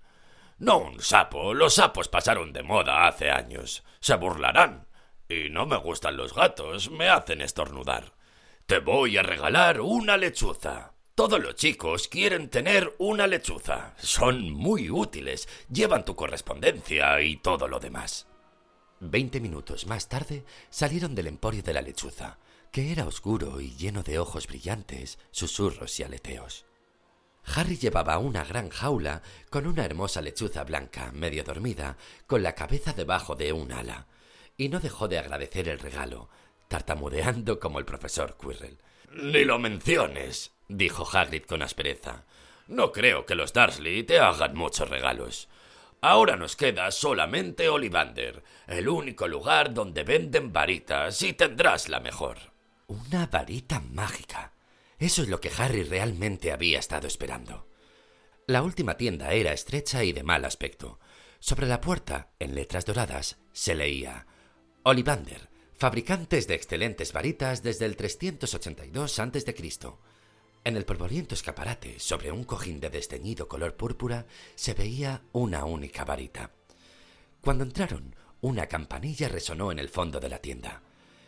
No 0.59 0.77
un 0.77 1.01
sapo. 1.01 1.55
Los 1.55 1.73
sapos 1.73 2.07
pasaron 2.07 2.53
de 2.53 2.61
moda 2.61 3.07
hace 3.07 3.31
años. 3.31 3.83
Se 3.99 4.13
burlarán. 4.13 4.87
Y 5.27 5.49
no 5.49 5.65
me 5.65 5.77
gustan 5.77 6.17
los 6.17 6.35
gatos. 6.35 6.91
Me 6.91 7.09
hacen 7.09 7.41
estornudar. 7.41 8.13
Te 8.67 8.77
voy 8.77 9.17
a 9.17 9.23
regalar 9.23 9.81
una 9.81 10.17
lechuza. 10.17 10.94
Todos 11.15 11.41
los 11.41 11.55
chicos 11.55 12.09
quieren 12.09 12.49
tener 12.49 12.93
una 12.97 13.25
lechuza. 13.25 13.93
Son 13.97 14.51
muy 14.51 14.89
útiles, 14.89 15.47
llevan 15.71 16.03
tu 16.03 16.13
correspondencia 16.13 17.21
y 17.21 17.37
todo 17.37 17.69
lo 17.69 17.79
demás. 17.79 18.27
Veinte 18.99 19.39
minutos 19.39 19.87
más 19.87 20.09
tarde 20.09 20.43
salieron 20.69 21.15
del 21.15 21.27
emporio 21.27 21.63
de 21.63 21.71
la 21.71 21.81
lechuza, 21.81 22.37
que 22.69 22.91
era 22.91 23.07
oscuro 23.07 23.61
y 23.61 23.73
lleno 23.77 24.03
de 24.03 24.19
ojos 24.19 24.47
brillantes, 24.47 25.17
susurros 25.31 25.97
y 26.01 26.03
aleteos. 26.03 26.65
Harry 27.45 27.77
llevaba 27.77 28.17
una 28.17 28.43
gran 28.43 28.67
jaula 28.67 29.21
con 29.49 29.67
una 29.67 29.85
hermosa 29.85 30.21
lechuza 30.21 30.65
blanca, 30.65 31.13
medio 31.13 31.45
dormida, 31.45 31.95
con 32.27 32.43
la 32.43 32.55
cabeza 32.55 32.91
debajo 32.91 33.35
de 33.35 33.53
un 33.53 33.71
ala, 33.71 34.07
y 34.57 34.67
no 34.67 34.81
dejó 34.81 35.07
de 35.07 35.19
agradecer 35.19 35.69
el 35.69 35.79
regalo, 35.79 36.27
tartamudeando 36.67 37.57
como 37.61 37.79
el 37.79 37.85
profesor 37.85 38.35
Quirrell. 38.37 38.79
Ni 39.11 39.45
lo 39.45 39.59
menciones, 39.59 40.53
dijo 40.67 41.07
Hagrid 41.11 41.43
con 41.43 41.61
aspereza. 41.61 42.25
No 42.67 42.91
creo 42.91 43.25
que 43.25 43.35
los 43.35 43.53
Dursley 43.53 44.03
te 44.03 44.19
hagan 44.19 44.55
muchos 44.55 44.89
regalos. 44.89 45.47
Ahora 46.01 46.35
nos 46.35 46.55
queda 46.55 46.91
solamente 46.91 47.69
Olivander, 47.69 48.43
el 48.67 48.87
único 48.89 49.27
lugar 49.27 49.73
donde 49.73 50.03
venden 50.03 50.53
varitas 50.53 51.21
y 51.21 51.33
tendrás 51.33 51.89
la 51.89 51.99
mejor. 51.99 52.37
Una 52.87 53.25
varita 53.27 53.79
mágica. 53.79 54.53
Eso 54.99 55.23
es 55.23 55.29
lo 55.29 55.41
que 55.41 55.51
Harry 55.57 55.83
realmente 55.83 56.51
había 56.51 56.79
estado 56.79 57.07
esperando. 57.07 57.67
La 58.47 58.61
última 58.61 58.97
tienda 58.97 59.33
era 59.33 59.53
estrecha 59.53 60.03
y 60.03 60.13
de 60.13 60.23
mal 60.23 60.45
aspecto. 60.45 60.99
Sobre 61.39 61.67
la 61.67 61.81
puerta, 61.81 62.29
en 62.39 62.55
letras 62.55 62.85
doradas, 62.85 63.39
se 63.51 63.75
leía 63.75 64.27
Olivander, 64.83 65.49
fabricantes 65.77 66.47
de 66.47 66.55
excelentes 66.55 67.11
varitas 67.11 67.61
desde 67.61 67.85
el 67.85 67.97
382 67.97 69.19
a.C. 69.19 69.55
En 70.63 70.77
el 70.77 70.85
polvoriento 70.85 71.35
escaparate, 71.35 71.99
sobre 71.99 72.31
un 72.31 72.43
cojín 72.43 72.79
de 72.79 72.89
desteñido 72.89 73.47
color 73.47 73.75
púrpura, 73.75 74.25
se 74.55 74.73
veía 74.73 75.21
una 75.33 75.65
única 75.65 76.05
varita. 76.05 76.51
Cuando 77.41 77.63
entraron, 77.63 78.15
una 78.41 78.67
campanilla 78.67 79.27
resonó 79.27 79.71
en 79.71 79.79
el 79.79 79.89
fondo 79.89 80.19
de 80.19 80.29
la 80.29 80.39
tienda. 80.39 80.81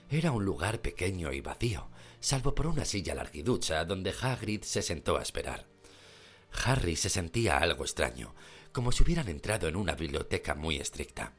Era 0.10 0.32
un 0.32 0.45
lugar 0.45 0.82
pequeño 0.82 1.34
y 1.34 1.41
vacío, 1.41 1.89
salvo 2.20 2.56
por 2.56 2.68
una 2.68 2.86
silla 2.86 3.14
larguiducha 3.14 3.84
donde 3.86 4.14
Hagrid 4.20 4.64
se 4.64 4.82
sentó 4.82 5.18
a 5.18 5.22
esperar. 5.22 5.66
Harry 6.64 6.95
se 6.95 7.10
sentía 7.10 7.58
algo 7.58 7.84
extraño, 7.84 8.34
como 8.72 8.91
si 8.91 9.04
hubieran 9.04 9.28
entrado 9.28 9.68
en 9.68 9.76
una 9.76 9.93
biblioteca 9.93 10.56
muy 10.56 10.78
estricta. 10.78 11.34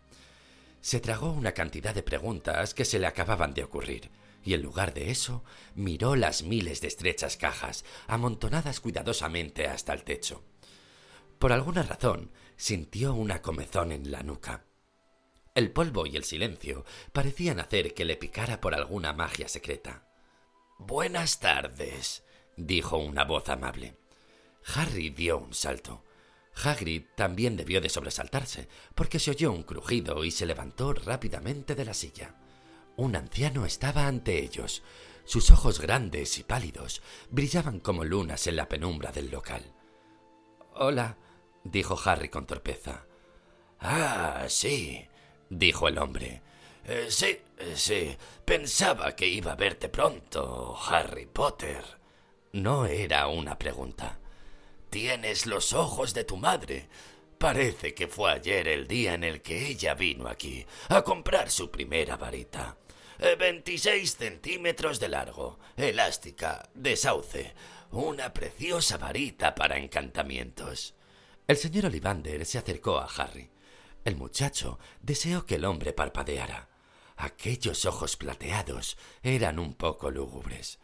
Se 0.81 1.01
tragó 1.01 1.31
una 1.33 1.53
cantidad 1.53 1.95
de 1.95 2.03
preguntas 2.03 2.75
que 2.75 2.85
se 2.85 2.99
le 2.99 3.07
acababan 3.07 3.55
de 3.55 3.65
ocurrir 3.65 4.11
y 4.45 4.55
en 4.55 4.63
lugar 4.63 4.95
de 4.95 5.11
eso 5.11 5.45
miró 5.75 6.17
las 6.17 6.43
miles 6.43 6.81
de 6.81 6.89
estrechas 6.89 7.37
cajas, 7.37 7.85
amontonadas 8.07 8.81
cuidadosamente 8.81 9.67
hasta 9.67 9.93
el 9.93 10.05
techo. 10.05 10.43
Por 11.39 11.53
alguna 11.53 11.83
razón 11.83 12.31
sintió 12.57 13.15
una 13.15 13.43
comezón 13.43 13.93
en 13.93 14.11
la 14.11 14.23
nuca. 14.23 14.65
El 15.55 15.71
polvo 15.71 16.07
y 16.07 16.17
el 16.17 16.25
silencio 16.25 16.85
parecían 17.13 17.61
hacer 17.61 17.95
que 17.95 18.05
le 18.05 18.17
picara 18.17 18.61
por 18.61 18.75
alguna 18.75 19.13
magia 19.13 19.49
secreta. 19.49 20.09
Buenas 20.79 21.41
tardes, 21.41 22.25
dijo 22.57 22.97
una 22.97 23.25
voz 23.25 23.49
amable. 23.49 23.99
Harry 24.75 25.11
dio 25.11 25.39
un 25.39 25.53
salto. 25.53 26.05
Hagrid 26.63 27.05
también 27.15 27.57
debió 27.57 27.81
de 27.81 27.89
sobresaltarse, 27.89 28.69
porque 28.95 29.19
se 29.19 29.31
oyó 29.31 29.53
un 29.53 29.63
crujido 29.63 30.25
y 30.25 30.31
se 30.31 30.47
levantó 30.47 30.93
rápidamente 30.93 31.75
de 31.75 31.85
la 31.85 31.95
silla. 31.95 32.35
Un 32.97 33.15
anciano 33.17 33.65
estaba 33.65 34.07
ante 34.07 34.43
ellos. 34.43 34.83
Sus 35.25 35.51
ojos 35.51 35.81
grandes 35.81 36.39
y 36.39 36.43
pálidos 36.43 37.03
brillaban 37.31 37.81
como 37.81 38.05
lunas 38.05 38.47
en 38.47 38.57
la 38.57 38.69
penumbra 38.69 39.13
del 39.13 39.31
local. 39.31 39.63
Hola, 40.75 41.17
dijo 41.65 41.99
Harry 42.05 42.29
con 42.29 42.47
torpeza. 42.47 43.07
Ah, 43.81 44.47
sí, 44.49 45.07
dijo 45.51 45.89
el 45.89 45.99
hombre. 45.99 46.43
Eh, 46.85 47.07
sí, 47.11 47.39
sí, 47.75 48.17
pensaba 48.45 49.15
que 49.15 49.29
iba 49.29 49.53
a 49.53 49.57
verte 49.57 49.89
pronto, 49.89 50.77
Harry 50.89 51.27
Potter. 51.27 51.85
No 52.53 52.87
era 52.87 53.29
una 53.29 53.59
pregunta. 53.59 54.19
Tienes 54.91 55.47
los 55.47 55.75
ojos 55.75 56.15
de 56.15 56.25
tu 56.25 56.37
madre. 56.37 56.89
Parece 57.39 57.95
que 57.95 58.09
fue 58.09 58.33
ayer 58.33 58.67
el 58.69 58.89
día 58.89 59.15
en 59.15 59.23
el 59.23 59.43
que 59.43 59.69
ella 59.69 59.95
vino 59.95 60.29
aquí 60.29 60.67
a 60.89 61.03
comprar 61.03 61.51
su 61.51 61.71
primera 61.71 62.17
varita. 62.17 62.77
26 63.19 63.87
eh, 63.87 64.17
centímetros 64.17 64.99
de 64.99 65.09
largo, 65.09 65.59
elástica, 65.77 66.69
de 66.75 66.97
sauce, 66.97 67.55
una 67.91 68.33
preciosa 68.33 68.97
varita 68.97 69.55
para 69.55 69.77
encantamientos. 69.77 70.95
El 71.47 71.57
señor 71.57 71.87
Olivander 71.87 72.45
se 72.47 72.59
acercó 72.59 72.99
a 72.99 73.07
Harry. 73.07 73.51
El 74.05 74.17
muchacho 74.17 74.79
deseó 75.01 75.45
que 75.45 75.57
el 75.57 75.65
hombre 75.65 75.93
parpadeara. 75.93 76.69
Aquellos 77.17 77.85
ojos 77.85 78.17
plateados 78.17 78.97
eran 79.23 79.59
un 79.59 79.75
poco 79.75 80.11
lúgubres. 80.11 80.79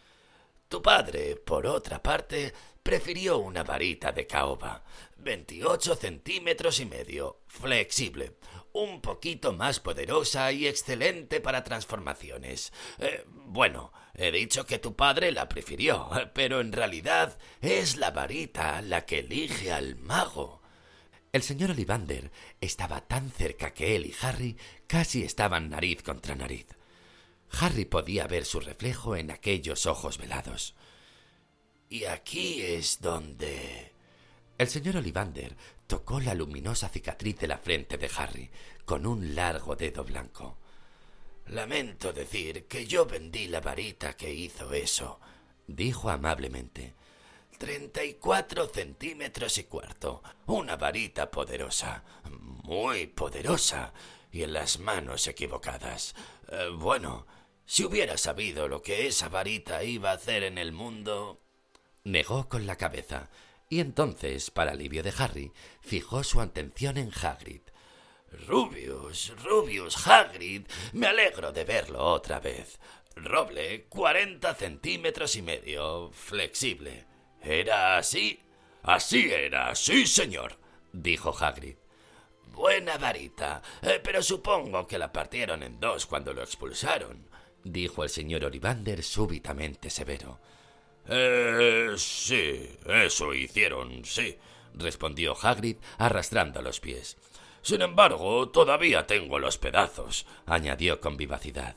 Tu 0.69 0.83
padre, 0.83 1.37
por 1.37 1.67
otra 1.67 2.03
parte, 2.03 2.53
prefirió 2.85 3.39
una 3.39 3.65
varita 3.65 4.13
de 4.13 4.27
caoba, 4.27 4.85
28 5.17 5.97
centímetros 5.97 6.81
y 6.81 6.85
medio, 6.85 7.41
flexible, 7.49 8.37
un 8.75 9.01
poquito 9.01 9.55
más 9.55 9.81
poderosa 9.81 10.53
y 10.53 10.67
excelente 10.67 11.41
para 11.41 11.65
transformaciones. 11.65 12.75
Eh, 12.99 13.25
bueno, 13.27 13.91
he 14.13 14.31
dicho 14.31 14.67
que 14.67 14.79
tu 14.79 14.95
padre 14.95 15.33
la 15.33 15.49
prefirió, 15.49 16.11
pero 16.35 16.61
en 16.61 16.73
realidad 16.73 17.39
es 17.63 17.97
la 17.97 18.11
varita 18.11 18.83
la 18.83 19.07
que 19.07 19.21
elige 19.21 19.73
al 19.73 19.97
mago. 19.97 20.61
El 21.33 21.43
señor 21.43 21.71
Olivander 21.71 22.31
estaba 22.61 23.01
tan 23.01 23.31
cerca 23.31 23.73
que 23.73 23.97
él 23.97 24.05
y 24.05 24.15
Harry 24.21 24.59
casi 24.87 25.25
estaban 25.25 25.71
nariz 25.71 26.03
contra 26.03 26.35
nariz. 26.35 26.67
Harry 27.61 27.87
podía 27.87 28.27
ver 28.27 28.45
su 28.45 28.61
reflejo 28.61 29.17
en 29.17 29.31
aquellos 29.31 29.87
ojos 29.87 30.19
velados. 30.19 30.75
Y 31.95 32.07
aquí 32.07 32.61
es 32.61 33.01
donde... 33.01 33.93
El 34.59 34.67
señor 34.67 34.97
Olivander 34.97 35.57
tocó 35.87 36.19
la 36.19 36.35
luminosa 36.35 36.89
cicatriz 36.89 37.39
de 37.39 37.47
la 37.47 37.59
frente 37.59 37.97
de 37.99 38.11
Harry 38.17 38.51
con 38.85 39.07
un 39.07 39.37
largo 39.37 39.77
dedo 39.77 40.03
blanco. 40.03 40.59
Lamento 41.47 42.13
decir 42.13 42.67
que 42.67 42.89
yo 42.89 43.07
vendí 43.07 43.47
la 43.47 43.61
varita 43.61 44.17
que 44.17 44.35
hizo 44.35 44.73
eso, 44.75 45.21
dijo 45.69 46.11
amablemente. 46.11 46.95
Treinta 47.59 48.03
y 48.03 48.15
cuatro 48.15 48.67
centímetros 48.67 49.57
y 49.59 49.63
cuarto. 49.63 50.21
Una 50.47 50.75
varita 50.75 51.31
poderosa. 51.31 52.03
Muy 52.65 53.07
poderosa. 53.07 53.93
Y 54.33 54.43
en 54.43 54.53
las 54.53 54.81
manos 54.81 55.29
equivocadas. 55.29 56.17
Eh, 56.49 56.71
bueno, 56.77 57.25
si 57.65 57.85
hubiera 57.85 58.19
sabido 58.19 58.67
lo 58.67 58.83
que 58.83 59.07
esa 59.07 59.29
varita 59.29 59.85
iba 59.85 60.11
a 60.11 60.15
hacer 60.15 60.43
en 60.43 60.59
el 60.59 60.73
mundo. 60.73 61.44
Negó 62.05 62.51
con 62.51 62.67
la 62.67 62.77
cabeza. 62.77 63.31
Y 63.71 63.81
entonces, 63.81 64.51
para 64.51 64.73
alivio 64.73 65.03
de 65.03 65.15
Harry, 65.19 65.53
fijó 65.81 66.23
su 66.23 66.41
atención 66.41 66.99
en 66.99 67.11
Hagrid. 67.11 67.63
Rubius, 68.47 69.33
Rubius, 69.43 70.07
Hagrid, 70.07 70.67
me 70.93 71.07
alegro 71.07 71.51
de 71.51 71.65
verlo 71.65 72.05
otra 72.05 72.41
vez. 72.41 72.79
Roble, 73.17 73.85
cuarenta 73.85 74.55
centímetros 74.55 75.35
y 75.37 75.43
medio, 75.43 76.11
flexible. 76.13 77.07
¿Era 77.41 77.97
así? 77.97 78.41
Así 78.83 79.33
era, 79.33 79.75
sí, 79.75 80.07
señor, 80.07 80.59
dijo 80.93 81.35
Hagrid. 81.35 81.77
Buena 82.49 82.99
varita, 82.99 83.63
eh, 83.81 83.99
pero 84.05 84.23
supongo 84.23 84.87
que 84.87 84.99
la 84.99 85.11
partieron 85.11 85.63
en 85.63 85.81
dos 85.81 86.05
cuando 86.05 86.35
lo 86.35 86.43
expulsaron, 86.43 87.29
dijo 87.63 88.05
el 88.05 88.11
señor 88.11 88.45
Olivander 88.45 89.03
súbitamente 89.03 89.89
severo. 89.89 90.39
Eh, 91.09 91.95
sí, 91.97 92.69
eso 92.87 93.35
hicieron, 93.35 94.05
sí, 94.05 94.39
respondió 94.75 95.37
Hagrid 95.41 95.77
arrastrando 95.99 96.63
los 96.63 96.81
pies. 96.81 97.17
Sin 97.63 97.83
embargo, 97.83 98.49
todavía 98.51 99.07
tengo 99.07 99.39
los 99.39 99.59
pedazos, 99.59 100.27
añadió 100.47 101.01
con 101.01 101.17
vivacidad. 101.17 101.77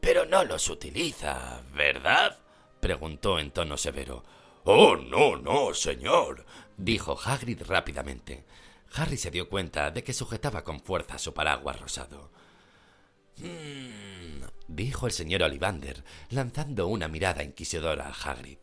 Pero 0.00 0.24
no 0.26 0.44
los 0.44 0.68
utiliza, 0.68 1.62
¿verdad? 1.72 2.38
preguntó 2.80 3.38
en 3.38 3.50
tono 3.50 3.76
severo. 3.76 4.24
Oh, 4.64 4.96
no, 4.96 5.36
no, 5.36 5.74
señor, 5.74 6.44
dijo 6.76 7.18
Hagrid 7.22 7.62
rápidamente. 7.66 8.44
Harry 8.94 9.16
se 9.16 9.30
dio 9.30 9.48
cuenta 9.48 9.90
de 9.90 10.02
que 10.02 10.12
sujetaba 10.12 10.64
con 10.64 10.80
fuerza 10.80 11.18
su 11.18 11.34
paraguas 11.34 11.80
rosado. 11.80 12.30
Mmm, 13.40 14.42
dijo 14.68 15.06
el 15.06 15.12
señor 15.12 15.42
Olivander, 15.42 16.04
lanzando 16.30 16.86
una 16.88 17.08
mirada 17.08 17.42
inquisidora 17.42 18.08
a 18.08 18.12
Hagrid. 18.12 18.58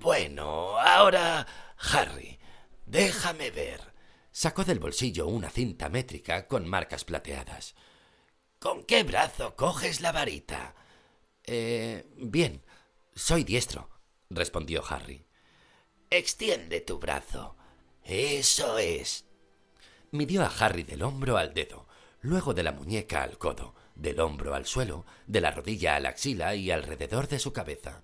Bueno, 0.00 0.78
ahora, 0.78 1.46
Harry, 1.92 2.38
déjame 2.86 3.50
ver. 3.50 3.80
Sacó 4.32 4.64
del 4.64 4.80
bolsillo 4.80 5.26
una 5.28 5.48
cinta 5.48 5.88
métrica 5.88 6.48
con 6.48 6.68
marcas 6.68 7.04
plateadas. 7.04 7.74
¿Con 8.58 8.84
qué 8.84 9.04
brazo 9.04 9.54
coges 9.56 10.00
la 10.00 10.12
varita? 10.12 10.74
Eh. 11.44 12.06
bien. 12.16 12.62
Soy 13.14 13.44
diestro, 13.44 13.90
respondió 14.28 14.82
Harry. 14.88 15.24
Extiende 16.10 16.80
tu 16.80 16.98
brazo. 16.98 17.56
Eso 18.02 18.78
es. 18.78 19.24
Midió 20.10 20.42
a 20.42 20.46
Harry 20.46 20.82
del 20.82 21.02
hombro 21.02 21.36
al 21.36 21.54
dedo, 21.54 21.86
luego 22.24 22.54
de 22.54 22.62
la 22.62 22.72
muñeca 22.72 23.22
al 23.22 23.38
codo, 23.38 23.74
del 23.94 24.18
hombro 24.18 24.54
al 24.54 24.66
suelo, 24.66 25.04
de 25.26 25.40
la 25.40 25.50
rodilla 25.50 25.94
a 25.94 26.00
la 26.00 26.08
axila 26.08 26.54
y 26.54 26.70
alrededor 26.70 27.28
de 27.28 27.38
su 27.38 27.52
cabeza. 27.52 28.02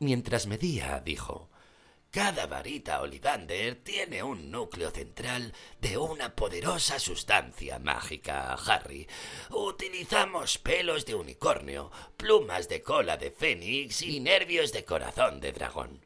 Mientras 0.00 0.46
medía, 0.46 1.00
dijo 1.00 1.48
cada 2.12 2.46
varita 2.46 3.00
Olivander 3.00 3.76
tiene 3.76 4.22
un 4.22 4.50
núcleo 4.50 4.90
central 4.90 5.54
de 5.80 5.96
una 5.96 6.36
poderosa 6.36 6.98
sustancia 6.98 7.78
mágica, 7.78 8.52
Harry. 8.52 9.08
Utilizamos 9.48 10.58
pelos 10.58 11.06
de 11.06 11.14
unicornio, 11.14 11.90
plumas 12.18 12.68
de 12.68 12.82
cola 12.82 13.16
de 13.16 13.30
fénix 13.30 14.02
y 14.02 14.20
nervios 14.20 14.72
de 14.72 14.84
corazón 14.84 15.40
de 15.40 15.52
dragón. 15.52 16.04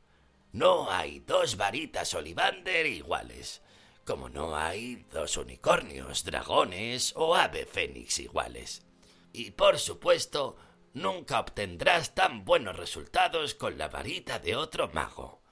No 0.52 0.88
hay 0.92 1.18
dos 1.18 1.56
varitas 1.56 2.14
Olivander 2.14 2.86
iguales, 2.86 3.60
como 4.06 4.28
no 4.28 4.56
hay 4.56 5.04
dos 5.10 5.36
unicornios, 5.36 6.24
dragones 6.24 7.12
o 7.16 7.34
ave 7.34 7.66
fénix 7.66 8.20
iguales. 8.20 8.86
Y 9.32 9.50
por 9.50 9.78
supuesto, 9.78 10.56
nunca 10.94 11.40
obtendrás 11.40 12.14
tan 12.14 12.44
buenos 12.44 12.76
resultados 12.76 13.54
con 13.54 13.76
la 13.76 13.88
varita 13.88 14.38
de 14.38 14.56
otro 14.56 14.88
mago. 14.94 15.42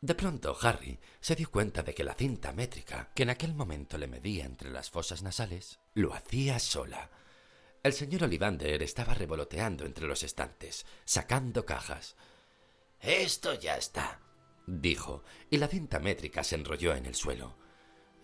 De 0.00 0.14
pronto 0.14 0.56
Harry 0.62 0.98
se 1.20 1.34
dio 1.36 1.50
cuenta 1.50 1.82
de 1.82 1.92
que 1.92 2.04
la 2.04 2.14
cinta 2.14 2.52
métrica, 2.52 3.10
que 3.14 3.24
en 3.24 3.30
aquel 3.30 3.54
momento 3.54 3.98
le 3.98 4.06
medía 4.06 4.46
entre 4.46 4.70
las 4.70 4.88
fosas 4.88 5.22
nasales, 5.22 5.80
lo 5.92 6.14
hacía 6.14 6.58
sola. 6.58 7.10
El 7.82 7.92
señor 7.92 8.24
Olivander 8.24 8.82
estaba 8.82 9.14
revoloteando 9.14 9.84
entre 9.84 10.06
los 10.06 10.22
estantes, 10.22 10.86
sacando 11.04 11.66
cajas. 11.66 12.16
Esto 13.00 13.54
ya 13.54 13.76
está, 13.76 14.20
dijo, 14.66 15.24
y 15.50 15.56
la 15.56 15.66
cinta 15.66 15.98
métrica 15.98 16.44
se 16.44 16.54
enrolló 16.54 16.94
en 16.94 17.06
el 17.06 17.14
suelo. 17.14 17.58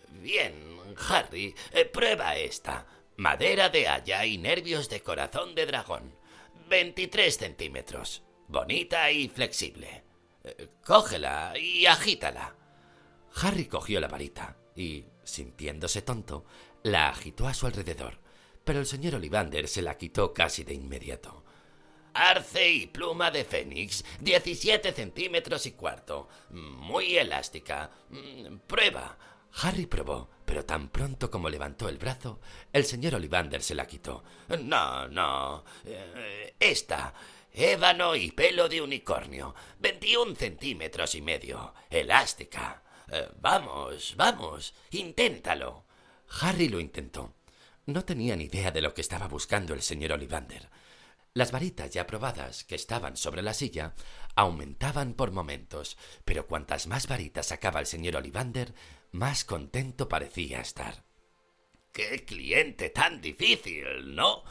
Bien, 0.09 0.79
Harry, 1.09 1.55
eh, 1.71 1.85
prueba 1.85 2.35
esta. 2.35 2.85
Madera 3.17 3.69
de 3.69 3.87
haya 3.87 4.25
y 4.25 4.37
nervios 4.37 4.89
de 4.89 5.01
corazón 5.01 5.55
de 5.55 5.65
dragón. 5.65 6.15
Veintitrés 6.69 7.37
centímetros. 7.37 8.23
Bonita 8.47 9.11
y 9.11 9.27
flexible. 9.29 10.03
Cógela 10.85 11.53
y 11.59 11.85
agítala. 11.85 12.55
Harry 13.41 13.65
cogió 13.65 13.99
la 13.99 14.07
varita 14.07 14.57
y, 14.75 15.05
sintiéndose 15.23 16.01
tonto, 16.01 16.45
la 16.83 17.09
agitó 17.09 17.47
a 17.47 17.53
su 17.53 17.67
alrededor, 17.67 18.19
pero 18.63 18.79
el 18.79 18.85
señor 18.85 19.15
Olivander 19.15 19.67
se 19.67 19.81
la 19.81 19.97
quitó 19.97 20.33
casi 20.33 20.63
de 20.63 20.73
inmediato. 20.73 21.43
Arce 22.13 22.69
y 22.71 22.87
pluma 22.87 23.29
de 23.29 23.43
fénix, 23.43 24.03
diecisiete 24.19 24.91
centímetros 24.91 25.65
y 25.65 25.73
cuarto. 25.73 26.29
Muy 26.49 27.17
elástica. 27.17 27.91
Prueba. 28.65 29.17
Harry 29.53 29.85
probó, 29.85 30.29
pero 30.45 30.65
tan 30.65 30.89
pronto 30.89 31.31
como 31.31 31.49
levantó 31.49 31.89
el 31.89 31.97
brazo, 31.97 32.39
el 32.71 32.85
señor 32.85 33.15
Olivander 33.15 33.61
se 33.61 33.75
la 33.75 33.87
quitó. 33.87 34.23
No, 34.61 35.07
no. 35.07 35.63
Eh, 35.85 36.55
esta. 36.59 37.13
Ébano 37.51 38.15
y 38.15 38.31
pelo 38.31 38.69
de 38.69 38.81
unicornio. 38.81 39.55
Veintiún 39.79 40.35
centímetros 40.35 41.15
y 41.15 41.21
medio. 41.21 41.73
Elástica. 41.89 42.83
Eh, 43.11 43.29
vamos, 43.39 44.13
vamos. 44.15 44.73
Inténtalo. 44.91 45.85
Harry 46.41 46.69
lo 46.69 46.79
intentó. 46.79 47.33
No 47.85 48.03
tenía 48.05 48.35
ni 48.35 48.45
idea 48.45 48.71
de 48.71 48.81
lo 48.81 48.93
que 48.93 49.01
estaba 49.01 49.27
buscando 49.27 49.73
el 49.73 49.81
señor 49.81 50.11
Olivander. 50.11 50.69
Las 51.33 51.51
varitas 51.51 51.91
ya 51.91 52.07
probadas, 52.07 52.63
que 52.63 52.75
estaban 52.75 53.15
sobre 53.15 53.43
la 53.43 53.53
silla, 53.53 53.93
aumentaban 54.35 55.13
por 55.13 55.31
momentos, 55.31 55.95
pero 56.25 56.47
cuantas 56.47 56.87
más 56.87 57.07
varitas 57.07 57.45
sacaba 57.45 57.79
el 57.79 57.85
señor 57.85 58.15
Olivander, 58.15 58.73
más 59.11 59.43
contento 59.43 60.07
parecía 60.07 60.59
estar. 60.61 61.03
¡Qué 61.91 62.25
cliente 62.25 62.89
tan 62.89 63.21
difícil, 63.21 64.15
¿no? 64.15 64.43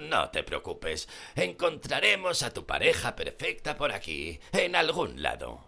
No 0.00 0.30
te 0.30 0.42
preocupes, 0.42 1.08
encontraremos 1.34 2.42
a 2.42 2.52
tu 2.52 2.66
pareja 2.66 3.14
perfecta 3.14 3.76
por 3.76 3.92
aquí, 3.92 4.40
en 4.52 4.74
algún 4.74 5.22
lado. 5.22 5.64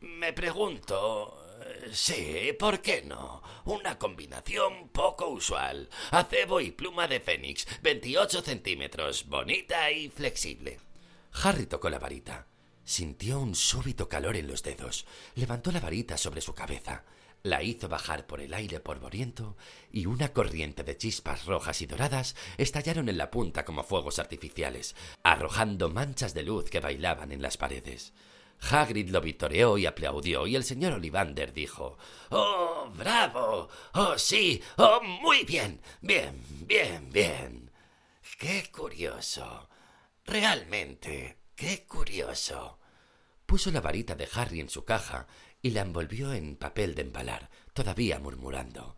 Me 0.00 0.32
pregunto... 0.32 1.38
Sí, 1.92 2.52
¿por 2.58 2.80
qué 2.80 3.02
no? 3.02 3.42
Una 3.64 3.98
combinación 3.98 4.88
poco 4.88 5.28
usual. 5.28 5.88
Acebo 6.10 6.60
y 6.60 6.72
pluma 6.72 7.06
de 7.06 7.20
fénix, 7.20 7.66
28 7.82 8.42
centímetros, 8.42 9.26
bonita 9.26 9.90
y 9.90 10.08
flexible. 10.08 10.80
Harry 11.32 11.66
tocó 11.66 11.88
la 11.88 11.98
varita. 11.98 12.46
Sintió 12.84 13.40
un 13.40 13.54
súbito 13.54 14.08
calor 14.08 14.36
en 14.36 14.48
los 14.48 14.62
dedos. 14.62 15.06
Levantó 15.34 15.72
la 15.72 15.80
varita 15.80 16.16
sobre 16.16 16.40
su 16.40 16.54
cabeza 16.54 17.04
la 17.42 17.62
hizo 17.62 17.88
bajar 17.88 18.26
por 18.26 18.40
el 18.40 18.54
aire 18.54 18.80
polvoriento 18.80 19.56
y 19.90 20.06
una 20.06 20.32
corriente 20.32 20.84
de 20.84 20.96
chispas 20.96 21.46
rojas 21.46 21.82
y 21.82 21.86
doradas 21.86 22.36
estallaron 22.56 23.08
en 23.08 23.18
la 23.18 23.30
punta 23.30 23.64
como 23.64 23.82
fuegos 23.82 24.18
artificiales, 24.18 24.94
arrojando 25.24 25.90
manchas 25.90 26.34
de 26.34 26.44
luz 26.44 26.70
que 26.70 26.80
bailaban 26.80 27.32
en 27.32 27.42
las 27.42 27.56
paredes. 27.56 28.12
Hagrid 28.70 29.10
lo 29.10 29.20
vitoreó 29.20 29.76
y 29.76 29.86
aplaudió, 29.86 30.46
y 30.46 30.54
el 30.54 30.62
señor 30.62 30.92
Olivander 30.92 31.52
dijo 31.52 31.98
Oh, 32.30 32.88
bravo. 32.96 33.68
Oh, 33.94 34.16
sí. 34.16 34.62
Oh, 34.76 35.00
muy 35.02 35.42
bien. 35.42 35.80
Bien, 36.00 36.40
bien, 36.68 37.10
bien. 37.10 37.72
Qué 38.38 38.70
curioso. 38.70 39.68
Realmente, 40.24 41.38
qué 41.54 41.84
curioso. 41.86 42.78
Puso 43.46 43.70
la 43.70 43.80
varita 43.80 44.14
de 44.14 44.28
Harry 44.34 44.60
en 44.60 44.68
su 44.68 44.84
caja 44.84 45.26
y 45.60 45.70
la 45.70 45.82
envolvió 45.82 46.32
en 46.32 46.56
papel 46.56 46.94
de 46.94 47.02
embalar, 47.02 47.50
todavía 47.72 48.18
murmurando. 48.18 48.96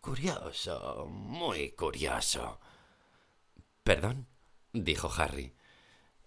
Curioso, 0.00 1.06
muy 1.10 1.72
curioso. 1.72 2.60
Perdón, 3.82 4.28
dijo 4.72 5.10
Harry. 5.16 5.54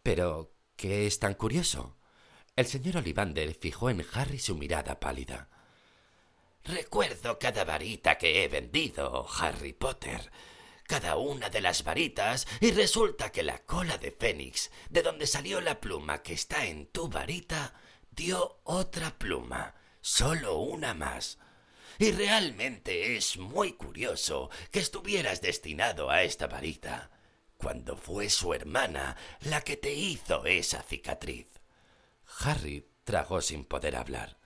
Pero, 0.03 0.53
¿qué 0.75 1.07
es 1.07 1.19
tan 1.19 1.33
curioso? 1.33 1.97
El 2.55 2.67
señor 2.67 2.97
Olivander 2.97 3.53
fijó 3.55 3.89
en 3.89 4.05
Harry 4.13 4.37
su 4.37 4.55
mirada 4.55 4.99
pálida. 4.99 5.49
Recuerdo 6.63 7.39
cada 7.39 7.65
varita 7.65 8.17
que 8.17 8.43
he 8.43 8.47
vendido, 8.47 9.25
Harry 9.39 9.73
Potter. 9.73 10.31
Cada 10.85 11.15
una 11.15 11.49
de 11.49 11.61
las 11.61 11.83
varitas 11.83 12.47
y 12.59 12.71
resulta 12.71 13.31
que 13.31 13.43
la 13.43 13.59
cola 13.59 13.97
de 13.97 14.11
Fénix, 14.11 14.69
de 14.89 15.01
donde 15.01 15.27
salió 15.27 15.61
la 15.61 15.79
pluma 15.79 16.21
que 16.21 16.33
está 16.33 16.65
en 16.65 16.87
tu 16.87 17.07
varita, 17.07 17.73
dio 18.11 18.59
otra 18.63 19.17
pluma, 19.17 19.75
solo 20.01 20.57
una 20.57 20.93
más. 20.93 21.39
Y 21.99 22.11
realmente 22.11 23.15
es 23.15 23.37
muy 23.37 23.73
curioso 23.73 24.49
que 24.71 24.79
estuvieras 24.79 25.41
destinado 25.41 26.09
a 26.09 26.23
esta 26.23 26.47
varita, 26.47 27.11
cuando 27.57 27.95
fue 27.95 28.29
su 28.29 28.53
hermana 28.53 29.15
la 29.41 29.61
que 29.61 29.77
te 29.77 29.93
hizo 29.93 30.45
esa 30.45 30.83
cicatriz. 30.83 31.47
Harry 32.39 32.89
tragó 33.03 33.41
sin 33.41 33.63
poder 33.63 33.95
hablar. 33.95 34.37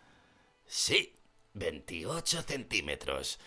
Sí, 0.65 1.15
veintiocho 1.53 2.41
centímetros. 2.41 3.39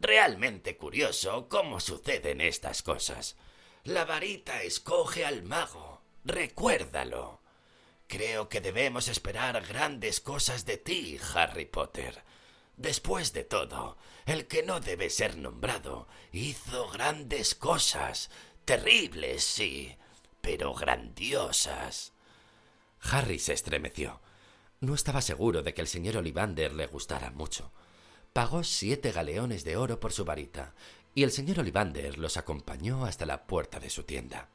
Realmente 0.00 0.76
curioso 0.76 1.48
cómo 1.48 1.80
suceden 1.80 2.40
estas 2.40 2.82
cosas. 2.82 3.36
La 3.84 4.04
varita 4.04 4.62
escoge 4.62 5.24
al 5.24 5.42
mago. 5.42 6.02
Recuérdalo. 6.24 7.40
Creo 8.06 8.48
que 8.48 8.60
debemos 8.60 9.08
esperar 9.08 9.64
grandes 9.66 10.20
cosas 10.20 10.64
de 10.64 10.78
ti, 10.78 11.18
Harry 11.34 11.66
Potter. 11.66 12.22
Después 12.76 13.32
de 13.32 13.44
todo, 13.44 13.98
el 14.24 14.46
que 14.46 14.62
no 14.62 14.80
debe 14.80 15.10
ser 15.10 15.36
nombrado 15.36 16.06
hizo 16.32 16.88
grandes 16.90 17.54
cosas, 17.54 18.30
terribles, 18.64 19.42
sí, 19.42 19.96
pero 20.40 20.74
grandiosas. 20.74 22.12
Harry 23.00 23.38
se 23.38 23.52
estremeció. 23.52 24.20
No 24.80 24.94
estaba 24.94 25.20
seguro 25.22 25.62
de 25.62 25.74
que 25.74 25.80
el 25.80 25.88
señor 25.88 26.18
Olivander 26.18 26.72
le 26.72 26.86
gustara 26.86 27.30
mucho. 27.30 27.72
Pagó 28.32 28.64
siete 28.64 29.12
galeones 29.12 29.64
de 29.64 29.76
oro 29.76 30.00
por 30.00 30.12
su 30.12 30.24
varita, 30.24 30.74
y 31.14 31.22
el 31.22 31.32
señor 31.32 31.60
Olivander 31.60 32.18
los 32.18 32.36
acompañó 32.36 33.04
hasta 33.04 33.26
la 33.26 33.46
puerta 33.46 33.80
de 33.80 33.90
su 33.90 34.04
tienda. 34.04 34.48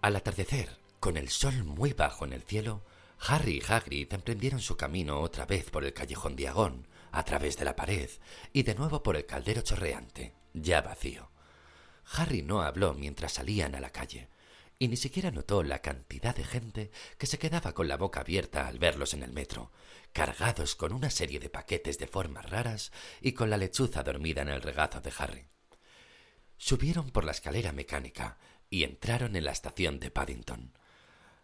Al 0.00 0.16
atardecer, 0.16 0.78
con 1.00 1.16
el 1.16 1.28
sol 1.28 1.64
muy 1.64 1.92
bajo 1.92 2.24
en 2.24 2.32
el 2.32 2.42
cielo, 2.42 2.82
Harry 3.20 3.58
y 3.58 3.72
Hagrid 3.72 4.12
emprendieron 4.12 4.60
su 4.60 4.76
camino 4.76 5.20
otra 5.20 5.46
vez 5.46 5.70
por 5.70 5.84
el 5.84 5.92
callejón 5.92 6.36
Diagón, 6.36 6.88
a 7.12 7.24
través 7.24 7.56
de 7.56 7.64
la 7.64 7.76
pared, 7.76 8.10
y 8.52 8.64
de 8.64 8.74
nuevo 8.74 9.02
por 9.02 9.16
el 9.16 9.26
caldero 9.26 9.62
chorreante, 9.62 10.34
ya 10.52 10.82
vacío. 10.82 11.30
Harry 12.16 12.42
no 12.42 12.62
habló 12.62 12.94
mientras 12.94 13.34
salían 13.34 13.74
a 13.74 13.80
la 13.80 13.90
calle 13.90 14.28
y 14.78 14.88
ni 14.88 14.96
siquiera 14.96 15.30
notó 15.30 15.62
la 15.62 15.78
cantidad 15.80 16.34
de 16.34 16.44
gente 16.44 16.90
que 17.18 17.26
se 17.26 17.38
quedaba 17.38 17.72
con 17.72 17.88
la 17.88 17.96
boca 17.96 18.20
abierta 18.20 18.66
al 18.66 18.78
verlos 18.78 19.14
en 19.14 19.22
el 19.22 19.32
metro, 19.32 19.70
cargados 20.14 20.76
con 20.76 20.92
una 20.92 21.10
serie 21.10 21.40
de 21.40 21.50
paquetes 21.50 21.98
de 21.98 22.06
formas 22.06 22.48
raras 22.48 22.92
y 23.20 23.32
con 23.32 23.50
la 23.50 23.56
lechuza 23.56 24.04
dormida 24.04 24.42
en 24.42 24.48
el 24.48 24.62
regazo 24.62 25.00
de 25.00 25.12
Harry. 25.18 25.48
Subieron 26.56 27.10
por 27.10 27.24
la 27.24 27.32
escalera 27.32 27.72
mecánica 27.72 28.38
y 28.70 28.84
entraron 28.84 29.34
en 29.34 29.44
la 29.44 29.50
estación 29.50 29.98
de 29.98 30.12
Paddington. 30.12 30.72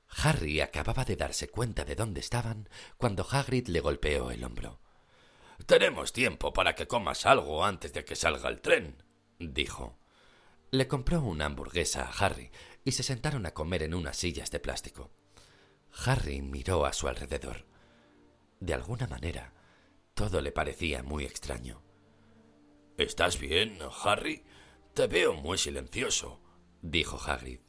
Harry 0.09 0.61
acababa 0.61 1.05
de 1.05 1.17
darse 1.17 1.49
cuenta 1.49 1.85
de 1.85 1.97
dónde 1.97 2.21
estaban 2.21 2.69
cuando 2.97 3.27
Hagrid 3.29 3.67
le 3.67 3.81
golpeó 3.81 4.31
el 4.31 4.45
hombro. 4.45 4.81
Tenemos 5.67 6.13
tiempo 6.13 6.53
para 6.53 6.77
que 6.77 6.87
comas 6.87 7.27
algo 7.27 7.65
antes 7.65 7.93
de 7.93 8.05
que 8.05 8.15
salga 8.15 8.49
el 8.49 8.61
tren, 8.61 9.03
dijo. 9.41 9.99
Le 10.71 10.87
compró 10.87 11.21
una 11.23 11.47
hamburguesa 11.47 12.05
a 12.05 12.25
Harry 12.25 12.53
y 12.85 12.93
se 12.93 13.03
sentaron 13.03 13.47
a 13.47 13.53
comer 13.53 13.83
en 13.83 13.95
unas 13.95 14.17
sillas 14.17 14.53
de 14.53 14.61
plástico. 14.61 15.11
Harry 16.07 16.41
miró 16.41 16.87
a 16.87 16.93
su 16.93 17.09
alrededor. 17.09 17.70
De 18.61 18.75
alguna 18.75 19.07
manera, 19.07 19.55
todo 20.15 20.43
le 20.43 20.53
parecía 20.53 21.03
muy 21.03 21.25
extraño. 21.25 21.83
¿Estás 22.99 23.41
bien, 23.41 23.79
Harry? 24.05 24.45
Te 24.93 25.07
veo 25.07 25.35
muy 25.35 25.57
silencioso, 25.57 26.41
dijo 26.83 27.19
Hagrid. 27.19 27.61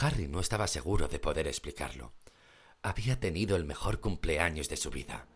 Harry 0.00 0.26
no 0.26 0.40
estaba 0.40 0.66
seguro 0.66 1.08
de 1.08 1.18
poder 1.18 1.46
explicarlo. 1.46 2.14
Había 2.82 3.20
tenido 3.20 3.56
el 3.56 3.64
mejor 3.64 4.00
cumpleaños 4.00 4.68
de 4.70 4.78
su 4.78 4.90
vida. 4.90 5.28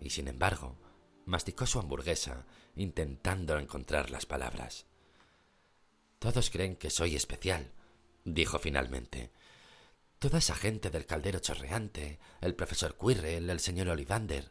Y 0.00 0.10
sin 0.10 0.28
embargo, 0.28 0.78
masticó 1.24 1.66
su 1.66 1.80
hamburguesa, 1.80 2.46
intentando 2.76 3.58
encontrar 3.58 4.10
las 4.10 4.26
palabras. 4.26 4.86
Todos 6.20 6.50
creen 6.50 6.76
que 6.76 6.90
soy 6.90 7.16
especial, 7.16 7.72
dijo 8.24 8.58
finalmente. 8.58 9.32
Toda 10.18 10.38
esa 10.38 10.54
gente 10.54 10.90
del 10.90 11.04
caldero 11.04 11.40
chorreante, 11.40 12.18
el 12.40 12.54
profesor 12.54 12.96
Quirrell, 12.96 13.50
el 13.50 13.60
señor 13.60 13.88
Olivander. 13.88 14.50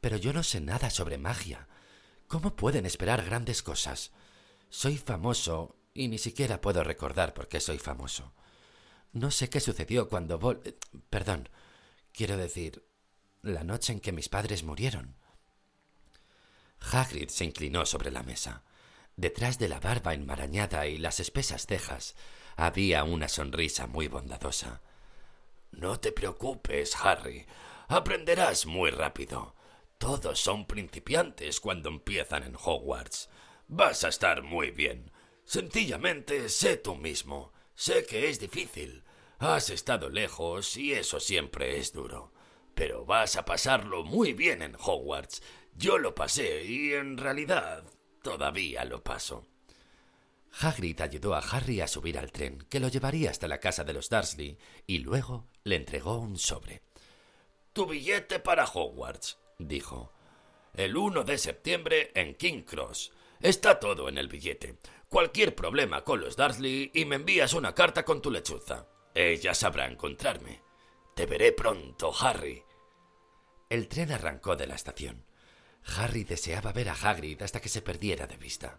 Pero 0.00 0.16
yo 0.16 0.32
no 0.32 0.42
sé 0.42 0.60
nada 0.60 0.90
sobre 0.90 1.18
magia. 1.18 1.68
¿Cómo 2.28 2.56
pueden 2.56 2.86
esperar 2.86 3.24
grandes 3.24 3.62
cosas? 3.62 4.12
Soy 4.70 4.96
famoso 4.96 5.76
y 5.92 6.08
ni 6.08 6.18
siquiera 6.18 6.60
puedo 6.60 6.82
recordar 6.82 7.34
por 7.34 7.48
qué 7.48 7.60
soy 7.60 7.78
famoso. 7.78 8.32
No 9.12 9.30
sé 9.30 9.48
qué 9.48 9.60
sucedió 9.60 10.08
cuando 10.08 10.38
vol... 10.38 10.62
Perdón, 11.10 11.48
quiero 12.12 12.36
decir, 12.36 12.84
la 13.42 13.64
noche 13.64 13.92
en 13.92 14.00
que 14.00 14.12
mis 14.12 14.28
padres 14.28 14.62
murieron. 14.62 15.16
Hagrid 16.80 17.28
se 17.28 17.44
inclinó 17.44 17.86
sobre 17.86 18.10
la 18.10 18.22
mesa. 18.22 18.62
Detrás 19.16 19.58
de 19.58 19.68
la 19.68 19.80
barba 19.80 20.12
enmarañada 20.12 20.86
y 20.86 20.98
las 20.98 21.20
espesas 21.20 21.66
cejas 21.66 22.14
había 22.54 23.02
una 23.02 23.28
sonrisa 23.28 23.86
muy 23.86 24.08
bondadosa. 24.08 24.82
No 25.70 25.98
te 25.98 26.12
preocupes, 26.12 26.94
Harry. 27.02 27.46
Aprenderás 27.88 28.66
muy 28.66 28.90
rápido. 28.90 29.54
Todos 29.96 30.38
son 30.38 30.66
principiantes 30.66 31.60
cuando 31.60 31.88
empiezan 31.88 32.42
en 32.42 32.56
Hogwarts. 32.62 33.30
Vas 33.68 34.04
a 34.04 34.08
estar 34.08 34.42
muy 34.42 34.70
bien. 34.70 35.10
Sencillamente 35.44 36.50
sé 36.50 36.76
tú 36.76 36.94
mismo. 36.94 37.54
Sé 37.74 38.04
que 38.04 38.28
es 38.28 38.38
difícil. 38.38 39.02
Has 39.38 39.70
estado 39.70 40.10
lejos 40.10 40.76
y 40.76 40.92
eso 40.92 41.20
siempre 41.20 41.78
es 41.78 41.94
duro. 41.94 42.32
Pero 42.74 43.06
vas 43.06 43.36
a 43.36 43.46
pasarlo 43.46 44.04
muy 44.04 44.34
bien 44.34 44.60
en 44.60 44.76
Hogwarts. 44.78 45.42
Yo 45.74 45.96
lo 45.96 46.14
pasé 46.14 46.64
y 46.64 46.92
en 46.92 47.16
realidad 47.16 47.84
Todavía 48.26 48.84
lo 48.84 49.04
paso. 49.04 49.46
Hagrid 50.60 51.00
ayudó 51.00 51.36
a 51.36 51.38
Harry 51.38 51.80
a 51.80 51.86
subir 51.86 52.18
al 52.18 52.32
tren, 52.32 52.58
que 52.68 52.80
lo 52.80 52.88
llevaría 52.88 53.30
hasta 53.30 53.46
la 53.46 53.60
casa 53.60 53.84
de 53.84 53.92
los 53.92 54.10
Dursley, 54.10 54.58
y 54.84 54.98
luego 54.98 55.46
le 55.62 55.76
entregó 55.76 56.18
un 56.18 56.36
sobre. 56.36 56.82
Tu 57.72 57.86
billete 57.86 58.40
para 58.40 58.64
Hogwarts, 58.64 59.38
dijo. 59.60 60.12
El 60.74 60.96
1 60.96 61.22
de 61.22 61.38
septiembre 61.38 62.10
en 62.16 62.34
King 62.34 62.62
Cross. 62.62 63.12
Está 63.38 63.78
todo 63.78 64.08
en 64.08 64.18
el 64.18 64.26
billete. 64.26 64.80
Cualquier 65.08 65.54
problema 65.54 66.02
con 66.02 66.20
los 66.20 66.34
Dursley 66.36 66.90
y 66.92 67.04
me 67.04 67.14
envías 67.14 67.52
una 67.52 67.76
carta 67.76 68.04
con 68.04 68.20
tu 68.20 68.32
lechuza. 68.32 68.88
Ella 69.14 69.54
sabrá 69.54 69.86
encontrarme. 69.86 70.62
Te 71.14 71.26
veré 71.26 71.52
pronto, 71.52 72.12
Harry. 72.18 72.60
El 73.70 73.86
tren 73.86 74.10
arrancó 74.10 74.56
de 74.56 74.66
la 74.66 74.74
estación. 74.74 75.25
Harry 75.96 76.24
deseaba 76.24 76.72
ver 76.72 76.88
a 76.88 76.94
Hagrid 76.94 77.40
hasta 77.42 77.60
que 77.60 77.68
se 77.68 77.82
perdiera 77.82 78.26
de 78.26 78.36
vista. 78.36 78.78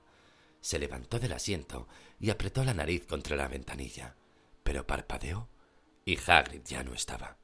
Se 0.61 0.79
levantó 0.79 1.19
del 1.19 1.33
asiento 1.33 1.87
y 2.19 2.29
apretó 2.29 2.63
la 2.63 2.73
nariz 2.73 3.05
contra 3.05 3.35
la 3.35 3.47
ventanilla, 3.47 4.15
pero 4.63 4.85
parpadeó 4.85 5.49
y 6.05 6.17
Hagrid 6.17 6.61
ya 6.65 6.83
no 6.83 6.93
estaba. 6.93 7.37